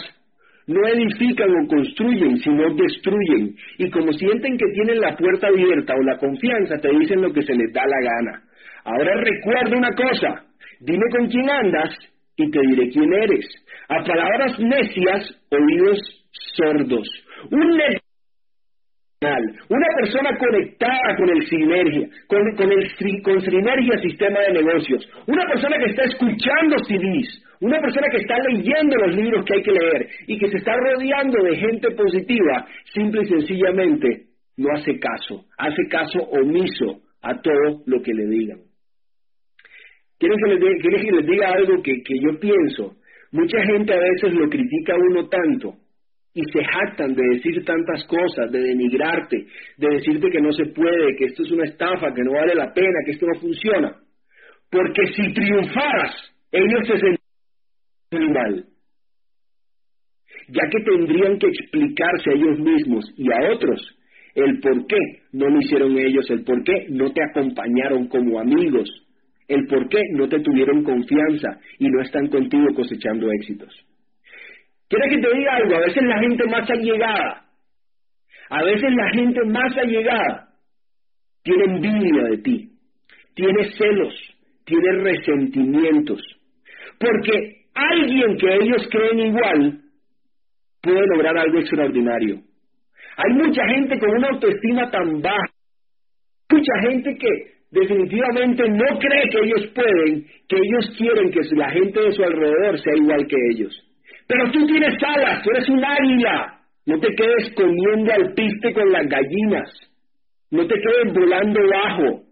no 0.67 0.88
edifican 0.88 1.49
o 1.49 1.67
construyen, 1.67 2.38
sino 2.38 2.73
destruyen. 2.73 3.53
Y 3.78 3.89
como 3.89 4.13
sienten 4.13 4.57
que 4.57 4.71
tienen 4.73 5.01
la 5.01 5.15
puerta 5.17 5.47
abierta 5.47 5.93
o 5.95 6.03
la 6.03 6.17
confianza, 6.17 6.78
te 6.78 6.89
dicen 6.97 7.21
lo 7.21 7.34
que 7.34 7.43
se 7.43 7.53
les 7.53 7.73
da 7.73 7.84
la 7.86 8.01
gana. 8.01 8.43
Ahora 8.86 9.21
recuerda 9.21 9.78
una 9.78 9.91
cosa, 9.91 10.45
dime 10.80 11.05
con 11.11 11.28
quién 11.28 11.49
andas 11.49 11.93
y 12.38 12.52
te 12.52 12.60
diré 12.60 12.90
quién 12.90 13.14
eres. 13.14 13.46
A 13.90 14.04
palabras 14.04 14.60
necias, 14.60 15.42
oídos 15.52 16.00
sordos. 16.56 17.08
Un 17.52 17.78
una 19.70 19.88
persona 20.00 20.38
conectada 20.38 21.16
con 21.18 21.30
el 21.30 21.48
sinergia, 21.48 22.08
con, 22.28 22.72
el, 22.72 23.22
con 23.24 23.42
sinergia 23.42 23.98
sistema 24.02 24.40
de 24.42 24.54
negocios, 24.54 25.10
una 25.26 25.46
persona 25.48 25.78
que 25.80 25.90
está 25.90 26.04
escuchando 26.04 26.78
CDs, 26.88 27.44
una 27.62 27.80
persona 27.80 28.08
que 28.12 28.18
está 28.18 28.38
leyendo 28.50 28.96
los 28.98 29.16
libros 29.16 29.46
que 29.46 29.56
hay 29.56 29.64
que 29.64 29.72
leer 29.72 30.08
y 30.28 30.38
que 30.38 30.50
se 30.50 30.58
está 30.58 30.74
rodeando 30.76 31.44
de 31.44 31.56
gente 31.56 31.92
positiva, 31.92 32.68
simple 32.94 33.22
y 33.24 33.26
sencillamente 33.26 34.26
no 34.58 34.70
hace 34.74 35.00
caso, 35.00 35.46
hace 35.58 35.88
caso 35.90 36.20
omiso 36.20 37.02
a 37.22 37.42
todo 37.42 37.82
lo 37.86 38.02
que 38.02 38.14
le 38.14 38.26
digan. 38.28 38.60
¿Quieren 40.18 40.38
que 40.38 41.11
les, 41.11 41.26
diga 41.26 41.51
algo 41.51 41.82
que, 41.82 42.01
que 42.03 42.20
yo 42.20 42.39
pienso? 42.39 42.95
Mucha 43.32 43.61
gente 43.66 43.93
a 43.93 43.99
veces 43.99 44.34
lo 44.34 44.49
critica 44.49 44.93
a 44.93 44.97
uno 44.97 45.28
tanto 45.28 45.76
y 46.34 46.41
se 46.51 46.63
jactan 46.63 47.13
de 47.16 47.24
decir 47.34 47.63
tantas 47.63 48.05
cosas, 48.07 48.51
de 48.51 48.59
denigrarte, 48.59 49.45
de 49.78 49.88
decirte 49.89 50.30
que 50.30 50.41
no 50.41 50.51
se 50.51 50.66
puede, 50.68 51.16
que 51.18 51.26
esto 51.26 51.43
es 51.43 51.51
una 51.51 51.63
estafa, 51.63 52.13
que 52.13 52.24
no 52.24 52.34
vale 52.34 52.55
la 52.55 52.74
pena, 52.74 52.99
que 53.05 53.11
esto 53.11 53.26
no 53.26 53.39
funciona. 53.39 53.95
Porque 54.70 55.05
si 55.16 55.34
triunfaras, 55.34 56.13
ellos 56.51 56.88
se 56.88 56.97
sentirían 56.97 58.34
mal. 58.34 58.66
Ya 60.47 60.61
que 60.70 60.84
tendrían 60.84 61.39
que 61.39 61.47
explicarse 61.47 62.30
a 62.30 62.34
ellos 62.34 62.59
mismos 62.59 63.05
y 63.18 63.32
a 63.32 63.53
otros 63.53 63.97
el 64.36 64.59
por 64.59 64.86
qué 64.88 64.97
no 65.32 65.49
lo 65.49 65.59
hicieron 65.59 65.97
ellos, 65.97 66.30
el 66.30 66.43
por 66.43 66.61
qué 66.63 66.88
no 66.89 67.11
te 67.11 67.22
acompañaron 67.24 68.07
como 68.09 68.39
amigos, 68.39 68.89
el 69.48 69.68
por 69.68 69.88
qué 69.89 70.00
no 70.14 70.28
te 70.28 70.39
tuvieron 70.39 70.84
confianza 70.84 71.60
y 71.80 71.88
no 71.89 72.02
están 72.02 72.28
contigo 72.28 72.66
cosechando 72.76 73.32
éxitos. 73.32 73.74
¿Quieres 74.88 75.10
que 75.10 75.22
te 75.22 75.36
diga 75.36 75.56
algo? 75.56 75.76
A 75.76 75.80
veces 75.80 76.04
la 76.04 76.20
gente 76.20 76.48
más 76.48 76.70
allegada, 76.70 77.46
a 78.50 78.64
veces 78.64 78.91
la 78.96 79.10
gente 79.12 79.46
más 79.46 79.78
allegada 79.78 80.50
tiene 81.43 81.64
envidia 81.66 82.24
de 82.30 82.38
ti, 82.38 82.70
tiene 83.36 83.72
celos, 83.72 84.14
tiene 84.66 84.91
resentimientos, 85.04 86.22
porque 87.00 87.66
alguien 87.74 88.38
que 88.38 88.56
ellos 88.56 88.88
creen 88.89 89.20
igual 89.20 89.80
puede 90.82 91.08
lograr 91.08 91.38
algo 91.38 91.60
extraordinario. 91.60 92.41
Hay 93.18 93.34
mucha 93.34 93.66
gente 93.68 93.98
con 94.00 94.10
una 94.10 94.30
autoestima 94.30 94.89
tan 94.91 95.22
baja, 95.22 95.52
mucha 96.52 96.89
gente 96.89 97.18
que 97.18 97.55
definitivamente 97.72 98.70
no 98.70 98.99
cree 98.99 99.30
que 99.30 99.39
ellos 99.43 99.68
pueden, 99.74 100.26
que 100.47 100.57
ellos 100.57 100.93
quieren 100.97 101.32
que 101.32 101.41
la 101.55 101.70
gente 101.72 102.01
de 102.01 102.11
su 102.11 102.24
alrededor 102.24 102.80
sea 102.80 102.93
igual 102.95 103.28
que 103.28 103.38
ellos. 103.51 103.86
Pero 104.28 104.51
tú 104.51 104.66
tienes 104.66 104.95
alas, 105.03 105.43
tú 105.43 105.49
eres 105.51 105.70
un 105.70 105.84
águila. 105.84 106.59
No 106.86 106.99
te 106.99 107.16
quedes 107.16 107.53
comiendo 107.55 108.13
al 108.13 108.34
piste 108.34 108.74
con 108.74 108.91
las 108.91 109.07
gallinas. 109.07 109.72
No 110.51 110.66
te 110.68 110.76
quedes 110.76 111.13
volando 111.13 111.59
bajo. 111.68 112.26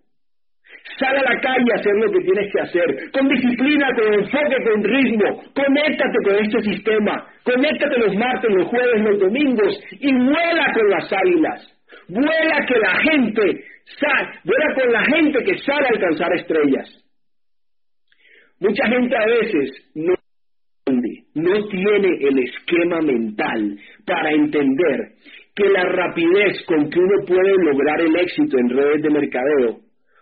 Sal 1.00 1.18
a 1.18 1.34
la 1.34 1.40
calle 1.40 1.66
a 1.72 1.80
hacer 1.80 1.94
lo 1.96 2.12
que 2.12 2.20
tienes 2.20 2.52
que 2.54 2.62
hacer, 2.62 3.12
con 3.12 3.28
disciplina, 3.28 3.88
con 3.96 4.14
enfoque, 4.14 4.56
con 4.64 4.84
ritmo. 4.84 5.44
Conéctate 5.56 6.18
con 6.24 6.36
este 6.36 6.62
sistema. 6.62 7.26
Conéctate 7.44 7.98
los 7.98 8.16
martes, 8.16 8.52
los 8.54 8.68
jueves, 8.68 9.02
los 9.02 9.20
domingos 9.20 9.80
y 10.00 10.14
vuela 10.14 10.72
con 10.74 10.90
las 10.90 11.12
águilas. 11.12 11.74
Vuela 12.10 12.66
que 12.68 12.80
la 12.80 12.96
gente 13.00 13.64
sal, 14.00 14.40
vuela 14.44 14.76
con 14.76 14.92
la 14.92 15.04
gente 15.06 15.44
que 15.44 15.58
sale 15.60 15.86
a 15.86 15.90
alcanzar 15.90 16.34
estrellas. 16.36 16.90
Mucha 18.60 18.88
gente 18.88 19.16
a 19.16 19.26
veces 19.26 19.92
no 19.96 20.14
no 21.36 21.68
tiene 21.68 22.10
el 22.22 22.40
esquema 22.40 23.02
mental 23.02 23.78
para 24.06 24.32
entender 24.32 25.14
que 25.56 25.70
la 25.70 25.84
rapidez 25.84 26.64
con 26.66 26.90
que 26.90 27.00
uno 27.00 27.26
puede 27.26 27.54
lograr 27.64 28.02
el 28.02 28.16
éxito 28.16 28.58
en 28.58 28.70
redes 28.70 29.02
de 29.02 29.10
mercadeo, 29.10 29.80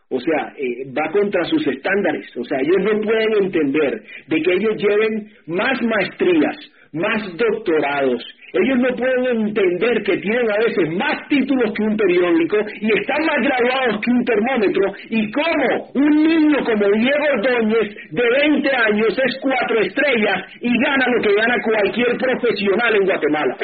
o 0.10 0.20
sea, 0.20 0.54
eh, 0.58 0.92
va 0.92 1.10
contra 1.12 1.44
sus 1.46 1.66
estándares. 1.66 2.36
O 2.36 2.44
sea, 2.44 2.60
ellos 2.60 2.78
no 2.84 3.02
pueden 3.02 3.46
entender 3.46 4.04
de 4.28 4.42
que 4.42 4.54
ellos 4.54 4.76
lleven 4.76 5.30
más 5.48 5.82
maestrías, 5.82 6.58
más 6.92 7.38
doctorados, 7.38 8.22
ellos 8.54 8.78
no 8.80 8.96
pueden 8.96 9.48
entender 9.48 10.04
que 10.04 10.18
tienen 10.18 10.52
a 10.52 10.58
veces 10.58 10.90
más 10.98 11.28
títulos 11.30 11.72
que 11.74 11.84
un 11.84 11.96
periódico 11.96 12.58
y 12.82 13.00
están 13.00 13.26
más 13.26 13.38
graduados 13.42 14.02
que 14.04 14.12
un 14.12 14.26
termómetro 14.26 14.94
y 15.10 15.32
cómo 15.32 15.92
un 15.96 16.24
niño 16.24 16.58
como 16.66 16.92
Diego 16.92 17.26
Ordóñez 17.34 17.96
de 18.12 18.30
20 18.30 18.76
años 18.76 19.18
es 19.18 19.40
cuatro 19.42 19.80
estrellas 19.80 20.44
y 20.60 20.70
gana 20.84 21.06
lo 21.08 21.22
que 21.22 21.34
gana 21.34 21.56
cualquier 21.64 22.18
profesional 22.18 22.96
en 22.96 23.06
Guatemala. 23.06 23.58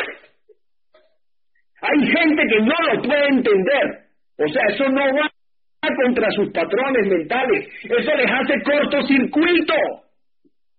Hay 1.81 2.07
gente 2.07 2.43
que 2.49 2.59
no 2.61 2.93
lo 2.93 3.01
puede 3.01 3.27
entender. 3.27 4.07
O 4.39 4.47
sea, 4.47 4.63
eso 4.69 4.89
no 4.89 5.01
va 5.01 5.29
contra 5.95 6.27
sus 6.31 6.51
patrones 6.51 7.07
mentales. 7.07 7.67
Eso 7.83 8.15
les 8.15 8.31
hace 8.31 8.61
cortocircuito. 8.63 9.73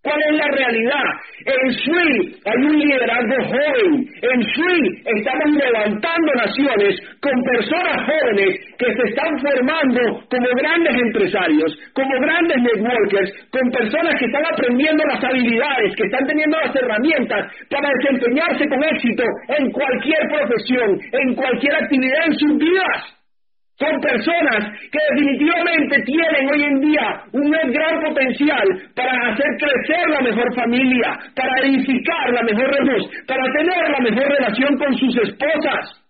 ¿Cuál 0.01 0.21
es 0.31 0.37
la 0.39 0.47
realidad? 0.47 1.09
En 1.45 1.73
SWI 1.73 2.37
hay 2.47 2.63
un 2.67 2.79
liderazgo 2.79 3.37
joven. 3.51 4.07
En 4.23 4.43
SWI 4.45 5.03
estamos 5.05 5.51
levantando 5.59 6.33
naciones 6.35 7.01
con 7.21 7.35
personas 7.43 8.07
jóvenes 8.07 8.61
que 8.79 8.95
se 8.95 9.03
están 9.11 9.37
formando 9.41 10.23
como 10.31 10.47
grandes 10.55 10.95
empresarios, 11.03 11.77
como 11.95 12.15
grandes 12.21 12.59
networkers, 12.63 13.33
con 13.51 13.71
personas 13.73 14.15
que 14.21 14.27
están 14.27 14.47
aprendiendo 14.47 15.03
las 15.05 15.25
habilidades, 15.25 15.97
que 15.97 16.05
están 16.05 16.27
teniendo 16.29 16.59
las 16.61 16.77
herramientas 16.77 17.53
para 17.69 17.91
desempeñarse 17.99 18.69
con 18.69 18.85
éxito 18.85 19.25
en 19.49 19.73
cualquier 19.73 20.23
profesión, 20.31 21.01
en 21.11 21.35
cualquier 21.35 21.75
actividad 21.75 22.27
en 22.27 22.35
sus 22.39 22.57
vidas. 22.57 23.18
Son 23.79 24.01
personas 24.01 24.75
que 24.91 24.99
definitivamente 25.15 26.03
tienen 26.03 26.51
hoy 26.51 26.63
en 26.65 26.81
día 26.81 27.23
un 27.31 27.49
gran 27.49 28.01
potencial 28.03 28.67
para 28.97 29.31
hacer 29.31 29.47
crecer 29.57 30.09
la 30.09 30.21
mejor 30.21 30.53
familia, 30.57 31.17
para 31.37 31.63
edificar 31.63 32.33
la 32.33 32.43
mejor 32.43 32.67
relación, 32.75 33.11
para 33.29 33.45
tener 33.53 33.91
la 33.91 34.01
mejor 34.01 34.29
relación 34.35 34.77
con 34.79 34.99
sus 34.99 35.17
esposas, 35.19 36.05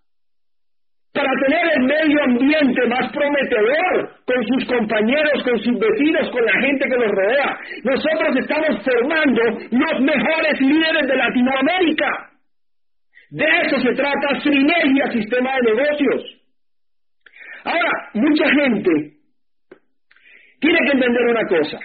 para 1.13 1.29
tener 1.45 1.67
el 1.77 1.83
medio 1.85 2.25
ambiente 2.25 2.87
más 2.87 3.13
prometedor 3.13 4.17
con 4.25 4.47
sus 4.47 4.65
compañeros, 4.65 5.45
con 5.45 5.59
sus 5.59 5.79
vecinos, 5.79 6.31
con 6.31 6.47
la 6.47 6.61
gente 6.63 6.89
que 6.89 7.05
los 7.05 7.13
rodea. 7.13 7.59
Nosotros 7.85 8.37
estamos 8.39 8.83
formando 8.83 9.43
los 9.73 10.01
mejores 10.01 10.59
líderes 10.59 11.07
de 11.07 11.17
Latinoamérica. 11.17 12.31
De 13.29 13.45
eso 13.67 13.79
se 13.81 13.93
trata 13.93 14.41
Sinergia 14.41 15.13
Sistema 15.13 15.51
de 15.57 15.75
Negocios. 15.75 16.38
Ahora, 17.69 18.11
mucha 18.15 18.47
gente 18.49 18.91
tiene 20.59 20.79
que 20.87 20.93
entender 20.93 21.27
una 21.27 21.47
cosa. 21.47 21.79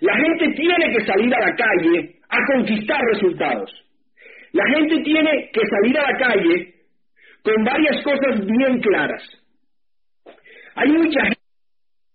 La 0.00 0.16
gente 0.16 0.50
tiene 0.54 0.92
que 0.92 1.06
salir 1.06 1.34
a 1.34 1.40
la 1.40 1.54
calle 1.56 2.16
a 2.28 2.38
conquistar 2.52 3.00
resultados. 3.12 3.70
La 4.52 4.64
gente 4.74 5.02
tiene 5.02 5.50
que 5.50 5.62
salir 5.66 5.98
a 5.98 6.12
la 6.12 6.18
calle 6.18 6.74
con 7.42 7.64
varias 7.64 8.02
cosas 8.04 8.44
bien 8.44 8.80
claras. 8.80 9.22
Hay 10.74 10.88
mucha 10.90 11.22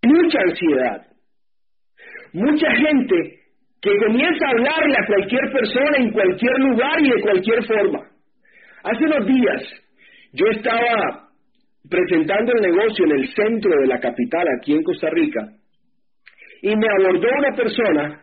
mucha 0.02 0.38
ansiedad. 0.40 1.06
Mucha 2.32 2.70
gente 2.70 3.40
que 3.82 3.96
comienza 4.06 4.46
a 4.46 4.50
hablarle 4.50 4.96
a 4.96 5.06
cualquier 5.06 5.52
persona 5.52 5.96
en 5.96 6.12
cualquier 6.12 6.58
lugar 6.60 7.00
y 7.00 7.10
de 7.10 7.22
cualquier 7.22 7.64
forma. 7.64 8.06
Hace 8.84 9.04
unos 9.04 9.26
días 9.26 9.62
yo 10.32 10.46
estaba 10.52 11.29
presentando 11.88 12.52
el 12.52 12.60
negocio 12.62 13.04
en 13.04 13.12
el 13.12 13.28
centro 13.34 13.70
de 13.80 13.86
la 13.86 13.98
capital, 13.98 14.46
aquí 14.58 14.74
en 14.74 14.82
Costa 14.82 15.08
Rica, 15.10 15.48
y 16.62 16.76
me 16.76 16.86
abordó 16.88 17.28
una 17.38 17.56
persona 17.56 18.22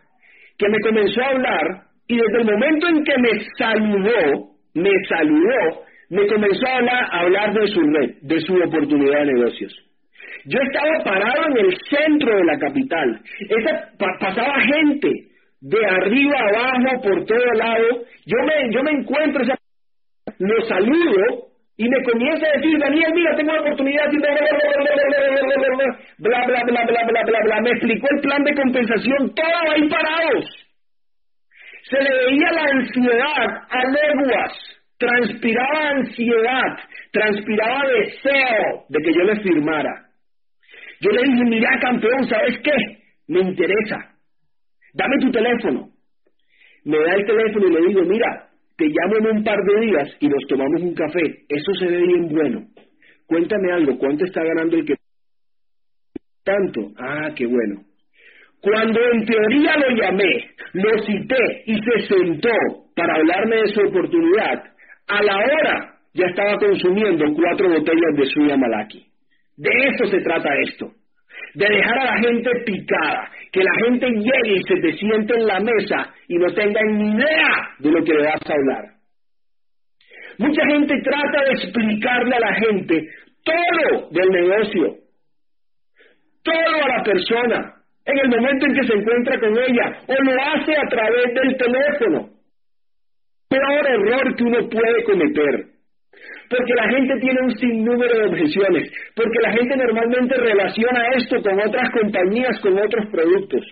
que 0.56 0.68
me 0.68 0.80
comenzó 0.80 1.20
a 1.22 1.30
hablar 1.30 1.82
y 2.06 2.16
desde 2.16 2.38
el 2.38 2.44
momento 2.44 2.88
en 2.88 3.04
que 3.04 3.18
me 3.18 3.30
saludó, 3.58 4.50
me 4.74 4.90
saludó, 5.08 5.84
me 6.10 6.26
comenzó 6.26 6.66
a 6.66 6.76
hablar, 6.76 7.06
hablar 7.12 7.52
de 7.54 7.66
su 7.68 7.80
red, 7.80 8.14
de 8.22 8.40
su 8.40 8.54
oportunidad 8.54 9.20
de 9.20 9.32
negocios. 9.34 9.88
Yo 10.44 10.58
estaba 10.60 11.04
parado 11.04 11.48
en 11.48 11.66
el 11.66 11.76
centro 11.90 12.36
de 12.36 12.44
la 12.44 12.58
capital. 12.58 13.20
Esa, 13.40 13.90
pasaba 14.18 14.60
gente 14.60 15.10
de 15.60 15.86
arriba 15.86 16.38
abajo, 16.48 17.02
por 17.02 17.24
todo 17.26 17.52
lado. 17.54 18.04
Yo 18.24 18.38
me, 18.46 18.72
yo 18.72 18.82
me 18.82 18.92
encuentro, 18.92 19.42
esa, 19.42 19.54
lo 20.38 20.62
saludo 20.62 21.47
y 21.80 21.88
me 21.88 22.02
comienza 22.02 22.44
a 22.44 22.56
decir, 22.58 22.76
Daniel, 22.76 23.12
mira, 23.14 23.36
tengo 23.36 23.52
una 23.52 23.60
oportunidad, 23.60 24.10
bla, 24.10 24.18
bla, 26.18 26.64
bla, 26.64 26.64
bla, 26.64 26.84
bla, 26.84 27.04
bla, 27.06 27.22
bla, 27.22 27.40
bla, 27.44 27.60
me 27.62 27.70
explicó 27.70 28.08
el 28.10 28.20
plan 28.20 28.42
de 28.42 28.54
compensación, 28.56 29.32
todo 29.32 29.72
ahí 29.72 29.88
parados. 29.88 30.44
Se 31.88 32.02
le 32.02 32.10
veía 32.10 32.50
la 32.50 32.64
ansiedad 32.64 33.62
a 33.70 33.84
leguas, 33.84 34.52
transpiraba 34.98 35.90
ansiedad, 35.90 36.78
transpiraba 37.12 37.80
deseo 37.86 38.84
de 38.88 38.98
que 38.98 39.14
yo 39.14 39.22
le 39.22 39.40
firmara. 39.40 40.04
Yo 41.00 41.12
le 41.12 41.22
dije, 41.30 41.44
mira, 41.44 41.78
campeón, 41.80 42.28
¿sabes 42.28 42.58
qué? 42.58 42.74
Me 43.28 43.38
interesa. 43.38 43.98
Dame 44.94 45.16
tu 45.20 45.30
teléfono. 45.30 45.90
Me 46.84 46.98
da 46.98 47.14
el 47.14 47.24
teléfono 47.24 47.68
y 47.68 47.70
le 47.70 47.86
digo, 47.86 48.02
mira, 48.02 48.47
te 48.78 48.86
llamo 48.86 49.16
en 49.18 49.38
un 49.38 49.44
par 49.44 49.58
de 49.64 49.86
días 49.86 50.16
y 50.20 50.28
nos 50.28 50.46
tomamos 50.48 50.80
un 50.80 50.94
café. 50.94 51.44
Eso 51.48 51.74
se 51.74 51.86
ve 51.86 51.98
bien 51.98 52.28
bueno. 52.28 52.64
Cuéntame 53.26 53.72
algo, 53.72 53.98
¿cuánto 53.98 54.24
está 54.24 54.42
ganando 54.42 54.76
el 54.76 54.86
que... 54.86 54.94
Tanto. 56.44 56.92
Ah, 56.96 57.30
qué 57.36 57.44
bueno. 57.46 57.82
Cuando 58.62 59.00
en 59.12 59.24
teoría 59.24 59.76
lo 59.76 59.90
llamé, 59.96 60.50
lo 60.74 60.98
cité 61.02 61.62
y 61.66 61.76
se 61.76 62.06
sentó 62.06 62.50
para 62.94 63.16
hablarme 63.16 63.56
de 63.56 63.68
su 63.68 63.80
oportunidad, 63.80 64.64
a 65.08 65.22
la 65.22 65.36
hora 65.38 65.94
ya 66.14 66.26
estaba 66.26 66.56
consumiendo 66.58 67.24
cuatro 67.34 67.68
botellas 67.68 68.16
de 68.16 68.26
suya 68.26 68.56
malaki. 68.56 69.04
De 69.56 69.70
eso 69.88 70.06
se 70.06 70.20
trata 70.20 70.50
esto. 70.62 70.92
De 71.54 71.68
dejar 71.68 71.98
a 71.98 72.04
la 72.04 72.20
gente 72.20 72.50
picada, 72.64 73.30
que 73.52 73.62
la 73.62 73.72
gente 73.84 74.06
llegue 74.10 74.56
y 74.56 74.62
se 74.62 74.80
te 74.80 74.92
siente 74.92 75.34
en 75.34 75.46
la 75.46 75.60
mesa 75.60 76.12
y 76.28 76.36
no 76.36 76.52
tenga 76.52 76.80
ni 76.82 77.14
idea 77.14 77.70
de 77.78 77.90
lo 77.90 78.04
que 78.04 78.12
le 78.12 78.24
vas 78.24 78.40
a 78.46 78.52
hablar. 78.52 78.84
Mucha 80.38 80.62
gente 80.66 80.94
trata 81.02 81.44
de 81.44 81.50
explicarle 81.52 82.36
a 82.36 82.40
la 82.40 82.54
gente 82.54 83.08
todo 83.44 84.10
del 84.10 84.28
negocio, 84.28 84.96
todo 86.42 86.84
a 86.84 86.96
la 86.96 87.02
persona, 87.02 87.74
en 88.04 88.18
el 88.18 88.28
momento 88.28 88.66
en 88.66 88.74
que 88.74 88.86
se 88.86 88.94
encuentra 88.94 89.38
con 89.38 89.58
ella, 89.58 90.00
o 90.06 90.22
lo 90.22 90.32
hace 90.42 90.72
a 90.76 90.88
través 90.88 91.34
del 91.34 91.56
teléfono. 91.56 92.30
Peor 93.48 93.86
error 93.86 94.36
que 94.36 94.44
uno 94.44 94.68
puede 94.68 95.04
cometer. 95.04 95.77
Porque 96.48 96.74
la 96.74 96.88
gente 96.88 97.14
tiene 97.20 97.40
un 97.42 97.56
sinnúmero 97.58 98.18
de 98.18 98.28
objeciones, 98.28 98.90
porque 99.14 99.38
la 99.42 99.52
gente 99.52 99.76
normalmente 99.76 100.34
relaciona 100.36 101.08
esto 101.16 101.42
con 101.42 101.60
otras 101.60 101.90
compañías, 101.90 102.58
con 102.60 102.78
otros 102.78 103.06
productos. 103.10 103.64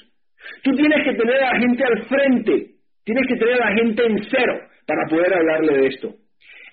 Tú 0.63 0.73
tienes 0.73 1.05
que 1.05 1.15
tener 1.15 1.43
a 1.43 1.53
la 1.53 1.59
gente 1.59 1.85
al 1.85 2.05
frente, 2.07 2.67
tienes 3.05 3.27
que 3.29 3.37
tener 3.37 3.63
a 3.63 3.71
la 3.71 3.77
gente 3.77 4.05
en 4.05 4.23
cero 4.31 4.61
para 4.87 5.09
poder 5.09 5.35
hablarle 5.35 5.79
de 5.79 5.87
esto. 5.87 6.15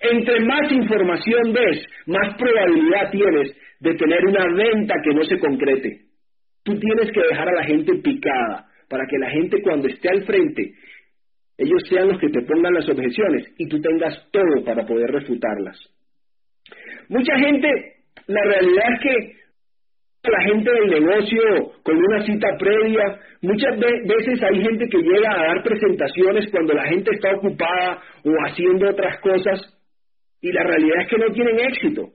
Entre 0.00 0.40
más 0.40 0.70
información 0.70 1.52
ves, 1.52 1.82
más 2.06 2.34
probabilidad 2.36 3.10
tienes 3.10 3.56
de 3.80 3.94
tener 3.94 4.26
una 4.26 4.44
venta 4.54 4.94
que 5.02 5.14
no 5.14 5.24
se 5.24 5.38
concrete. 5.38 6.00
Tú 6.62 6.78
tienes 6.78 7.10
que 7.12 7.20
dejar 7.20 7.48
a 7.48 7.54
la 7.60 7.64
gente 7.64 7.94
picada 8.02 8.66
para 8.88 9.06
que 9.06 9.18
la 9.18 9.30
gente 9.30 9.62
cuando 9.62 9.88
esté 9.88 10.08
al 10.10 10.24
frente, 10.24 10.72
ellos 11.56 11.82
sean 11.88 12.08
los 12.08 12.18
que 12.18 12.28
te 12.28 12.42
pongan 12.42 12.74
las 12.74 12.88
objeciones 12.88 13.54
y 13.58 13.68
tú 13.68 13.80
tengas 13.80 14.14
todo 14.30 14.64
para 14.64 14.84
poder 14.84 15.10
refutarlas. 15.10 15.78
Mucha 17.08 17.38
gente, 17.38 17.68
la 18.26 18.42
realidad 18.42 18.84
es 18.94 19.00
que 19.00 19.44
la 20.30 20.40
gente 20.42 20.70
del 20.70 21.04
negocio 21.04 21.42
con 21.82 21.96
una 21.96 22.24
cita 22.24 22.48
previa. 22.58 23.20
Muchas 23.42 23.78
veces 23.78 24.42
hay 24.42 24.62
gente 24.62 24.88
que 24.88 24.98
llega 24.98 25.32
a 25.32 25.46
dar 25.48 25.62
presentaciones 25.62 26.50
cuando 26.50 26.72
la 26.72 26.86
gente 26.86 27.10
está 27.14 27.34
ocupada 27.36 28.02
o 28.24 28.30
haciendo 28.46 28.88
otras 28.88 29.20
cosas 29.20 29.60
y 30.40 30.52
la 30.52 30.62
realidad 30.62 31.02
es 31.02 31.08
que 31.08 31.18
no 31.18 31.32
tienen 31.32 31.60
éxito, 31.60 32.08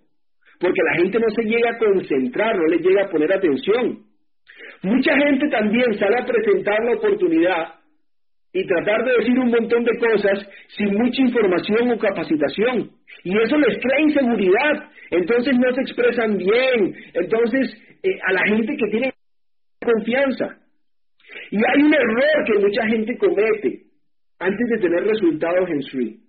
porque 0.59 0.81
la 0.83 1.01
gente 1.01 1.19
no 1.19 1.29
se 1.29 1.43
llega 1.43 1.71
a 1.71 1.77
concentrar, 1.77 2.55
no 2.57 2.67
le 2.67 2.77
llega 2.77 3.05
a 3.05 3.09
poner 3.09 3.31
atención. 3.33 3.99
Mucha 4.83 5.15
gente 5.17 5.49
también 5.49 5.93
sale 5.97 6.15
a 6.21 6.25
presentar 6.25 6.83
la 6.85 6.93
oportunidad 6.93 7.78
y 8.53 8.65
tratar 8.65 9.05
de 9.05 9.17
decir 9.19 9.39
un 9.39 9.49
montón 9.49 9.83
de 9.83 9.97
cosas 9.97 10.47
sin 10.75 10.93
mucha 10.95 11.21
información 11.21 11.91
o 11.91 11.97
capacitación. 11.97 12.91
Y 13.23 13.37
eso 13.37 13.57
les 13.57 13.77
crea 13.79 14.01
inseguridad. 14.01 14.89
Entonces 15.11 15.55
no 15.57 15.73
se 15.73 15.81
expresan 15.81 16.37
bien. 16.37 16.95
Entonces 17.13 17.77
eh, 18.03 18.17
a 18.27 18.33
la 18.33 18.41
gente 18.47 18.75
que 18.75 18.87
tiene 18.91 19.13
confianza. 19.81 20.57
Y 21.51 21.57
hay 21.57 21.83
un 21.83 21.93
error 21.93 22.45
que 22.45 22.59
mucha 22.59 22.87
gente 22.87 23.17
comete 23.17 23.81
antes 24.39 24.69
de 24.69 24.77
tener 24.77 25.03
resultados 25.03 25.69
en 25.69 25.81
SWI. 25.83 26.19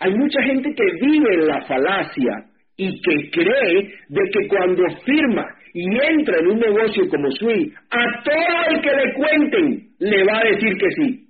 Hay 0.00 0.14
mucha 0.14 0.42
gente 0.42 0.74
que 0.74 0.84
vive 1.00 1.36
la 1.38 1.60
falacia 1.66 2.44
y 2.76 3.00
que 3.00 3.30
cree 3.30 3.94
de 4.08 4.30
que 4.30 4.48
cuando 4.48 4.84
firma 5.04 5.44
y 5.74 5.84
entra 5.84 6.38
en 6.38 6.46
un 6.46 6.58
negocio 6.60 7.08
como 7.08 7.30
SWI, 7.30 7.74
a 7.90 8.22
todo 8.22 8.70
el 8.70 8.80
que 8.80 8.90
le 8.90 9.14
cuenten 9.14 9.88
le 9.98 10.24
va 10.24 10.38
a 10.38 10.44
decir 10.44 10.72
que 10.78 10.90
sí. 10.92 11.27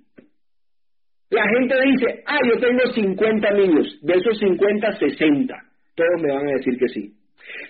La 1.29 1.43
gente 1.47 1.75
dice, 1.85 2.23
ah, 2.25 2.39
yo 2.43 2.59
tengo 2.59 2.91
50 2.93 3.47
amigos, 3.49 3.99
de 4.01 4.13
esos 4.13 4.37
50, 4.39 4.91
60. 4.93 5.55
Todos 5.95 6.21
me 6.21 6.33
van 6.33 6.47
a 6.47 6.53
decir 6.53 6.77
que 6.77 6.87
sí. 6.87 7.13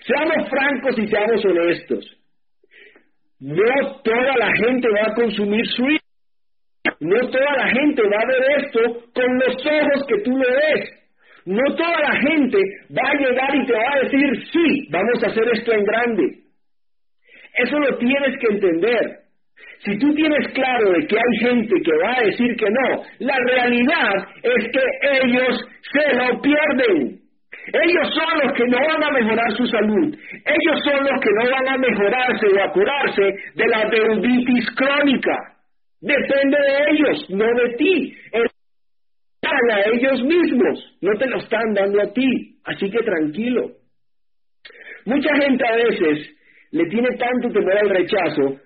Seamos 0.06 0.48
francos 0.48 0.98
y 0.98 1.06
seamos 1.06 1.44
honestos. 1.44 2.20
No 3.40 4.00
toda 4.02 4.36
la 4.36 4.52
gente 4.56 4.88
va 4.90 5.12
a 5.12 5.14
consumir 5.14 5.66
suite. 5.66 6.04
No 7.00 7.18
toda 7.28 7.56
la 7.56 7.68
gente 7.68 8.02
va 8.02 8.18
a 8.22 8.26
ver 8.26 8.64
esto 8.64 8.80
con 9.14 9.38
los 9.38 9.56
ojos 9.66 10.06
que 10.06 10.22
tú 10.22 10.36
le 10.36 10.50
ves. 10.50 10.90
No 11.46 11.74
toda 11.74 12.00
la 12.00 12.16
gente 12.20 12.58
va 12.90 13.08
a 13.08 13.14
llegar 13.14 13.56
y 13.56 13.66
te 13.66 13.72
va 13.72 13.92
a 13.94 14.00
decir, 14.04 14.46
sí, 14.52 14.88
vamos 14.90 15.22
a 15.22 15.28
hacer 15.28 15.44
esto 15.54 15.72
en 15.72 15.84
grande. 15.84 16.38
Eso 17.56 17.78
lo 17.78 17.98
tienes 17.98 18.38
que 18.38 18.54
entender. 18.54 19.19
Si 19.84 19.98
tú 19.98 20.14
tienes 20.14 20.46
claro 20.52 20.92
de 20.92 21.06
que 21.06 21.16
hay 21.16 21.38
gente 21.40 21.74
que 21.82 21.96
va 22.04 22.14
a 22.14 22.22
decir 22.22 22.54
que 22.56 22.66
no, 22.68 23.02
la 23.20 23.36
realidad 23.48 24.28
es 24.42 24.68
que 24.72 25.24
ellos 25.24 25.68
se 25.92 26.16
lo 26.16 26.40
pierden. 26.42 27.18
Ellos 27.72 28.14
son 28.14 28.40
los 28.44 28.52
que 28.56 28.66
no 28.66 28.76
van 28.76 29.04
a 29.04 29.10
mejorar 29.10 29.52
su 29.56 29.66
salud. 29.66 30.14
Ellos 30.32 30.80
son 30.84 31.00
los 31.00 31.20
que 31.20 31.30
no 31.32 31.50
van 31.50 31.68
a 31.68 31.78
mejorarse 31.78 32.46
o 32.46 32.62
a 32.62 32.72
curarse 32.72 33.22
de 33.54 33.68
la 33.68 33.88
deuditis 33.88 34.70
crónica. 34.76 35.36
Depende 36.00 36.58
de 36.58 36.90
ellos, 36.92 37.30
no 37.30 37.46
de 37.46 37.74
ti. 37.76 38.14
Están 38.32 39.70
a 39.72 39.80
ellos 39.92 40.22
mismos, 40.24 40.98
no 41.00 41.12
te 41.18 41.26
lo 41.26 41.38
están 41.38 41.72
dando 41.74 42.02
a 42.02 42.12
ti. 42.12 42.58
Así 42.64 42.90
que 42.90 43.02
tranquilo. 43.02 43.70
Mucha 45.06 45.34
gente 45.36 45.66
a 45.66 45.76
veces 45.76 46.36
le 46.72 46.86
tiene 46.86 47.08
tanto 47.16 47.48
temor 47.48 47.78
al 47.78 47.88
rechazo 47.88 48.60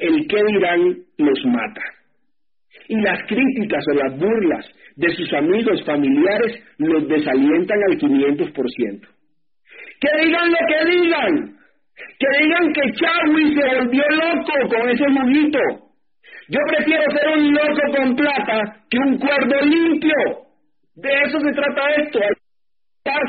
el 0.00 0.26
que 0.26 0.42
dirán 0.52 0.80
los 1.18 1.44
mata. 1.46 1.82
Y 2.88 3.00
las 3.00 3.18
críticas 3.26 3.84
o 3.90 3.94
las 3.94 4.18
burlas 4.18 4.66
de 4.96 5.08
sus 5.14 5.32
amigos 5.32 5.82
familiares 5.84 6.62
los 6.78 7.08
desalientan 7.08 7.78
al 7.90 7.98
500%. 7.98 9.08
Que 10.00 10.24
digan 10.24 10.50
lo 10.50 10.58
que 10.68 10.90
digan, 10.90 11.56
que 12.18 12.44
digan 12.44 12.72
que 12.72 12.92
Chagui 12.92 13.54
se 13.54 13.76
volvió 13.76 14.02
loco 14.10 14.68
con 14.68 14.90
ese 14.90 15.04
juguito. 15.06 15.58
Yo 16.48 16.58
prefiero 16.68 17.04
ser 17.10 17.38
un 17.38 17.54
loco 17.54 17.96
con 17.96 18.16
plata 18.16 18.84
que 18.90 18.98
un 18.98 19.18
cuerdo 19.18 19.60
limpio. 19.62 20.14
De 20.96 21.10
eso 21.26 21.40
se 21.40 21.52
trata 21.52 21.94
esto, 21.96 22.20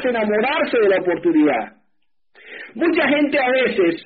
enamorarse 0.09 0.77
de 0.79 0.89
la 0.89 0.97
oportunidad. 0.97 1.73
Mucha 2.75 3.07
gente 3.07 3.39
a 3.39 3.49
veces 3.51 4.05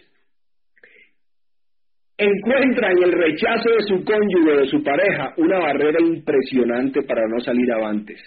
encuentra 2.19 2.91
en 2.91 3.03
el 3.03 3.11
rechazo 3.13 3.69
de 3.69 3.83
su 3.87 4.03
cónyuge 4.03 4.59
de 4.59 4.67
su 4.67 4.83
pareja 4.83 5.33
una 5.37 5.57
barrera 5.59 5.99
impresionante 6.01 7.01
para 7.03 7.25
no 7.27 7.39
salir 7.39 7.71
avantes. 7.71 8.19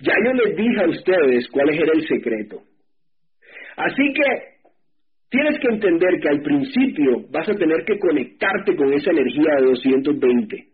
Ya 0.00 0.14
yo 0.24 0.32
les 0.32 0.56
dije 0.56 0.80
a 0.80 0.88
ustedes 0.88 1.48
cuál 1.48 1.70
era 1.70 1.92
el 1.92 2.06
secreto. 2.06 2.62
Así 3.76 4.12
que 4.14 4.22
tienes 5.28 5.58
que 5.58 5.68
entender 5.68 6.20
que 6.20 6.28
al 6.28 6.42
principio 6.42 7.24
vas 7.30 7.48
a 7.48 7.54
tener 7.54 7.84
que 7.84 7.98
conectarte 7.98 8.76
con 8.76 8.92
esa 8.92 9.10
energía 9.10 9.56
de 9.58 9.66
220. 9.66 10.64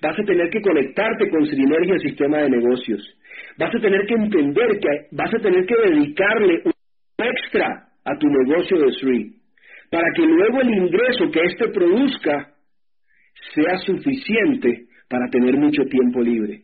Vas 0.00 0.18
a 0.18 0.24
tener 0.24 0.48
que 0.50 0.60
conectarte 0.60 1.28
con 1.28 1.44
Sinergia 1.46 1.98
Sistema 1.98 2.38
de 2.38 2.50
Negocios. 2.50 3.18
Vas 3.58 3.74
a 3.74 3.80
tener 3.80 4.06
que 4.06 4.14
entender 4.14 4.78
que 4.78 4.88
vas 5.10 5.34
a 5.34 5.38
tener 5.38 5.66
que 5.66 5.74
dedicarle 5.74 6.62
un 6.64 6.72
extra 7.18 7.88
a 8.04 8.16
tu 8.16 8.28
negocio 8.28 8.78
de 8.78 8.92
Sri 8.92 9.41
para 9.92 10.08
que 10.16 10.22
luego 10.22 10.62
el 10.62 10.70
ingreso 10.70 11.30
que 11.30 11.40
éste 11.42 11.68
produzca 11.68 12.54
sea 13.54 13.76
suficiente 13.76 14.86
para 15.06 15.28
tener 15.28 15.54
mucho 15.58 15.82
tiempo 15.84 16.22
libre. 16.22 16.62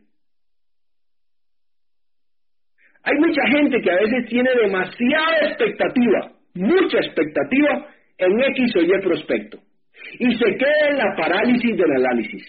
Hay 3.02 3.18
mucha 3.18 3.42
gente 3.48 3.82
que 3.82 3.90
a 3.90 3.96
veces 3.96 4.30
tiene 4.30 4.48
demasiada 4.62 5.46
expectativa, 5.46 6.32
mucha 6.54 6.98
expectativa 7.00 7.86
en 8.16 8.40
X 8.40 8.76
o 8.76 8.80
Y 8.80 9.00
prospecto 9.02 9.58
y 10.18 10.34
se 10.34 10.56
queda 10.56 10.88
en 10.88 10.96
la 10.96 11.14
parálisis 11.14 11.76
del 11.76 11.92
análisis. 11.92 12.42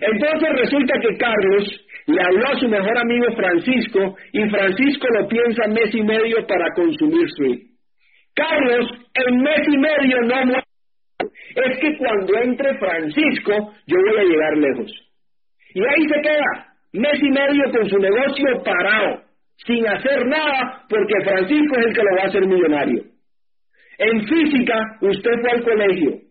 Entonces 0.00 0.48
resulta 0.56 1.00
que 1.00 1.16
Carlos 1.16 1.84
le 2.06 2.22
habló 2.22 2.46
a 2.46 2.60
su 2.60 2.68
mejor 2.68 2.96
amigo 2.96 3.26
Francisco 3.34 4.16
y 4.32 4.48
Francisco 4.50 5.08
lo 5.18 5.26
piensa 5.26 5.66
mes 5.66 5.92
y 5.92 6.02
medio 6.02 6.46
para 6.46 6.72
consumir 6.76 7.28
su 7.30 7.75
Carlos, 8.36 8.86
en 9.14 9.42
mes 9.42 9.66
y 9.66 9.78
medio 9.78 10.20
no. 10.22 10.60
Es 11.18 11.78
que 11.80 11.96
cuando 11.96 12.38
entre 12.38 12.78
Francisco, 12.78 13.74
yo 13.86 13.96
voy 13.96 14.20
a 14.20 14.24
llegar 14.24 14.56
lejos. 14.58 14.92
Y 15.74 15.80
ahí 15.80 16.08
se 16.08 16.20
queda, 16.20 16.74
mes 16.92 17.18
y 17.22 17.30
medio 17.30 17.72
con 17.72 17.88
su 17.88 17.98
negocio 17.98 18.62
parado, 18.62 19.22
sin 19.66 19.88
hacer 19.88 20.26
nada, 20.26 20.84
porque 20.88 21.24
Francisco 21.24 21.78
es 21.78 21.86
el 21.86 21.94
que 21.94 22.02
lo 22.02 22.16
va 22.16 22.22
a 22.22 22.26
hacer 22.26 22.46
millonario. 22.46 23.02
En 23.98 24.26
física, 24.26 24.78
usted 25.00 25.32
fue 25.40 25.50
al 25.50 25.64
colegio, 25.64 26.26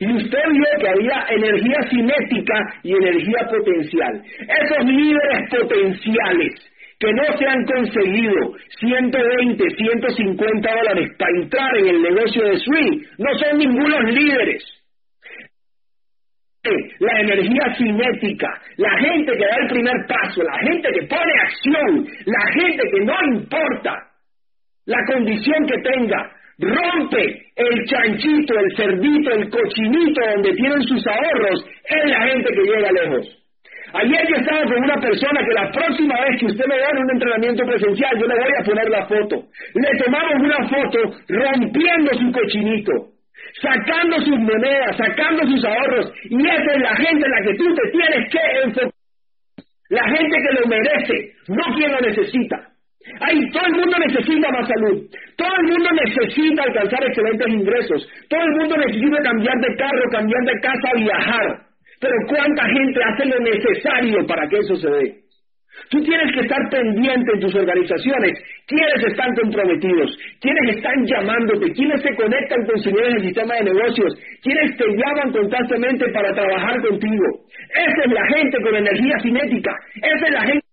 y 0.00 0.12
usted 0.12 0.42
vio 0.52 0.64
que 0.80 0.88
había 0.88 1.26
energía 1.30 1.78
cinética 1.90 2.54
y 2.84 2.92
energía 2.92 3.48
potencial. 3.50 4.22
Esos 4.40 4.84
líderes 4.84 5.50
potenciales 5.50 6.54
que 6.98 7.12
no 7.12 7.38
se 7.38 7.46
han 7.46 7.64
conseguido 7.64 8.56
120, 8.80 9.70
150 9.76 10.74
dólares 10.74 11.10
para 11.16 11.38
entrar 11.40 11.76
en 11.78 11.86
el 11.86 12.02
negocio 12.02 12.44
de 12.44 12.58
swing, 12.58 13.02
no 13.18 13.38
son 13.38 13.58
ningunos 13.58 14.12
líderes. 14.12 14.64
La 16.98 17.20
energía 17.20 17.74
cinética, 17.78 18.48
la 18.76 18.98
gente 18.98 19.32
que 19.32 19.46
da 19.46 19.56
el 19.62 19.68
primer 19.68 20.06
paso, 20.06 20.42
la 20.42 20.58
gente 20.58 20.88
que 20.92 21.06
pone 21.06 21.32
acción, 21.40 22.06
la 22.26 22.52
gente 22.52 22.82
que 22.90 23.04
no 23.04 23.38
importa 23.38 24.08
la 24.84 24.98
condición 25.06 25.66
que 25.66 25.78
tenga, 25.82 26.32
rompe 26.58 27.46
el 27.56 27.84
chanchito, 27.86 28.58
el 28.58 28.76
cerdito, 28.76 29.30
el 29.30 29.50
cochinito 29.50 30.20
donde 30.34 30.54
tienen 30.54 30.82
sus 30.82 31.06
ahorros, 31.06 31.64
es 31.84 32.10
la 32.10 32.26
gente 32.26 32.52
que 32.52 32.62
llega 32.62 32.92
lejos. 32.92 33.37
Ayer 33.94 34.20
yo 34.28 34.36
estaba 34.36 34.62
con 34.64 34.84
una 34.84 35.00
persona 35.00 35.40
que 35.40 35.54
la 35.54 35.70
próxima 35.72 36.14
vez 36.20 36.40
que 36.40 36.46
usted 36.46 36.64
me 36.68 36.76
vea 36.76 36.90
en 36.92 37.04
un 37.04 37.10
entrenamiento 37.10 37.64
presencial, 37.64 38.18
yo 38.18 38.26
le 38.26 38.34
voy 38.34 38.52
a 38.60 38.64
poner 38.64 38.88
la 38.90 39.06
foto. 39.06 39.36
Le 39.74 39.98
tomamos 40.04 40.34
una 40.40 40.68
foto 40.68 40.98
rompiendo 41.28 42.12
su 42.14 42.30
cochinito, 42.32 42.92
sacando 43.62 44.20
sus 44.20 44.38
monedas, 44.38 44.96
sacando 44.96 45.46
sus 45.46 45.64
ahorros, 45.64 46.12
y 46.24 46.36
esa 46.36 46.72
es 46.74 46.80
la 46.82 46.96
gente 46.96 47.24
en 47.24 47.32
la 47.32 47.42
que 47.42 47.54
tú 47.56 47.74
te 47.74 47.90
tienes 47.90 48.30
que 48.30 48.40
enfocar. 48.64 48.92
La 49.88 50.04
gente 50.04 50.36
que 50.36 50.60
lo 50.60 50.66
merece, 50.68 51.32
no 51.48 51.64
quien 51.74 51.90
lo 51.90 52.00
necesita. 52.00 52.68
Ay, 53.20 53.40
todo 53.50 53.66
el 53.66 53.72
mundo 53.72 53.96
necesita 54.06 54.50
más 54.50 54.68
salud. 54.68 55.00
Todo 55.36 55.48
el 55.60 55.66
mundo 55.72 55.90
necesita 56.04 56.62
alcanzar 56.62 57.04
excelentes 57.04 57.48
ingresos. 57.48 58.08
Todo 58.28 58.42
el 58.42 58.52
mundo 58.58 58.76
necesita 58.76 59.22
cambiar 59.22 59.56
de 59.56 59.76
carro, 59.76 60.02
cambiar 60.12 60.42
de 60.44 60.60
casa, 60.60 60.90
viajar. 60.94 61.67
Pero 62.00 62.14
¿cuánta 62.28 62.64
gente 62.64 63.00
hace 63.02 63.26
lo 63.26 63.40
necesario 63.40 64.26
para 64.26 64.48
que 64.48 64.58
eso 64.58 64.76
se 64.76 64.88
dé? 64.88 65.28
Tú 65.90 66.02
tienes 66.02 66.32
que 66.34 66.40
estar 66.40 66.58
pendiente 66.70 67.32
en 67.34 67.40
tus 67.40 67.54
organizaciones. 67.54 68.32
¿Quiénes 68.66 69.04
están 69.06 69.34
comprometidos? 69.34 70.18
¿Quiénes 70.40 70.76
están 70.76 71.06
llamándote? 71.06 71.72
¿Quiénes 71.72 72.02
se 72.02 72.14
conectan 72.14 72.66
con 72.66 72.78
su 72.78 72.90
el 72.90 73.22
sistema 73.22 73.54
de 73.54 73.72
negocios? 73.72 74.12
¿Quiénes 74.42 74.76
te 74.76 74.84
llaman 74.84 75.32
constantemente 75.32 76.10
para 76.12 76.34
trabajar 76.34 76.80
contigo? 76.82 77.24
Esa 77.70 78.02
es 78.04 78.12
la 78.12 78.26
gente 78.26 78.58
con 78.60 78.74
energía 78.74 79.18
cinética. 79.22 79.72
Esa 79.96 80.26
es 80.26 80.32
la 80.32 80.42
gente 80.42 80.66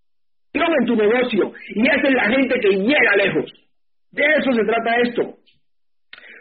en 0.53 0.85
tu 0.85 0.95
negocio 0.95 1.51
y 1.69 1.87
esa 1.87 2.07
es 2.07 2.13
la 2.13 2.29
gente 2.29 2.59
que 2.59 2.69
llega 2.69 3.15
lejos. 3.17 3.51
De 4.11 4.23
eso 4.37 4.51
se 4.51 4.63
trata 4.63 5.01
esto. 5.01 5.35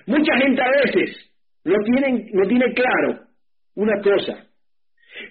Mucha 0.06 0.36
gente 0.38 0.62
a 0.62 0.70
veces 0.84 1.30
no 1.64 1.74
tiene, 1.84 2.26
no 2.32 2.46
tiene 2.46 2.72
claro 2.72 3.20
una 3.74 4.00
cosa. 4.02 4.53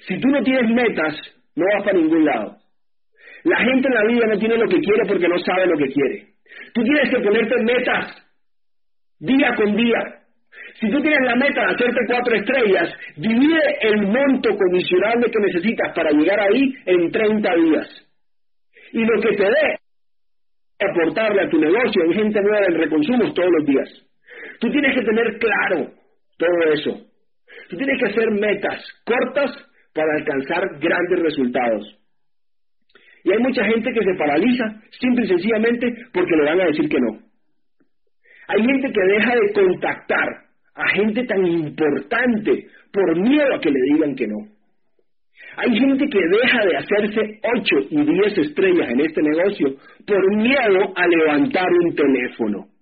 Si 0.07 0.19
tú 0.19 0.27
no 0.29 0.41
tienes 0.43 0.69
metas, 0.71 1.15
no 1.55 1.65
vas 1.73 1.83
para 1.83 1.97
ningún 1.97 2.25
lado. 2.25 2.57
La 3.43 3.57
gente 3.59 3.87
en 3.87 3.93
la 3.93 4.05
vida 4.05 4.27
no 4.27 4.39
tiene 4.39 4.57
lo 4.57 4.67
que 4.67 4.79
quiere 4.79 5.05
porque 5.07 5.27
no 5.27 5.37
sabe 5.39 5.67
lo 5.67 5.77
que 5.77 5.91
quiere. 5.91 6.27
Tú 6.73 6.83
tienes 6.83 7.09
que 7.09 7.19
ponerte 7.19 7.63
metas 7.63 8.23
día 9.19 9.53
con 9.55 9.75
día. 9.75 9.99
Si 10.79 10.89
tú 10.89 11.01
tienes 11.01 11.19
la 11.25 11.35
meta 11.35 11.61
de 11.61 11.73
hacerte 11.73 11.99
cuatro 12.07 12.35
estrellas, 12.35 12.93
divide 13.17 13.77
el 13.81 14.01
monto 14.07 14.49
comisionable 14.55 15.29
que 15.29 15.39
necesitas 15.39 15.93
para 15.95 16.11
llegar 16.11 16.39
ahí 16.39 16.73
en 16.85 17.11
30 17.11 17.55
días 17.55 18.09
y 18.93 19.03
lo 19.03 19.21
que 19.21 19.35
te 19.35 19.43
dé 19.43 19.77
aportarle 20.79 21.43
a 21.43 21.49
tu 21.49 21.57
negocio 21.57 22.03
en 22.03 22.13
gente 22.13 22.41
nueva 22.41 22.65
en 22.67 22.77
reconsumos 22.77 23.33
todos 23.33 23.49
los 23.57 23.65
días. 23.65 23.89
Tú 24.59 24.69
tienes 24.69 24.95
que 24.95 25.05
tener 25.05 25.37
claro 25.39 25.91
todo 26.37 26.73
eso. 26.73 27.05
Tú 27.69 27.77
tienes 27.77 27.99
que 27.99 28.09
hacer 28.09 28.31
metas 28.31 28.83
cortas 29.05 29.51
para 29.93 30.13
alcanzar 30.15 30.79
grandes 30.79 31.19
resultados. 31.19 31.99
Y 33.23 33.31
hay 33.31 33.39
mucha 33.39 33.63
gente 33.65 33.91
que 33.93 34.03
se 34.03 34.15
paraliza 34.15 34.81
simple 34.99 35.25
y 35.25 35.27
sencillamente 35.29 35.87
porque 36.13 36.35
le 36.35 36.43
van 36.43 36.61
a 36.61 36.65
decir 36.65 36.89
que 36.89 36.99
no. 36.99 37.19
Hay 38.47 38.65
gente 38.65 38.91
que 38.91 39.01
deja 39.01 39.35
de 39.35 39.53
contactar 39.53 40.43
a 40.75 40.87
gente 40.89 41.23
tan 41.25 41.45
importante 41.45 42.67
por 42.91 43.17
miedo 43.17 43.55
a 43.55 43.59
que 43.59 43.71
le 43.71 43.81
digan 43.93 44.15
que 44.15 44.27
no. 44.27 44.53
Hay 45.55 45.77
gente 45.77 46.07
que 46.09 46.19
deja 46.19 46.65
de 46.65 46.77
hacerse 46.77 47.39
8 47.57 47.75
y 47.91 48.05
10 48.05 48.37
estrellas 48.39 48.89
en 48.89 49.01
este 49.01 49.21
negocio 49.21 49.75
por 50.05 50.35
miedo 50.35 50.93
a 50.95 51.07
levantar 51.07 51.67
un 51.83 51.95
teléfono. 51.95 52.72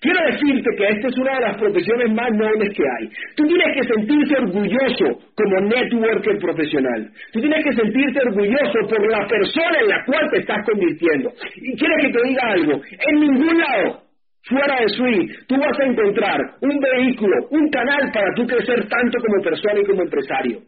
Quiero 0.00 0.20
decirte 0.30 0.70
que 0.76 0.88
esta 0.88 1.08
es 1.08 1.18
una 1.18 1.34
de 1.34 1.40
las 1.40 1.56
profesiones 1.56 2.12
más 2.12 2.30
nobles 2.32 2.72
que 2.74 2.82
hay. 2.82 3.08
Tú 3.34 3.44
tienes 3.46 3.74
que 3.74 3.94
sentirte 3.94 4.36
orgulloso 4.38 5.18
como 5.34 5.60
networker 5.60 6.38
profesional. 6.38 7.10
Tú 7.32 7.40
tienes 7.40 7.64
que 7.64 7.72
sentirte 7.72 8.20
orgulloso 8.28 8.78
por 8.88 9.10
la 9.10 9.26
persona 9.26 9.80
en 9.80 9.88
la 9.88 10.04
cual 10.04 10.30
te 10.30 10.38
estás 10.38 10.64
convirtiendo. 10.64 11.32
Y 11.56 11.76
quiero 11.76 11.94
que 12.00 12.12
te 12.12 12.28
diga 12.28 12.42
algo. 12.46 12.80
En 13.08 13.20
ningún 13.20 13.58
lado 13.58 14.02
fuera 14.42 14.80
de 14.80 14.88
SWI, 14.88 15.28
tú 15.48 15.56
vas 15.58 15.78
a 15.78 15.84
encontrar 15.84 16.40
un 16.62 16.78
vehículo, 16.78 17.48
un 17.50 17.68
canal 17.68 18.10
para 18.12 18.32
tú 18.34 18.46
crecer 18.46 18.88
tanto 18.88 19.18
como 19.18 19.42
persona 19.42 19.80
y 19.80 19.84
como 19.84 20.02
empresario. 20.02 20.60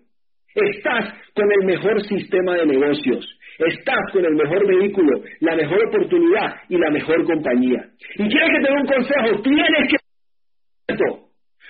Estás 0.55 1.14
con 1.34 1.51
el 1.51 1.66
mejor 1.66 2.03
sistema 2.05 2.55
de 2.57 2.66
negocios. 2.66 3.38
Estás 3.59 4.12
con 4.12 4.24
el 4.24 4.34
mejor 4.34 4.66
vehículo, 4.66 5.22
la 5.40 5.55
mejor 5.55 5.86
oportunidad 5.88 6.57
y 6.68 6.78
la 6.78 6.90
mejor 6.90 7.24
compañía. 7.24 7.84
Y 8.16 8.28
quiero 8.28 8.46
que 8.46 8.61
te 8.61 8.72
dé 8.72 8.80
un 8.80 8.86
consejo. 8.86 9.42
Tienes 9.42 9.90
que... 9.90 9.96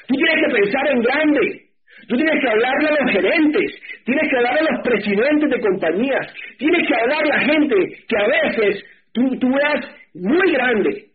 Tú 0.07 0.14
tienes 0.14 0.47
que 0.47 0.55
pensar 0.55 0.89
en 0.91 1.03
grande. 1.03 1.70
Tú 2.09 2.16
tienes 2.16 2.43
que 2.43 2.51
hablarle 2.51 2.89
a 2.89 3.05
los 3.05 3.12
gerentes, 3.12 3.83
tienes 4.05 4.28
que 4.28 4.37
hablarle 4.37 4.61
a 4.61 4.72
los 4.72 4.83
presidentes 4.83 5.51
de 5.51 5.61
compañías, 5.61 6.35
tienes 6.59 6.89
que 6.89 6.95
hablarle 6.95 7.33
a 7.33 7.37
la 7.37 7.45
gente 7.45 7.76
que 8.09 8.16
a 8.16 8.26
veces 8.26 8.85
tú, 9.12 9.39
tú 9.39 9.49
veas 9.49 9.87
muy 10.14 10.53
grande. 10.53 11.07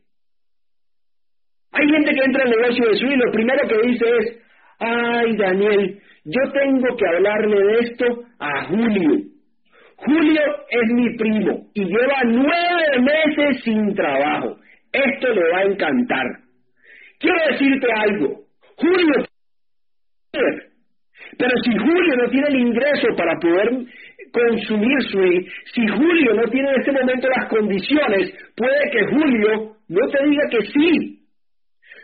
Hay 1.73 1.89
gente 1.89 2.13
que 2.13 2.23
entra 2.23 2.43
al 2.43 2.49
negocio 2.49 2.87
de 2.87 2.95
su 2.95 3.05
y 3.07 3.15
lo 3.17 3.31
primero 3.31 3.67
que 3.67 3.87
dice 3.89 4.05
es, 4.19 4.44
ay 4.79 5.35
Daniel, 5.37 5.99
yo 6.25 6.51
tengo 6.51 6.95
que 6.95 7.07
hablarle 7.07 7.63
de 7.63 7.79
esto 7.79 8.05
a 8.39 8.65
Julio. 8.65 9.35
Julio 9.97 10.41
es 10.69 10.91
mi 10.93 11.15
primo 11.17 11.67
y 11.73 11.85
lleva 11.85 12.23
nueve 12.25 12.99
meses 12.99 13.63
sin 13.63 13.93
trabajo. 13.95 14.57
Esto 14.91 15.33
le 15.33 15.51
va 15.51 15.57
a 15.59 15.63
encantar. 15.63 16.25
Quiero 17.19 17.37
decirte 17.51 17.87
algo. 17.91 18.45
Julio, 18.77 19.25
pero 21.37 21.51
si 21.63 21.77
Julio 21.77 22.15
no 22.17 22.29
tiene 22.29 22.47
el 22.47 22.55
ingreso 22.55 23.07
para 23.17 23.39
poder 23.39 23.69
consumir 24.31 25.01
su 25.03 25.19
si 25.73 25.87
Julio 25.87 26.33
no 26.33 26.43
tiene 26.49 26.69
en 26.69 26.79
este 26.79 26.91
momento 26.91 27.27
las 27.29 27.49
condiciones, 27.49 28.33
puede 28.55 28.91
que 28.91 29.05
Julio 29.07 29.75
no 29.87 30.07
te 30.09 30.27
diga 30.27 30.43
que 30.49 30.61
sí. 30.67 31.24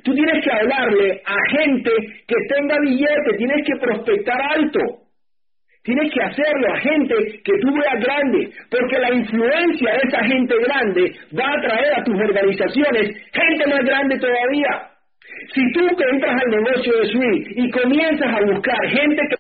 Tú 0.04 0.14
tienes 0.14 0.44
que 0.44 0.52
hablarle 0.52 1.22
a 1.26 1.58
gente 1.58 1.92
que 2.28 2.36
tenga 2.50 2.76
billete, 2.82 3.38
tienes 3.38 3.66
que 3.66 3.76
prospectar 3.80 4.42
alto. 4.56 4.80
Tienes 5.84 6.14
que 6.14 6.22
hacerlo 6.22 6.74
a 6.74 6.78
gente 6.78 7.16
que 7.44 7.54
tú 7.60 7.74
veas 7.74 8.04
grande, 8.06 8.50
porque 8.70 9.00
la 9.00 9.16
influencia 9.16 9.92
de 9.94 10.02
esa 10.08 10.24
gente 10.26 10.56
grande 10.60 11.16
va 11.38 11.48
a 11.50 11.62
traer 11.62 11.94
a 12.00 12.04
tus 12.04 12.16
organizaciones 12.16 13.18
gente 13.34 13.68
más 13.68 13.84
grande 13.84 14.20
todavía. 14.20 14.92
Si 15.54 15.62
tú 15.74 15.88
que 15.96 16.04
entras 16.12 16.42
al 16.44 16.52
negocio 16.52 17.00
de 17.00 17.06
Sui 17.08 17.46
y 17.56 17.72
comienzas 17.72 18.32
a 18.32 18.42
buscar 18.42 18.88
gente 18.90 19.22
que 19.28 19.36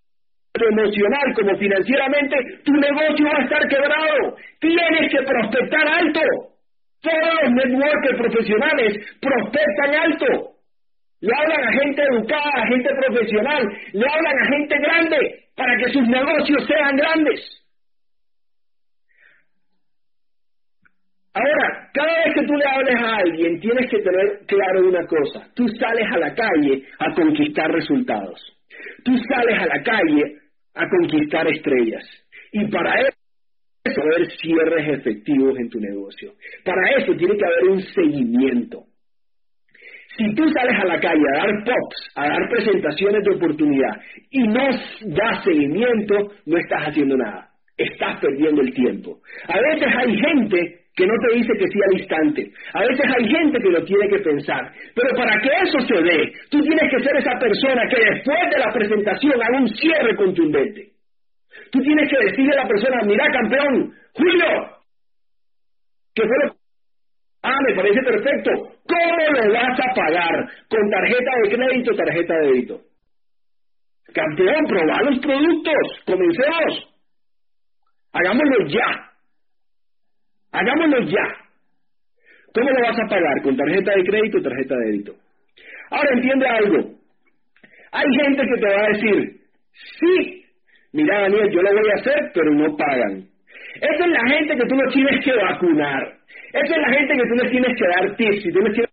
emocional 0.70 1.34
como 1.36 1.58
financieramente, 1.58 2.38
tu 2.64 2.74
negocio 2.74 3.26
va 3.26 3.38
a 3.40 3.44
estar 3.44 3.68
quebrado. 3.68 4.36
Tienes 4.60 5.12
que 5.12 5.24
prospectar 5.24 5.88
alto. 5.88 6.22
Todos 7.02 7.34
los 7.44 7.52
networkers 7.54 8.18
profesionales 8.18 9.18
prospectan 9.20 9.96
alto. 9.96 10.41
Hablan 11.52 11.68
a 11.68 11.72
gente 11.72 12.02
educada, 12.02 12.52
a 12.56 12.68
gente 12.68 12.90
profesional, 12.96 13.64
le 13.94 14.06
hablan 14.08 14.40
a 14.40 14.46
gente 14.48 14.78
grande 14.78 15.18
para 15.56 15.78
que 15.78 15.92
sus 15.92 16.08
negocios 16.08 16.66
sean 16.68 16.96
grandes. 16.96 17.58
Ahora, 21.34 21.90
cada 21.94 22.26
vez 22.26 22.34
que 22.36 22.46
tú 22.46 22.54
le 22.54 22.66
hables 22.66 22.96
a 22.96 23.16
alguien, 23.18 23.60
tienes 23.60 23.90
que 23.90 24.00
tener 24.00 24.46
claro 24.48 24.88
una 24.88 25.06
cosa. 25.08 25.48
Tú 25.56 25.68
sales 25.70 26.08
a 26.14 26.20
la 26.20 26.34
calle 26.36 26.84
a 27.00 27.14
conquistar 27.14 27.72
resultados. 27.72 28.40
Tú 29.06 29.18
sales 29.18 29.60
a 29.60 29.66
la 29.66 29.82
calle 29.82 30.36
a 30.76 30.90
conquistar 30.90 31.48
estrellas. 31.48 32.04
Y 32.52 32.70
para 32.70 33.00
eso 33.00 34.02
haber 34.02 34.30
cierres 34.42 35.00
efectivos 35.00 35.58
en 35.58 35.70
tu 35.70 35.80
negocio. 35.80 36.34
Para 36.66 36.98
eso 36.98 37.14
tiene 37.16 37.38
que 37.38 37.46
haber 37.46 37.64
un 37.70 37.82
seguimiento. 37.82 38.91
Si 40.18 40.36
tú 40.36 40.44
sales 40.50 40.76
a 40.80 40.86
la 40.86 41.00
calle 41.00 41.24
a 41.34 41.38
dar 41.38 41.64
pops, 41.64 42.12
a 42.16 42.28
dar 42.28 42.50
presentaciones 42.50 43.24
de 43.24 43.36
oportunidad 43.36 43.96
y 44.30 44.48
no 44.48 44.70
das 45.16 45.44
seguimiento, 45.44 46.32
no 46.46 46.58
estás 46.58 46.88
haciendo 46.88 47.16
nada. 47.16 47.50
Estás 47.78 48.20
perdiendo 48.20 48.62
el 48.62 48.74
tiempo. 48.74 49.20
A 49.48 49.60
veces 49.60 49.88
hay 49.96 50.16
gente 50.18 50.82
que 50.94 51.08
no 51.08 51.14
te 51.26 51.36
dice 51.36 51.54
que 51.58 51.68
sí 51.68 51.80
al 51.88 52.00
instante. 52.00 52.52
A 52.74 52.82
veces 52.82 53.06
hay 53.18 53.30
gente 53.30 53.60
que 53.60 53.70
lo 53.70 53.84
tiene 53.86 54.10
que 54.10 54.20
pensar. 54.20 54.72
Pero 54.94 55.10
para 55.16 55.40
que 55.42 55.50
eso 55.64 55.80
se 55.80 56.04
dé, 56.04 56.32
tú 56.50 56.60
tienes 56.62 56.92
que 56.92 57.04
ser 57.04 57.16
esa 57.16 57.40
persona 57.40 57.88
que 57.88 58.14
después 58.14 58.40
de 58.54 58.60
la 58.60 58.74
presentación 58.74 59.42
haga 59.42 59.60
un 59.60 59.70
cierre 59.70 60.16
contundente. 60.16 60.90
Tú 61.72 61.82
tienes 61.82 62.10
que 62.10 62.26
decirle 62.26 62.54
a 62.54 62.64
la 62.64 62.68
persona, 62.68 62.98
mira 63.06 63.26
campeón, 63.32 63.94
Julio, 64.14 64.48
¿qué 66.14 66.24
fue 66.24 66.46
lo 66.46 66.54
Ah, 66.54 66.61
me 67.68 67.76
parece 67.76 68.02
perfecto. 68.04 68.52
¿Cómo 68.88 69.18
lo 69.18 69.54
vas 69.54 69.80
a 69.80 69.94
pagar? 69.96 70.50
¿Con 70.70 70.90
tarjeta 70.90 71.32
de 71.44 71.56
crédito 71.56 71.96
tarjeta 71.96 72.34
de 72.36 72.48
débito? 72.48 72.82
Campeón, 74.14 74.66
probar 74.68 75.06
los 75.06 75.20
productos. 75.20 76.04
Comencemos. 76.06 76.96
Hagámoslo 78.14 78.68
ya. 78.68 79.12
Hagámoslo 80.52 81.00
ya. 81.04 81.42
¿Cómo 82.54 82.70
lo 82.70 82.82
vas 82.82 83.00
a 83.00 83.08
pagar? 83.08 83.42
¿Con 83.44 83.56
tarjeta 83.56 83.92
de 83.96 84.04
crédito 84.04 84.38
o 84.40 84.42
tarjeta 84.42 84.76
de 84.76 84.86
débito? 84.86 85.16
Ahora 85.90 86.10
entiende 86.14 86.48
algo. 86.48 86.78
Hay 87.94 88.06
gente 88.24 88.44
que 88.44 88.62
te 88.62 88.68
va 88.68 88.84
a 88.84 88.88
decir, 88.88 89.42
sí, 90.00 90.46
mira 90.94 91.22
Daniel, 91.22 91.50
yo 91.52 91.62
lo 91.62 91.74
voy 91.74 91.90
a 91.90 92.00
hacer, 92.00 92.32
pero 92.34 92.52
no 92.52 92.76
pagan. 92.76 93.28
Esa 93.76 94.06
es 94.06 94.12
la 94.12 94.36
gente 94.36 94.56
que 94.56 94.68
tú 94.68 94.76
no 94.76 94.92
tienes 94.92 95.24
que 95.26 95.34
vacunar. 95.34 96.18
Esa 96.54 96.76
es 96.76 96.82
la 96.82 96.94
gente 96.94 97.14
que 97.16 97.30
tú 97.30 97.36
no 97.36 97.50
tienes 97.50 97.78
que 97.78 97.88
dar 97.88 98.16
tips 98.16 98.46
y 98.46 98.52
tú 98.52 98.60
no 98.60 98.72
tienes 98.72 98.92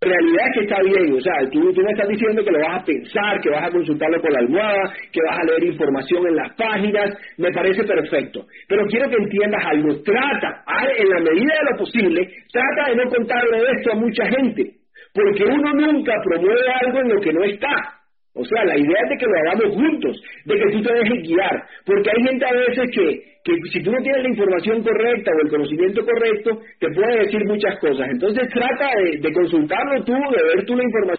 realidad 0.00 0.44
que 0.54 0.60
está 0.60 0.80
bien, 0.80 1.12
o 1.12 1.20
sea, 1.20 1.34
tú, 1.52 1.72
tú 1.74 1.82
me 1.82 1.90
estás 1.90 2.08
diciendo 2.08 2.42
que 2.42 2.50
lo 2.50 2.60
vas 2.60 2.80
a 2.80 2.84
pensar, 2.84 3.40
que 3.40 3.50
vas 3.50 3.68
a 3.68 3.70
consultarlo 3.70 4.20
con 4.22 4.32
la 4.32 4.38
almohada, 4.38 4.94
que 5.12 5.20
vas 5.28 5.38
a 5.38 5.44
leer 5.44 5.64
información 5.64 6.26
en 6.26 6.36
las 6.36 6.54
páginas, 6.56 7.18
me 7.36 7.50
parece 7.52 7.84
perfecto. 7.84 8.46
Pero 8.66 8.86
quiero 8.86 9.10
que 9.10 9.16
entiendas 9.16 9.62
algo, 9.62 10.00
trata, 10.02 10.64
en 10.96 11.08
la 11.10 11.20
medida 11.20 11.52
de 11.52 11.70
lo 11.70 11.76
posible, 11.76 12.28
trata 12.50 12.90
de 12.90 12.96
no 12.96 13.10
contarle 13.10 13.58
esto 13.76 13.92
a 13.92 13.96
mucha 13.96 14.24
gente, 14.24 14.72
porque 15.12 15.44
uno 15.44 15.74
nunca 15.74 16.14
promueve 16.24 16.72
algo 16.80 17.00
en 17.00 17.08
lo 17.10 17.20
que 17.20 17.32
no 17.34 17.44
está. 17.44 17.99
O 18.34 18.44
sea, 18.44 18.64
la 18.64 18.78
idea 18.78 19.00
es 19.02 19.08
de 19.10 19.16
que 19.16 19.26
lo 19.26 19.38
hagamos 19.38 19.74
juntos, 19.74 20.22
de 20.44 20.54
que 20.54 20.70
tú 20.70 20.82
te 20.82 20.94
dejes 20.94 21.22
guiar, 21.26 21.64
porque 21.84 22.10
hay 22.10 22.22
gente 22.22 22.46
a 22.46 22.52
veces 22.52 22.90
que, 22.94 23.22
que 23.42 23.52
si 23.72 23.82
tú 23.82 23.90
no 23.90 23.98
tienes 24.02 24.22
la 24.22 24.28
información 24.28 24.82
correcta 24.82 25.32
o 25.34 25.44
el 25.44 25.50
conocimiento 25.50 26.04
correcto, 26.04 26.60
te 26.78 26.88
puede 26.94 27.24
decir 27.24 27.44
muchas 27.44 27.76
cosas. 27.80 28.08
Entonces 28.08 28.48
trata 28.52 28.90
de, 29.20 29.32
consultarlo 29.32 30.04
tú, 30.04 30.12
de 30.12 30.42
ver 30.54 30.64
tú 30.64 30.76
la 30.76 30.84
información 30.84 31.18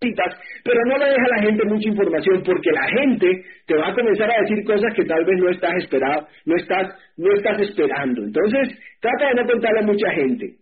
pero 0.00 0.80
no 0.86 0.96
le 0.96 1.06
dejes 1.06 1.24
a 1.24 1.36
la 1.36 1.42
gente 1.42 1.64
mucha 1.64 1.88
información 1.88 2.42
porque 2.44 2.70
la 2.70 2.86
gente 2.88 3.42
te 3.66 3.76
va 3.76 3.88
a 3.88 3.94
comenzar 3.94 4.30
a 4.30 4.42
decir 4.42 4.64
cosas 4.64 4.94
que 4.94 5.04
tal 5.04 5.24
vez 5.24 5.40
no 5.40 5.50
estás 5.50 5.74
esperado, 5.74 6.28
no 6.46 6.54
estás, 6.54 6.94
no 7.16 7.32
estás 7.34 7.60
esperando. 7.62 8.22
Entonces, 8.22 8.78
trata 9.00 9.28
de 9.28 9.42
no 9.42 9.48
contarle 9.48 9.80
a 9.80 9.86
mucha 9.86 10.10
gente. 10.12 10.54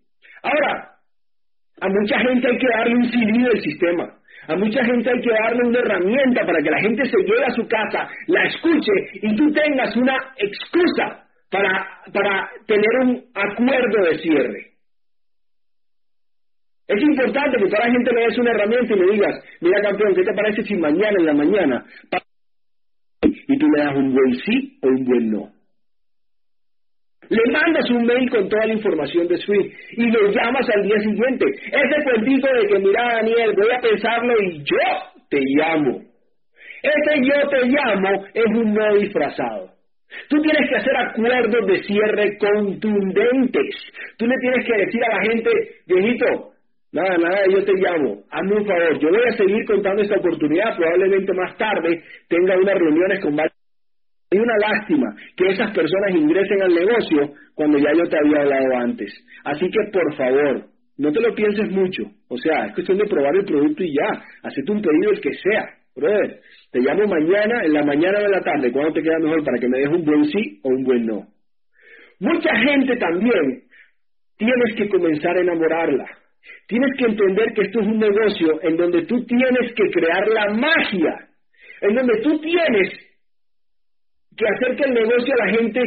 Ahora, 0.42 0.96
a 1.82 1.88
mucha 1.88 2.18
gente 2.18 2.48
hay 2.48 2.56
que 2.56 2.68
darle 2.68 2.96
un 2.96 3.10
CD 3.10 3.46
del 3.46 3.60
sistema. 3.60 4.14
A 4.48 4.56
mucha 4.56 4.84
gente 4.84 5.10
hay 5.10 5.20
que 5.20 5.30
darle 5.30 5.64
una 5.64 5.78
herramienta 5.80 6.46
para 6.46 6.62
que 6.62 6.70
la 6.70 6.80
gente 6.80 7.04
se 7.04 7.18
lleve 7.18 7.44
a 7.44 7.54
su 7.54 7.66
casa, 7.66 8.08
la 8.28 8.44
escuche 8.44 8.92
y 9.14 9.34
tú 9.34 9.52
tengas 9.52 9.96
una 9.96 10.16
excusa 10.36 11.26
para, 11.50 12.02
para 12.12 12.50
tener 12.66 12.98
un 13.02 13.24
acuerdo 13.34 14.04
de 14.04 14.18
cierre. 14.18 14.70
Es 16.88 17.02
importante 17.02 17.58
que 17.58 17.66
toda 17.66 17.86
la 17.86 17.92
gente 17.92 18.12
le 18.12 18.20
des 18.20 18.38
una 18.38 18.52
herramienta 18.52 18.94
y 18.94 18.98
le 18.98 19.12
digas, 19.12 19.44
mira 19.60 19.82
campeón, 19.82 20.14
¿qué 20.14 20.22
te 20.22 20.34
parece 20.34 20.62
si 20.62 20.76
mañana 20.76 21.16
en 21.18 21.26
la 21.26 21.34
mañana 21.34 21.84
y 23.22 23.58
tú 23.58 23.66
le 23.68 23.82
das 23.82 23.96
un 23.96 24.14
buen 24.14 24.34
sí 24.34 24.78
o 24.82 24.88
un 24.88 25.04
buen 25.04 25.30
no? 25.32 25.55
Le 27.28 27.52
mandas 27.52 27.90
un 27.90 28.06
mail 28.06 28.30
con 28.30 28.48
toda 28.48 28.66
la 28.66 28.74
información 28.74 29.26
de 29.26 29.36
Swift 29.38 29.72
y 29.92 30.10
lo 30.10 30.30
llamas 30.30 30.66
al 30.74 30.82
día 30.82 30.98
siguiente. 31.00 31.44
Ese 31.66 32.04
cuentito 32.04 32.48
de 32.52 32.68
que, 32.68 32.78
mira, 32.78 33.02
Daniel, 33.14 33.54
voy 33.56 33.70
a 33.70 33.80
pensarlo 33.80 34.34
y 34.42 34.58
yo 34.58 35.22
te 35.28 35.40
llamo. 35.40 36.02
Ese 36.82 37.20
yo 37.22 37.48
te 37.48 37.66
llamo 37.66 38.26
es 38.32 38.46
un 38.46 38.74
no 38.74 38.94
disfrazado. 38.96 39.70
Tú 40.28 40.40
tienes 40.40 40.68
que 40.68 40.76
hacer 40.76 40.96
acuerdos 40.96 41.66
de 41.66 41.82
cierre 41.82 42.38
contundentes. 42.38 43.74
Tú 44.16 44.26
le 44.26 44.34
tienes 44.40 44.64
que 44.64 44.76
decir 44.76 45.04
a 45.04 45.16
la 45.16 45.22
gente, 45.22 45.50
viejito, 45.86 46.52
nada, 46.92 47.18
nada, 47.18 47.40
yo 47.50 47.64
te 47.64 47.72
llamo, 47.74 48.22
hazme 48.30 48.56
un 48.56 48.66
favor, 48.66 48.98
yo 48.98 49.08
voy 49.08 49.28
a 49.28 49.36
seguir 49.36 49.64
contando 49.66 50.02
esta 50.02 50.16
oportunidad, 50.16 50.76
probablemente 50.76 51.32
más 51.34 51.56
tarde 51.56 52.02
tenga 52.28 52.56
unas 52.56 52.74
reuniones 52.78 53.20
con 53.20 53.36
varios 53.36 53.55
hay 54.30 54.38
una 54.38 54.56
lástima 54.58 55.14
que 55.36 55.48
esas 55.48 55.72
personas 55.72 56.14
ingresen 56.14 56.62
al 56.62 56.74
negocio 56.74 57.34
cuando 57.54 57.78
ya 57.78 57.92
yo 57.92 58.08
te 58.08 58.18
había 58.18 58.42
hablado 58.42 58.76
antes. 58.78 59.12
Así 59.44 59.70
que 59.70 59.90
por 59.92 60.16
favor, 60.16 60.66
no 60.98 61.12
te 61.12 61.20
lo 61.20 61.34
pienses 61.34 61.70
mucho. 61.70 62.02
O 62.28 62.36
sea, 62.38 62.66
es 62.66 62.74
cuestión 62.74 62.98
de 62.98 63.06
probar 63.06 63.36
el 63.36 63.44
producto 63.44 63.84
y 63.84 63.94
ya. 63.94 64.22
Hacete 64.42 64.72
un 64.72 64.82
pedido 64.82 65.12
el 65.12 65.20
que 65.20 65.32
sea. 65.34 65.68
Brother, 65.94 66.40
te 66.72 66.80
llamo 66.80 67.06
mañana, 67.06 67.64
en 67.64 67.72
la 67.72 67.84
mañana 67.84 68.18
o 68.18 68.24
en 68.26 68.32
la 68.32 68.40
tarde, 68.40 68.70
cuando 68.72 68.92
te 68.92 69.02
queda 69.02 69.18
mejor 69.18 69.44
para 69.44 69.58
que 69.58 69.68
me 69.68 69.78
des 69.78 69.88
un 69.88 70.04
buen 70.04 70.24
sí 70.24 70.60
o 70.62 70.68
un 70.68 70.84
buen 70.84 71.06
no. 71.06 71.26
Mucha 72.20 72.54
gente 72.56 72.96
también 72.96 73.62
tienes 74.36 74.76
que 74.76 74.88
comenzar 74.88 75.36
a 75.36 75.40
enamorarla. 75.40 76.06
Tienes 76.66 76.90
que 76.98 77.06
entender 77.06 77.52
que 77.54 77.62
esto 77.62 77.80
es 77.80 77.86
un 77.86 77.98
negocio 77.98 78.60
en 78.62 78.76
donde 78.76 79.06
tú 79.06 79.24
tienes 79.24 79.72
que 79.74 79.90
crear 79.90 80.28
la 80.28 80.54
magia, 80.54 81.28
en 81.80 81.94
donde 81.94 82.20
tú 82.22 82.40
tienes 82.40 83.05
que 84.36 84.44
hacer 84.46 84.76
que 84.76 84.84
el 84.84 84.94
negocio 84.94 85.34
a 85.34 85.46
la 85.46 85.52
gente, 85.52 85.80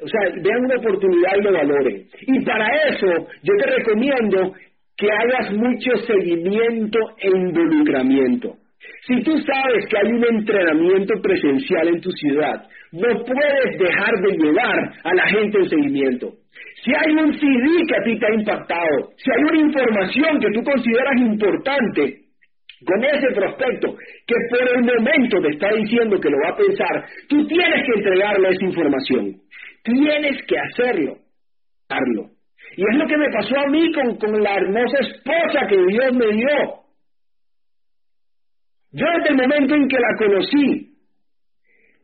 o 0.00 0.08
sea, 0.08 0.20
vean 0.42 0.64
una 0.64 0.76
oportunidad 0.76 1.36
y 1.36 1.42
lo 1.42 1.52
valoren. 1.52 2.06
Y 2.20 2.44
para 2.44 2.68
eso 2.88 3.28
yo 3.42 3.54
te 3.58 3.66
recomiendo 3.66 4.54
que 4.96 5.08
hagas 5.10 5.52
mucho 5.52 5.96
seguimiento 6.06 6.98
e 7.18 7.28
involucramiento. 7.28 8.56
Si 9.06 9.22
tú 9.22 9.32
sabes 9.38 9.86
que 9.88 9.96
hay 9.96 10.12
un 10.12 10.24
entrenamiento 10.24 11.14
presencial 11.22 11.88
en 11.88 12.00
tu 12.00 12.10
ciudad, 12.10 12.66
no 12.92 13.24
puedes 13.24 13.78
dejar 13.78 14.14
de 14.22 14.36
llevar 14.36 14.92
a 15.04 15.14
la 15.14 15.26
gente 15.28 15.58
en 15.58 15.68
seguimiento. 15.68 16.32
Si 16.84 16.92
hay 16.94 17.12
un 17.12 17.32
CD 17.32 17.86
que 17.88 17.96
a 17.96 18.04
ti 18.04 18.18
te 18.18 18.26
ha 18.26 18.34
impactado, 18.34 19.10
si 19.16 19.30
hay 19.30 19.42
una 19.44 19.60
información 19.60 20.40
que 20.40 20.50
tú 20.52 20.62
consideras 20.62 21.20
importante 21.20 22.27
con 22.86 23.04
ese 23.04 23.34
prospecto 23.34 23.96
que 24.26 24.34
por 24.50 24.76
el 24.76 24.84
momento 24.84 25.40
te 25.40 25.48
está 25.48 25.70
diciendo 25.72 26.20
que 26.20 26.30
lo 26.30 26.38
va 26.44 26.50
a 26.50 26.56
pensar, 26.56 27.04
tú 27.28 27.46
tienes 27.46 27.84
que 27.84 27.98
entregarle 27.98 28.48
esa 28.50 28.64
información. 28.64 29.36
Tienes 29.82 30.42
que 30.46 30.58
hacerlo. 30.58 31.18
Y 32.76 32.82
es 32.82 32.96
lo 32.96 33.06
que 33.06 33.16
me 33.16 33.30
pasó 33.30 33.58
a 33.58 33.66
mí 33.70 33.92
con, 33.92 34.16
con 34.18 34.42
la 34.42 34.56
hermosa 34.56 34.98
esposa 35.00 35.66
que 35.68 35.76
Dios 35.76 36.14
me 36.14 36.36
dio. 36.36 36.88
Yo 38.92 39.06
desde 39.16 39.30
el 39.30 39.36
momento 39.36 39.74
en 39.74 39.88
que 39.88 39.98
la 39.98 40.16
conocí, 40.16 40.88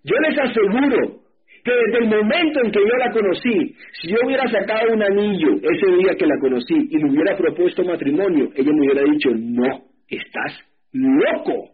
yo 0.05 0.17
les 0.29 0.39
aseguro 0.39 1.25
que 1.65 1.73
desde 1.73 1.99
el 2.05 2.09
momento 2.09 2.61
en 2.63 2.71
que 2.71 2.81
yo 2.81 2.97
la 2.99 3.11
conocí, 3.11 3.75
si 4.01 4.09
yo 4.09 4.17
hubiera 4.27 4.47
sacado 4.49 4.93
un 4.93 5.03
anillo 5.03 5.57
ese 5.63 5.97
día 5.97 6.15
que 6.19 6.27
la 6.27 6.39
conocí 6.41 6.75
y 6.91 6.99
le 6.99 7.11
hubiera 7.11 7.37
propuesto 7.37 7.85
matrimonio, 7.85 8.51
ella 8.55 8.71
me 8.73 8.81
hubiera 8.81 9.03
dicho, 9.11 9.31
no, 9.35 9.94
estás 10.17 10.59
loco. 10.93 11.71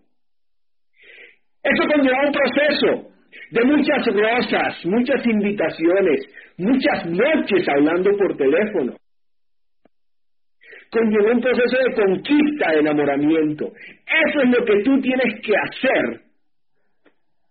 Eso 1.62 1.88
conlleva 1.93 2.26
un 2.26 2.32
proceso 2.32 3.11
de 3.51 3.64
muchas 3.64 4.07
rosas, 4.07 4.86
muchas 4.86 5.26
invitaciones, 5.26 6.26
muchas 6.57 7.07
noches 7.07 7.68
hablando 7.68 8.16
por 8.16 8.36
teléfono. 8.36 8.97
Conlleva 10.91 11.32
un 11.32 11.41
proceso 11.41 11.76
de 11.84 11.95
conquista, 11.95 12.72
de 12.72 12.80
enamoramiento. 12.80 13.66
Eso 13.66 14.41
es 14.43 14.51
lo 14.51 14.64
que 14.64 14.82
tú 14.82 15.01
tienes 15.01 15.41
que 15.43 15.53
hacer 15.57 16.20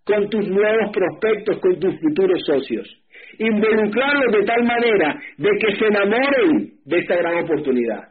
con 0.04 0.30
tus 0.30 0.48
nuevos 0.50 0.92
prospectos, 0.92 1.60
con 1.60 1.80
tus 1.80 2.00
futuros 2.02 2.42
socios. 2.46 2.88
Involucrarlos 3.38 4.34
de 4.34 4.44
tal 4.44 4.64
manera 4.64 5.22
de 5.38 5.50
que 5.60 5.76
se 5.76 5.86
enamoren 5.86 6.72
de 6.84 6.98
esta 6.98 7.16
gran 7.16 7.44
oportunidad. 7.44 8.09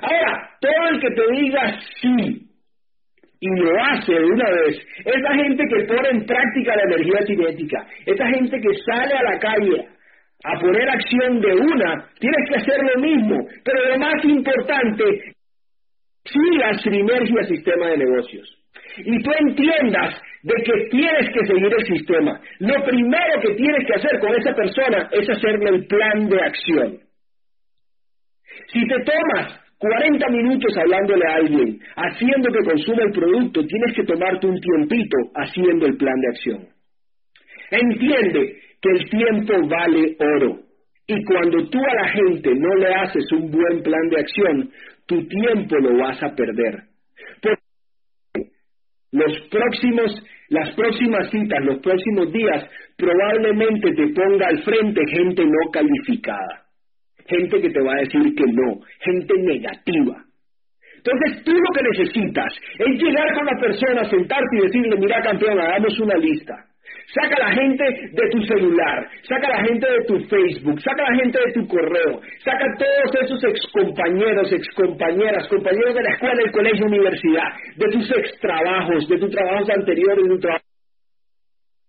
Ahora, 0.00 0.50
todo 0.60 0.88
el 0.90 1.00
que 1.00 1.10
te 1.10 1.32
diga 1.32 1.78
sí 2.00 2.42
y 3.38 3.48
lo 3.60 3.84
hace 3.84 4.12
de 4.12 4.24
una 4.24 4.50
vez, 4.50 4.78
esa 5.04 5.34
gente 5.34 5.64
que 5.68 5.84
pone 5.84 6.08
en 6.08 6.26
práctica 6.26 6.76
la 6.76 6.82
energía 6.84 7.20
cinética, 7.26 7.86
esa 8.06 8.26
gente 8.28 8.60
que 8.60 8.74
sale 8.86 9.14
a 9.14 9.22
la 9.22 9.38
calle 9.38 9.88
a 10.44 10.60
poner 10.60 10.88
acción 10.88 11.40
de 11.40 11.52
una, 11.54 12.08
tienes 12.18 12.48
que 12.48 12.56
hacer 12.56 12.80
lo 12.94 13.00
mismo, 13.00 13.46
pero 13.64 13.88
lo 13.88 13.98
más 13.98 14.24
importante, 14.24 15.04
sigas 16.24 16.82
Sinergia 16.82 17.42
Sistema 17.44 17.88
de 17.88 17.98
Negocios. 17.98 18.58
Y 18.98 19.22
tú 19.22 19.30
entiendas 19.38 20.20
de 20.42 20.54
que 20.62 20.88
tienes 20.90 21.28
que 21.30 21.46
seguir 21.46 21.72
el 21.72 21.86
sistema. 21.86 22.40
Lo 22.60 22.84
primero 22.84 23.40
que 23.42 23.54
tienes 23.54 23.86
que 23.86 23.94
hacer 23.94 24.18
con 24.20 24.34
esa 24.34 24.54
persona 24.54 25.08
es 25.12 25.28
hacerle 25.28 25.70
el 25.70 25.86
plan 25.86 26.28
de 26.28 26.40
acción. 26.40 26.98
Si 28.72 28.86
te 28.86 29.04
tomas 29.04 29.65
40 29.78 30.28
minutos 30.30 30.74
hablándole 30.78 31.26
a 31.26 31.34
alguien, 31.34 31.78
haciendo 31.96 32.50
que 32.50 32.64
consuma 32.64 33.02
el 33.02 33.12
producto, 33.12 33.60
tienes 33.66 33.94
que 33.94 34.04
tomarte 34.04 34.46
un 34.46 34.58
tiempito 34.58 35.16
haciendo 35.34 35.86
el 35.86 35.96
plan 35.96 36.14
de 36.20 36.28
acción. 36.28 36.68
Entiende 37.70 38.58
que 38.80 38.90
el 38.90 39.10
tiempo 39.10 39.68
vale 39.68 40.16
oro. 40.18 40.60
Y 41.06 41.24
cuando 41.24 41.68
tú 41.68 41.78
a 41.78 41.94
la 41.94 42.08
gente 42.08 42.50
no 42.54 42.74
le 42.76 42.94
haces 42.94 43.30
un 43.32 43.50
buen 43.50 43.82
plan 43.82 44.08
de 44.08 44.20
acción, 44.20 44.70
tu 45.06 45.28
tiempo 45.28 45.76
lo 45.76 45.98
vas 45.98 46.22
a 46.22 46.34
perder. 46.34 46.84
Porque 47.42 48.50
los 49.12 49.48
próximos, 49.50 50.24
las 50.48 50.74
próximas 50.74 51.30
citas, 51.30 51.64
los 51.64 51.78
próximos 51.80 52.32
días, 52.32 52.64
probablemente 52.96 53.92
te 53.92 54.08
ponga 54.08 54.48
al 54.48 54.62
frente 54.62 55.02
gente 55.12 55.44
no 55.44 55.70
calificada 55.70 56.65
gente 57.28 57.60
que 57.60 57.70
te 57.70 57.80
va 57.80 57.92
a 57.92 58.00
decir 58.00 58.34
que 58.34 58.44
no, 58.52 58.80
gente 59.00 59.34
negativa. 59.38 60.26
Entonces 60.96 61.44
tú 61.44 61.52
lo 61.52 61.70
que 61.72 61.82
necesitas 61.82 62.52
es 62.78 63.00
llegar 63.00 63.32
con 63.34 63.46
la 63.46 63.60
persona, 63.60 64.04
sentarte 64.04 64.56
y 64.56 64.62
decirle, 64.62 64.96
mira 64.98 65.22
campeón, 65.22 65.60
hagamos 65.60 65.98
una 66.00 66.16
lista. 66.16 66.54
Saca 67.14 67.36
a 67.36 67.48
la 67.48 67.54
gente 67.54 67.84
de 67.84 68.30
tu 68.30 68.42
celular, 68.42 69.08
saca 69.22 69.46
a 69.46 69.62
la 69.62 69.64
gente 69.68 69.86
de 69.86 70.04
tu 70.06 70.18
Facebook, 70.26 70.80
saca 70.82 71.04
a 71.06 71.10
la 71.12 71.16
gente 71.22 71.38
de 71.38 71.52
tu 71.52 71.66
correo, 71.68 72.20
saca 72.44 72.64
a 72.64 72.76
todos 72.76 73.22
esos 73.22 73.44
excompañeros, 73.44 74.52
excompañeras, 74.52 75.46
compañeros 75.48 75.94
de 75.94 76.02
la 76.02 76.10
escuela, 76.10 76.34
del 76.42 76.52
colegio, 76.52 76.86
universidad, 76.86 77.48
de 77.76 77.86
tus 77.92 78.10
extrabajos, 78.10 79.08
de 79.08 79.18
tus 79.18 79.30
trabajos 79.30 79.70
anteriores, 79.70 80.24
de 80.24 80.30
tu 80.30 80.38
trabajo. 80.40 80.64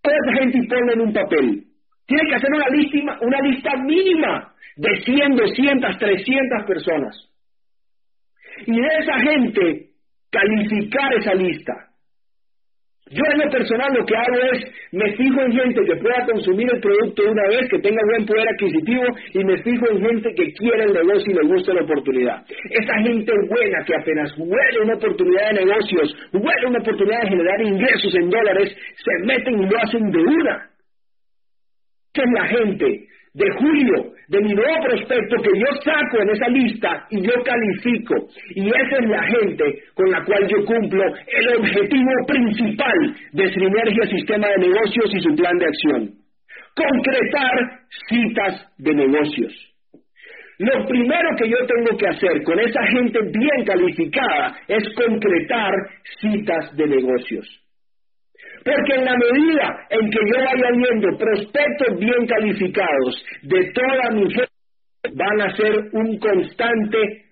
Toda 0.03 0.15
esa 0.23 0.39
gente 0.39 0.57
y 0.59 0.67
ponla 0.67 0.93
en 0.93 1.01
un 1.01 1.13
papel. 1.13 1.63
Tienes 2.05 2.29
que 2.29 2.35
hacer 2.35 2.49
una 2.53 2.69
lista, 2.69 3.17
una 3.21 3.39
lista 3.41 3.71
mínima 3.83 4.53
de 4.77 5.01
100, 5.03 5.35
200, 5.35 5.97
300 5.97 6.65
personas. 6.67 7.15
Y 8.65 8.79
de 8.79 8.87
esa 8.99 9.19
gente, 9.19 9.89
calificar 10.31 11.13
esa 11.15 11.33
lista. 11.33 11.73
Yo 13.09 13.23
en 13.31 13.39
lo 13.39 13.49
personal 13.49 13.87
lo 13.93 14.05
que 14.05 14.17
hago 14.17 14.35
es, 14.51 14.65
me 14.91 15.15
fijo 15.15 15.41
en 15.41 15.53
gente 15.53 15.81
que 15.85 15.95
pueda 15.95 16.25
consumir 16.25 16.67
el 16.73 16.81
producto 16.81 17.23
una 17.31 17.47
vez, 17.47 17.69
que 17.69 17.79
tenga 17.79 18.01
buen 18.03 18.25
poder 18.25 18.49
adquisitivo, 18.49 19.03
y 19.33 19.45
me 19.45 19.63
fijo 19.63 19.89
en 19.91 20.01
gente 20.01 20.33
que 20.35 20.51
quiere 20.53 20.83
el 20.83 20.93
negocio 20.93 21.31
y 21.31 21.35
le 21.35 21.53
gusta 21.53 21.73
la 21.73 21.83
oportunidad. 21.83 22.43
Esa 22.69 22.93
gente 23.03 23.31
buena 23.47 23.85
que 23.85 23.95
apenas 23.95 24.33
huele 24.37 24.81
una 24.83 24.95
oportunidad 24.95 25.51
de 25.51 25.65
negocios, 25.65 26.15
huele 26.33 26.67
una 26.67 26.79
oportunidad 26.79 27.21
de 27.21 27.29
generar 27.29 27.61
ingresos 27.61 28.13
en 28.13 28.29
dólares, 28.29 28.75
se 28.97 29.25
meten 29.25 29.63
y 29.63 29.69
lo 29.69 29.77
hacen 29.79 30.11
de 30.11 30.19
una. 30.19 30.69
Esa 32.13 32.23
es 32.25 32.31
la 32.33 32.47
gente 32.47 33.07
de 33.33 33.51
julio 33.51 34.16
de 34.27 34.41
mi 34.41 34.53
nuevo 34.53 34.83
prospecto 34.83 35.37
que 35.41 35.59
yo 35.59 35.81
saco 35.83 36.21
en 36.21 36.29
esa 36.29 36.47
lista 36.49 37.07
y 37.09 37.21
yo 37.21 37.33
califico. 37.43 38.15
Y 38.55 38.67
esa 38.67 38.97
es 39.01 39.09
la 39.09 39.23
gente 39.23 39.83
con 39.93 40.11
la 40.11 40.23
cual 40.23 40.47
yo 40.47 40.65
cumplo 40.65 41.03
el 41.27 41.57
objetivo 41.57 42.11
principal 42.27 43.15
de 43.31 43.49
Sinergia 43.51 44.05
Sistema 44.05 44.47
de 44.49 44.67
Negocios 44.67 45.15
y 45.15 45.21
su 45.21 45.35
plan 45.35 45.57
de 45.57 45.65
acción. 45.65 46.11
Concretar 46.75 47.79
citas 48.09 48.73
de 48.77 48.93
negocios. 48.93 49.53
Lo 50.59 50.87
primero 50.87 51.29
que 51.37 51.49
yo 51.49 51.57
tengo 51.65 51.97
que 51.97 52.07
hacer 52.07 52.43
con 52.43 52.59
esa 52.59 52.83
gente 52.87 53.19
bien 53.21 53.65
calificada 53.65 54.57
es 54.67 54.83
concretar 54.95 55.71
citas 56.19 56.75
de 56.75 56.87
negocios. 56.87 57.66
Porque 58.67 58.95
en 58.95 59.05
la 59.05 59.15
medida 59.15 59.87
en 59.89 60.09
que 60.09 60.19
yo 60.19 60.43
vaya 60.43 60.69
viendo 60.75 61.17
prospectos 61.17 61.99
bien 61.99 62.27
calificados 62.27 63.25
de 63.43 63.71
toda 63.71 64.11
mi 64.11 64.29
gente, 64.29 65.13
van 65.13 65.41
a 65.41 65.55
ser 65.55 65.89
un 65.93 66.19
constante 66.19 67.26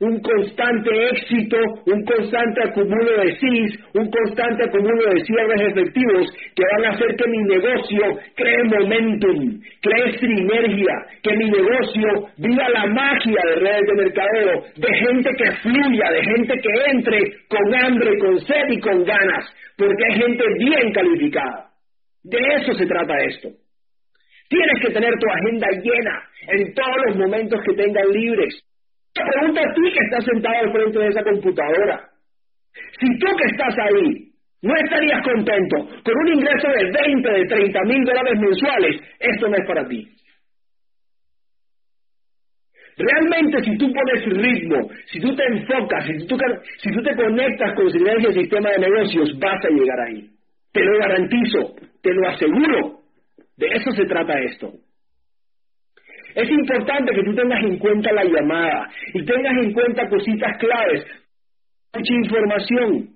un 0.00 0.20
constante 0.20 0.90
éxito, 1.10 1.56
un 1.86 2.04
constante 2.04 2.62
acumulo 2.62 3.20
de 3.20 3.34
SIS, 3.34 3.80
un 3.94 4.08
constante 4.08 4.64
acumulo 4.64 5.12
de 5.12 5.24
cierres 5.24 5.60
efectivos 5.72 6.30
que 6.54 6.62
van 6.72 6.86
a 6.86 6.94
hacer 6.94 7.16
que 7.16 7.28
mi 7.28 7.38
negocio 7.38 8.18
cree 8.36 8.64
momentum, 8.64 9.60
cree 9.80 10.18
sinergia, 10.18 10.94
que 11.20 11.36
mi 11.36 11.50
negocio 11.50 12.28
viva 12.38 12.68
la 12.68 12.86
magia 12.86 13.42
de 13.44 13.54
redes 13.56 13.86
de 13.88 13.94
mercadeo, 13.94 14.62
de 14.76 14.94
gente 14.98 15.30
que 15.36 15.52
fluya, 15.62 16.10
de 16.12 16.22
gente 16.22 16.60
que 16.60 16.90
entre 16.92 17.18
con 17.48 17.74
hambre, 17.74 18.18
con 18.18 18.38
sed 18.40 18.68
y 18.70 18.80
con 18.80 19.04
ganas, 19.04 19.52
porque 19.76 20.04
hay 20.10 20.20
gente 20.20 20.44
bien 20.58 20.92
calificada. 20.92 21.70
De 22.22 22.38
eso 22.38 22.72
se 22.74 22.86
trata 22.86 23.14
esto. 23.24 23.48
Tienes 24.48 24.80
que 24.80 24.92
tener 24.92 25.12
tu 25.18 25.28
agenda 25.28 25.66
llena 25.82 26.22
en 26.48 26.72
todos 26.72 26.96
los 27.06 27.16
momentos 27.16 27.60
que 27.66 27.74
tengas 27.74 28.06
libres. 28.12 28.67
Pregunta 29.24 29.60
a 29.60 29.74
ti 29.74 29.92
que 29.92 30.04
estás 30.04 30.24
sentado 30.24 30.56
al 30.58 30.72
frente 30.72 30.98
de 30.98 31.08
esa 31.08 31.22
computadora. 31.22 32.08
Si 33.00 33.18
tú 33.18 33.26
que 33.36 33.46
estás 33.50 33.74
ahí 33.78 34.28
no 34.62 34.74
estarías 34.74 35.22
contento 35.22 35.76
con 36.04 36.14
un 36.18 36.28
ingreso 36.34 36.68
de 36.68 36.90
20, 36.90 37.30
de 37.30 37.44
30 37.46 37.80
mil 37.84 38.04
dólares 38.04 38.38
mensuales, 38.40 39.00
esto 39.20 39.48
no 39.48 39.56
es 39.56 39.66
para 39.66 39.86
ti. 39.88 40.08
Realmente 42.96 43.62
si 43.62 43.78
tú 43.78 43.92
pones 43.92 44.24
ritmo, 44.24 44.90
si 45.06 45.20
tú 45.20 45.34
te 45.36 45.44
enfocas, 45.44 46.04
si 46.04 46.26
tú, 46.26 46.36
si 46.78 46.90
tú 46.90 47.02
te 47.02 47.14
conectas 47.14 47.74
con 47.74 47.86
el 47.86 48.34
sistema 48.34 48.70
de 48.70 48.78
negocios, 48.78 49.38
vas 49.38 49.64
a 49.64 49.68
llegar 49.70 50.00
ahí. 50.00 50.28
Te 50.72 50.84
lo 50.84 50.98
garantizo, 50.98 51.76
te 52.02 52.12
lo 52.12 52.28
aseguro. 52.28 52.98
De 53.56 53.68
eso 53.68 53.92
se 53.92 54.04
trata 54.04 54.40
esto. 54.40 54.72
Es 56.38 56.48
importante 56.48 57.12
que 57.12 57.24
tú 57.24 57.34
tengas 57.34 57.60
en 57.64 57.78
cuenta 57.78 58.12
la 58.12 58.22
llamada 58.22 58.88
y 59.12 59.24
tengas 59.24 59.56
en 59.56 59.72
cuenta 59.72 60.08
cositas 60.08 60.56
claves, 60.58 61.04
mucha 61.92 62.14
información, 62.14 63.08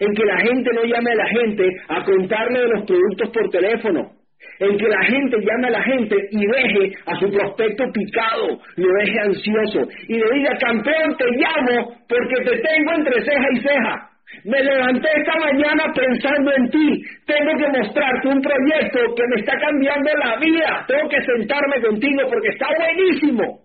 en 0.00 0.12
que 0.12 0.24
la 0.24 0.38
gente 0.38 0.70
no 0.74 0.82
llame 0.82 1.12
a 1.12 1.14
la 1.14 1.28
gente 1.28 1.68
a 1.86 2.04
contarle 2.04 2.62
de 2.62 2.68
los 2.68 2.84
productos 2.84 3.30
por 3.30 3.48
teléfono, 3.48 4.10
en 4.58 4.76
que 4.76 4.88
la 4.88 5.04
gente 5.04 5.36
llame 5.40 5.68
a 5.68 5.70
la 5.70 5.82
gente 5.84 6.16
y 6.32 6.44
deje 6.44 6.98
a 7.06 7.14
su 7.20 7.30
prospecto 7.30 7.84
picado, 7.92 8.58
lo 8.74 8.88
deje 8.98 9.20
ansioso. 9.20 9.88
Y 10.08 10.14
le 10.14 10.34
diga, 10.34 10.58
campeón, 10.58 11.16
te 11.16 11.26
llamo 11.36 11.94
porque 12.08 12.42
te 12.42 12.58
tengo 12.58 12.92
entre 12.96 13.24
ceja 13.24 13.46
y 13.52 13.60
ceja. 13.60 14.11
Me 14.44 14.62
levanté 14.62 15.08
esta 15.14 15.38
mañana 15.38 15.92
pensando 15.94 16.52
en 16.56 16.70
ti. 16.70 17.02
Tengo 17.26 17.52
que 17.58 17.78
mostrarte 17.78 18.28
un 18.28 18.40
proyecto 18.40 19.14
que 19.14 19.26
me 19.28 19.40
está 19.40 19.58
cambiando 19.58 20.10
la 20.14 20.36
vida. 20.36 20.84
Tengo 20.88 21.08
que 21.08 21.22
sentarme 21.22 21.80
contigo 21.82 22.22
porque 22.28 22.48
está 22.48 22.66
buenísimo. 22.76 23.60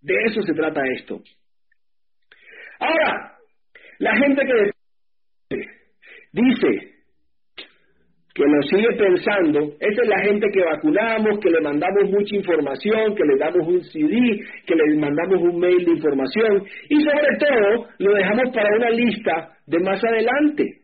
De 0.00 0.14
eso 0.26 0.42
se 0.42 0.54
trata 0.54 0.80
esto. 0.96 1.20
Ahora, 2.80 3.32
la 3.98 4.16
gente 4.16 4.42
que 4.44 4.70
dice 6.32 6.92
que 8.34 8.44
nos 8.46 8.66
sigue 8.68 8.88
pensando, 8.96 9.74
esa 9.78 10.02
es 10.02 10.08
la 10.08 10.18
gente 10.20 10.46
que 10.52 10.64
vacunamos, 10.64 11.38
que 11.38 11.50
le 11.50 11.60
mandamos 11.60 12.10
mucha 12.10 12.34
información, 12.34 13.14
que 13.14 13.24
le 13.24 13.36
damos 13.38 13.68
un 13.68 13.80
CD, 13.84 14.40
que 14.66 14.74
le 14.74 14.96
mandamos 14.96 15.40
un 15.40 15.60
mail 15.60 15.84
de 15.84 15.90
información 15.92 16.64
y 16.88 17.00
sobre 17.02 17.36
todo 17.38 17.88
lo 17.98 18.14
dejamos 18.14 18.50
para 18.54 18.74
una 18.76 18.90
lista 18.90 19.51
de 19.66 19.78
más 19.80 20.02
adelante. 20.04 20.78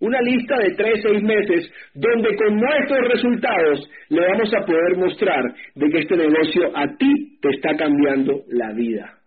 Una 0.00 0.20
lista 0.20 0.58
de 0.58 0.74
tres, 0.74 1.00
seis 1.02 1.22
meses, 1.22 1.70
donde 1.94 2.34
con 2.36 2.56
nuestros 2.56 3.08
resultados 3.12 3.88
le 4.08 4.26
vamos 4.26 4.52
a 4.52 4.66
poder 4.66 4.96
mostrar 4.96 5.54
de 5.76 5.88
que 5.90 5.98
este 6.00 6.16
negocio 6.16 6.76
a 6.76 6.96
ti 6.96 7.38
te 7.40 7.50
está 7.50 7.76
cambiando 7.76 8.42
la 8.48 8.72
vida. 8.72 9.18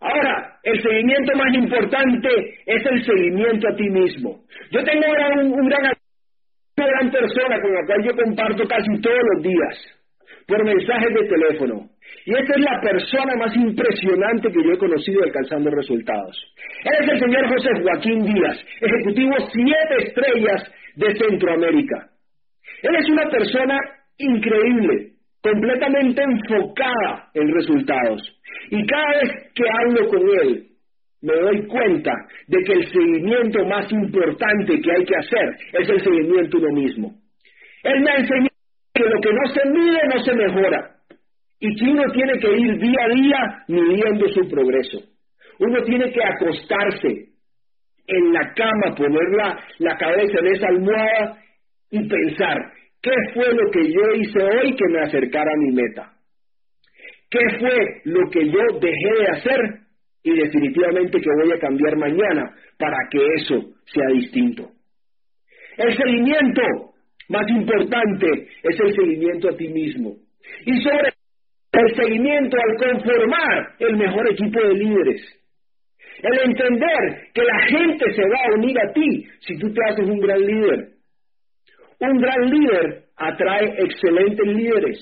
Ahora, 0.00 0.58
el 0.64 0.82
seguimiento 0.82 1.32
más 1.36 1.54
importante 1.54 2.28
es 2.66 2.86
el 2.86 3.04
seguimiento 3.04 3.68
a 3.68 3.76
ti 3.76 3.88
mismo. 3.90 4.44
Yo 4.72 4.82
tengo 4.82 5.06
ahora 5.06 5.42
un, 5.42 5.68
gran, 5.68 5.92
una 6.76 6.86
gran 6.86 7.10
persona 7.10 7.60
con 7.60 7.72
la 7.72 7.86
cual 7.86 8.04
yo 8.04 8.16
comparto 8.16 8.66
casi 8.66 9.00
todos 9.00 9.20
los 9.34 9.42
días 9.42 9.99
por 10.46 10.64
mensajes 10.64 11.14
de 11.14 11.28
teléfono. 11.28 11.88
Y 12.26 12.32
esta 12.32 12.54
es 12.54 12.64
la 12.64 12.80
persona 12.80 13.34
más 13.36 13.54
impresionante 13.56 14.50
que 14.52 14.62
yo 14.64 14.72
he 14.72 14.78
conocido 14.78 15.22
alcanzando 15.22 15.70
resultados. 15.70 16.36
Él 16.84 16.92
es 17.00 17.12
el 17.12 17.20
señor 17.20 17.48
José 17.48 17.68
Joaquín 17.82 18.24
Díaz, 18.24 18.58
ejecutivo 18.80 19.34
siete 19.52 20.06
estrellas 20.06 20.72
de 20.96 21.14
Centroamérica. 21.16 22.08
Él 22.82 22.94
es 22.94 23.08
una 23.10 23.30
persona 23.30 23.78
increíble, 24.18 25.12
completamente 25.42 26.22
enfocada 26.22 27.30
en 27.34 27.54
resultados. 27.54 28.22
Y 28.70 28.86
cada 28.86 29.20
vez 29.20 29.52
que 29.54 29.64
hablo 29.80 30.08
con 30.08 30.22
él, 30.42 30.66
me 31.22 31.34
doy 31.34 31.66
cuenta 31.66 32.12
de 32.48 32.62
que 32.64 32.72
el 32.72 32.86
seguimiento 32.90 33.64
más 33.66 33.90
importante 33.92 34.80
que 34.80 34.92
hay 34.92 35.04
que 35.04 35.16
hacer 35.16 35.56
es 35.80 35.88
el 35.88 36.02
seguimiento 36.02 36.58
uno 36.58 36.72
mismo. 36.72 37.14
Él 37.82 38.00
me 38.00 38.10
ha 38.10 38.16
enseñado 38.16 38.49
que 39.02 39.08
lo 39.08 39.20
que 39.20 39.32
no 39.32 39.46
se 39.54 39.68
mide 39.70 39.98
no 40.12 40.22
se 40.22 40.34
mejora 40.34 40.90
y 41.58 41.74
que 41.74 41.84
uno 41.90 42.04
tiene 42.12 42.38
que 42.38 42.50
ir 42.52 42.78
día 42.78 43.04
a 43.04 43.08
día 43.08 43.64
midiendo 43.68 44.28
su 44.28 44.48
progreso. 44.48 44.98
Uno 45.58 45.82
tiene 45.84 46.10
que 46.10 46.24
acostarse 46.24 47.28
en 48.06 48.32
la 48.32 48.52
cama, 48.54 48.94
poner 48.96 49.28
la, 49.78 49.96
cabeza 49.96 50.38
en 50.40 50.46
esa 50.46 50.68
almohada 50.68 51.38
y 51.90 52.08
pensar, 52.08 52.56
¿qué 53.02 53.12
fue 53.34 53.54
lo 53.54 53.70
que 53.70 53.92
yo 53.92 54.00
hice 54.16 54.42
hoy 54.42 54.74
que 54.74 54.88
me 54.88 55.00
acercara 55.00 55.50
a 55.50 55.58
mi 55.58 55.72
meta? 55.72 56.12
¿Qué 57.30 57.58
fue 57.58 58.02
lo 58.04 58.28
que 58.30 58.46
yo 58.46 58.60
dejé 58.80 59.20
de 59.20 59.26
hacer 59.28 59.60
y 60.22 60.34
definitivamente 60.34 61.20
que 61.20 61.30
voy 61.42 61.52
a 61.52 61.60
cambiar 61.60 61.96
mañana 61.96 62.54
para 62.78 62.96
que 63.10 63.18
eso 63.36 63.60
sea 63.84 64.08
distinto? 64.14 64.70
El 65.76 65.96
seguimiento 65.96 66.89
más 67.30 67.48
importante 67.48 68.26
es 68.62 68.80
el 68.80 68.94
seguimiento 68.94 69.48
a 69.48 69.56
ti 69.56 69.68
mismo. 69.68 70.16
Y 70.66 70.82
sobre 70.82 71.12
el 71.72 71.94
seguimiento 71.94 72.56
al 72.56 72.76
conformar 72.76 73.74
el 73.78 73.96
mejor 73.96 74.30
equipo 74.32 74.60
de 74.60 74.74
líderes. 74.74 75.22
El 76.22 76.50
entender 76.50 77.28
que 77.32 77.42
la 77.42 77.60
gente 77.68 78.12
se 78.12 78.22
va 78.22 78.36
a 78.46 78.54
unir 78.58 78.76
a 78.78 78.92
ti 78.92 79.26
si 79.46 79.56
tú 79.58 79.72
te 79.72 79.80
haces 79.88 80.06
un 80.06 80.18
gran 80.20 80.40
líder. 80.44 80.88
Un 82.00 82.18
gran 82.18 82.50
líder 82.50 83.04
atrae 83.16 83.74
excelentes 83.78 84.46
líderes. 84.46 84.98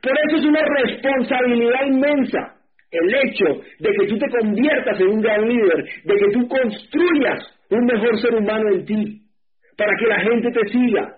Por 0.00 0.12
eso 0.12 0.36
es 0.36 0.44
una 0.44 0.62
responsabilidad 0.62 1.86
inmensa 1.86 2.54
el 2.90 3.14
hecho 3.14 3.46
de 3.80 3.90
que 3.90 4.06
tú 4.06 4.16
te 4.16 4.30
conviertas 4.30 5.00
en 5.00 5.08
un 5.08 5.20
gran 5.20 5.46
líder, 5.46 5.84
de 6.04 6.14
que 6.14 6.32
tú 6.32 6.48
construyas 6.48 7.40
un 7.70 7.84
mejor 7.84 8.18
ser 8.20 8.34
humano 8.34 8.70
en 8.70 8.84
ti, 8.86 9.22
para 9.76 9.92
que 9.98 10.06
la 10.06 10.20
gente 10.20 10.50
te 10.50 10.68
siga, 10.68 11.17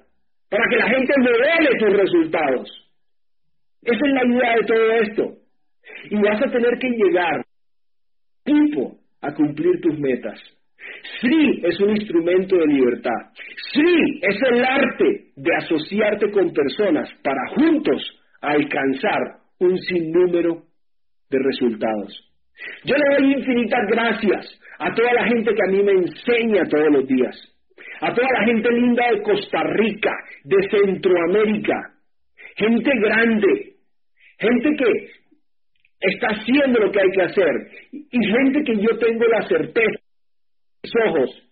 para 0.51 0.64
que 0.68 0.76
la 0.76 0.88
gente 0.88 1.12
modele 1.18 1.78
tus 1.78 1.96
resultados. 1.96 2.90
Esa 3.82 3.96
es 3.96 4.12
la 4.12 4.26
idea 4.26 4.57
de 4.57 4.66
todo 4.66 4.92
esto. 4.92 5.36
Y 6.11 6.16
vas 6.16 6.42
a 6.42 6.51
tener 6.51 6.78
que 6.78 6.88
llegar 6.88 7.44
tipo 8.44 8.98
a 9.22 9.32
cumplir 9.32 9.80
tus 9.80 9.98
metas. 9.98 10.38
Sí 11.20 11.61
es 11.62 11.78
un 11.80 11.90
instrumento 11.90 12.57
de 12.57 12.66
libertad. 12.66 13.32
Sí 13.72 14.20
es 14.22 14.36
el 14.51 14.64
arte 14.64 15.32
de 15.36 15.57
asociarte 15.57 16.30
con 16.30 16.53
personas 16.53 17.09
para 17.22 17.40
juntos 17.55 18.03
alcanzar 18.40 19.38
un 19.61 19.76
sinnúmero 19.78 20.62
de 21.30 21.38
resultados. 21.38 22.26
Yo 22.84 22.94
le 22.96 23.16
doy 23.16 23.32
infinitas 23.34 23.80
gracias 23.88 24.61
a 24.78 24.94
toda 24.94 25.12
la 25.12 25.26
gente 25.26 25.55
que 25.55 25.62
a 25.62 25.72
mí 25.72 25.82
me 25.82 25.92
enseña 25.92 26.64
todos 26.68 26.88
los 26.90 27.07
días, 27.07 27.36
a 28.01 28.14
toda 28.14 28.28
la 28.32 28.44
gente 28.46 28.70
linda 28.72 29.11
de 29.11 29.22
Costa 29.22 29.62
Rica, 29.62 30.12
de 30.44 30.57
Centroamérica, 30.70 31.92
gente 32.57 32.90
grande, 32.98 33.74
gente 34.38 34.70
que 34.76 35.11
está 36.01 36.28
haciendo 36.28 36.80
lo 36.80 36.90
que 36.90 37.01
hay 37.01 37.11
que 37.14 37.22
hacer. 37.22 37.53
Y 37.92 38.26
gente 38.26 38.64
que 38.64 38.76
yo 38.76 38.98
tengo 38.98 39.24
la 39.26 39.46
certeza, 39.46 40.01
mis 40.82 40.92
ojos 41.07 41.51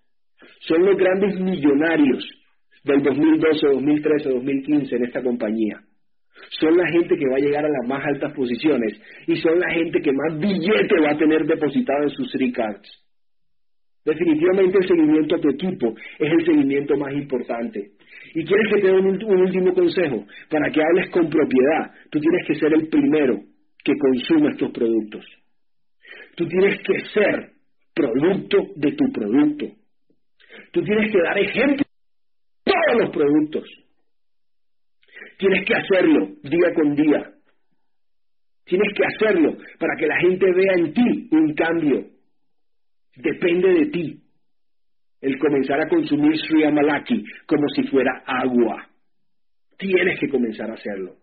son 0.61 0.85
los 0.85 0.97
grandes 0.97 1.39
millonarios 1.39 2.27
del 2.85 3.03
2012, 3.03 3.67
2013, 3.67 4.31
2015 4.31 4.97
en 4.97 5.05
esta 5.05 5.23
compañía. 5.23 5.81
Son 6.61 6.77
la 6.77 6.89
gente 6.89 7.17
que 7.17 7.29
va 7.29 7.37
a 7.37 7.41
llegar 7.41 7.65
a 7.65 7.69
las 7.69 7.89
más 7.89 8.05
altas 8.07 8.33
posiciones 8.33 8.99
y 9.27 9.37
son 9.37 9.59
la 9.59 9.71
gente 9.71 10.01
que 10.01 10.13
más 10.13 10.39
billete 10.39 11.01
va 11.03 11.11
a 11.11 11.19
tener 11.19 11.45
depositado 11.45 12.05
en 12.05 12.11
sus 12.11 12.31
three 12.31 12.53
cards. 12.53 12.89
Definitivamente 14.09 14.79
el 14.79 14.89
seguimiento 14.89 15.37
a 15.37 15.39
tu 15.39 15.51
equipo 15.51 15.95
es 16.19 16.33
el 16.33 16.47
seguimiento 16.47 16.97
más 16.97 17.13
importante. 17.13 17.91
Y 18.35 18.43
quieres 18.43 18.73
que 18.73 18.81
te 18.81 18.87
dé 18.87 18.93
un, 18.95 19.07
último 19.07 19.75
consejo, 19.75 20.25
para 20.49 20.71
que 20.71 20.81
hables 20.83 21.11
con 21.11 21.29
propiedad, 21.29 21.93
tú 22.11 22.19
tienes 22.19 22.47
que 22.47 22.55
ser 22.55 22.73
el 22.73 22.89
primero 22.89 23.39
que 23.85 23.93
consuma 23.99 24.53
estos 24.53 24.71
productos. 24.73 25.27
Tú 26.37 26.47
tienes 26.49 26.81
que 26.81 27.01
ser 27.13 27.51
producto 27.95 28.57
de 28.77 28.93
tu 28.93 29.13
producto. 29.13 29.67
Tú 30.73 30.83
tienes 30.83 31.13
que 31.13 31.19
dar 31.19 31.39
ejemplo 31.39 31.85
de 32.65 32.73
todos 32.73 33.01
los 33.03 33.11
productos. 33.11 33.65
Tienes 35.37 35.67
que 35.67 35.75
hacerlo 35.75 36.29
día 36.45 36.75
con 36.75 36.95
día. 36.95 37.31
Tienes 38.65 38.89
que 38.95 39.05
hacerlo 39.05 39.55
para 39.79 39.97
que 39.99 40.07
la 40.07 40.19
gente 40.21 40.47
vea 40.51 40.73
en 40.79 40.95
ti 40.95 41.29
un 41.31 41.53
cambio. 41.53 42.18
Depende 43.19 43.69
de 43.69 43.87
ti 43.87 44.17
el 45.21 45.39
comenzar 45.39 45.81
a 45.81 45.89
consumir 45.89 46.37
Sri 46.39 46.65
Amalaki 46.65 47.25
como 47.47 47.69
si 47.75 47.83
fuera 47.85 48.23
agua. 48.25 48.87
Tienes 49.77 50.19
que 50.21 50.29
comenzar 50.29 50.71
a 50.71 50.75
hacerlo. 50.75 51.15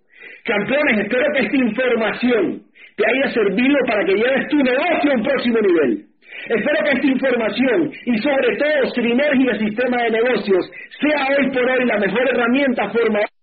Campeones, 0.44 1.06
espero 1.06 1.26
que 1.34 1.46
esta 1.46 1.58
información 1.58 2.64
te 2.96 3.04
haya 3.06 3.34
servido 3.34 3.78
para 3.88 4.06
que 4.06 4.16
lleves 4.16 4.48
tu 4.50 4.58
negocio 4.58 5.12
a 5.12 5.16
un 5.16 5.24
próximo 5.24 5.60
nivel. 5.60 6.06
Espero 6.48 6.84
que 6.84 6.92
esta 6.92 7.08
información 7.08 7.92
y 8.06 8.18
sobre 8.18 8.58
todo 8.58 8.90
Sinergia 8.94 9.60
Sistema 9.60 10.04
de 10.04 10.12
Negocios 10.12 10.72
sea 11.00 11.28
hoy 11.28 11.50
por 11.52 11.70
hoy 11.70 11.86
la 11.86 11.98
mejor 11.98 12.30
herramienta 12.30 12.90
formadora 12.90 13.36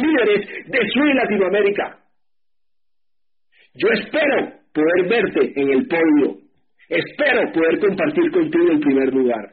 líderes 0.00 0.46
de 0.66 0.78
Sui 0.92 1.14
Latinoamérica. 1.14 1.98
Yo 3.74 3.88
espero 3.88 4.52
poder 4.72 5.08
verte 5.08 5.60
en 5.60 5.70
el 5.70 5.86
podio. 5.86 6.41
Espero 6.92 7.50
poder 7.54 7.80
compartir 7.80 8.30
contigo 8.30 8.70
el 8.70 8.80
primer 8.80 9.14
lugar. 9.14 9.48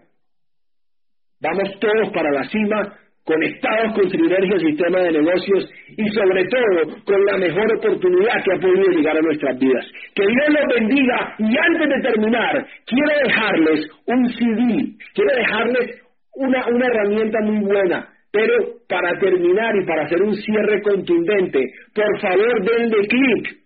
Vamos 1.40 1.80
todos 1.80 2.10
para 2.14 2.32
la 2.32 2.44
cima, 2.50 2.94
conectados 3.24 3.94
con 3.96 4.10
Sinergia 4.10 4.60
Sistema 4.60 5.00
de 5.00 5.12
Negocios 5.14 5.72
y 5.96 6.06
sobre 6.10 6.44
todo 6.50 7.02
con 7.06 7.26
la 7.26 7.38
mejor 7.38 7.78
oportunidad 7.78 8.44
que 8.44 8.52
ha 8.52 8.60
podido 8.60 8.90
llegar 8.92 9.16
a 9.16 9.22
nuestras 9.22 9.58
vidas. 9.58 9.86
Que 10.16 10.28
Dios 10.28 10.50
los 10.50 10.80
bendiga 10.80 11.36
y 11.40 11.58
antes 11.58 11.88
de 11.88 12.10
terminar, 12.10 12.68
quiero 12.86 13.20
dejarles 13.24 13.88
un 14.08 14.30
CD, 14.34 14.98
quiero 15.14 15.34
dejarles 15.34 16.02
una, 16.34 16.68
una 16.68 16.88
herramienta 16.88 17.40
muy 17.42 17.64
buena 17.64 18.10
pero 18.32 18.54
para 18.88 19.18
terminar 19.20 19.76
y 19.76 19.86
para 19.88 20.04
hacer 20.04 20.22
un 20.22 20.36
cierre 20.36 20.84
contundente, 20.84 21.66
por 21.96 22.22
favor 22.22 22.64
denle 22.64 23.08
clic 23.08 23.59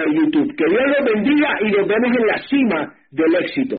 YouTube. 0.00 0.56
Que 0.56 0.64
Dios 0.68 0.82
los 0.86 1.04
bendiga 1.14 1.48
y 1.60 1.70
nos 1.70 1.88
vemos 1.88 2.16
en 2.16 2.26
la 2.26 2.42
cima 2.48 2.94
del 3.10 3.34
éxito. 3.36 3.76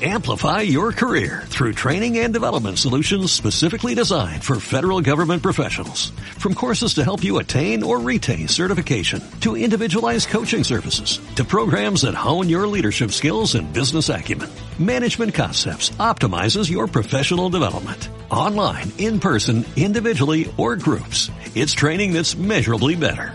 Amplify 0.00 0.60
your 0.60 0.92
career 0.92 1.42
through 1.46 1.72
training 1.72 2.18
and 2.18 2.32
development 2.32 2.78
solutions 2.78 3.32
specifically 3.32 3.96
designed 3.96 4.44
for 4.44 4.60
federal 4.60 5.00
government 5.00 5.42
professionals. 5.42 6.10
From 6.38 6.54
courses 6.54 6.94
to 6.94 7.02
help 7.02 7.24
you 7.24 7.38
attain 7.38 7.82
or 7.82 7.98
retain 7.98 8.46
certification, 8.46 9.20
to 9.40 9.56
individualized 9.56 10.28
coaching 10.28 10.62
services, 10.62 11.18
to 11.34 11.42
programs 11.42 12.02
that 12.02 12.14
hone 12.14 12.48
your 12.48 12.68
leadership 12.68 13.10
skills 13.10 13.56
and 13.56 13.72
business 13.72 14.08
acumen, 14.08 14.48
Management 14.78 15.34
Concepts 15.34 15.90
optimizes 15.98 16.70
your 16.70 16.86
professional 16.86 17.50
development. 17.50 18.08
Online, 18.30 18.92
in 18.98 19.18
person, 19.18 19.64
individually, 19.74 20.48
or 20.56 20.76
groups. 20.76 21.28
It's 21.56 21.72
training 21.72 22.12
that's 22.12 22.36
measurably 22.36 22.94
better. 22.94 23.34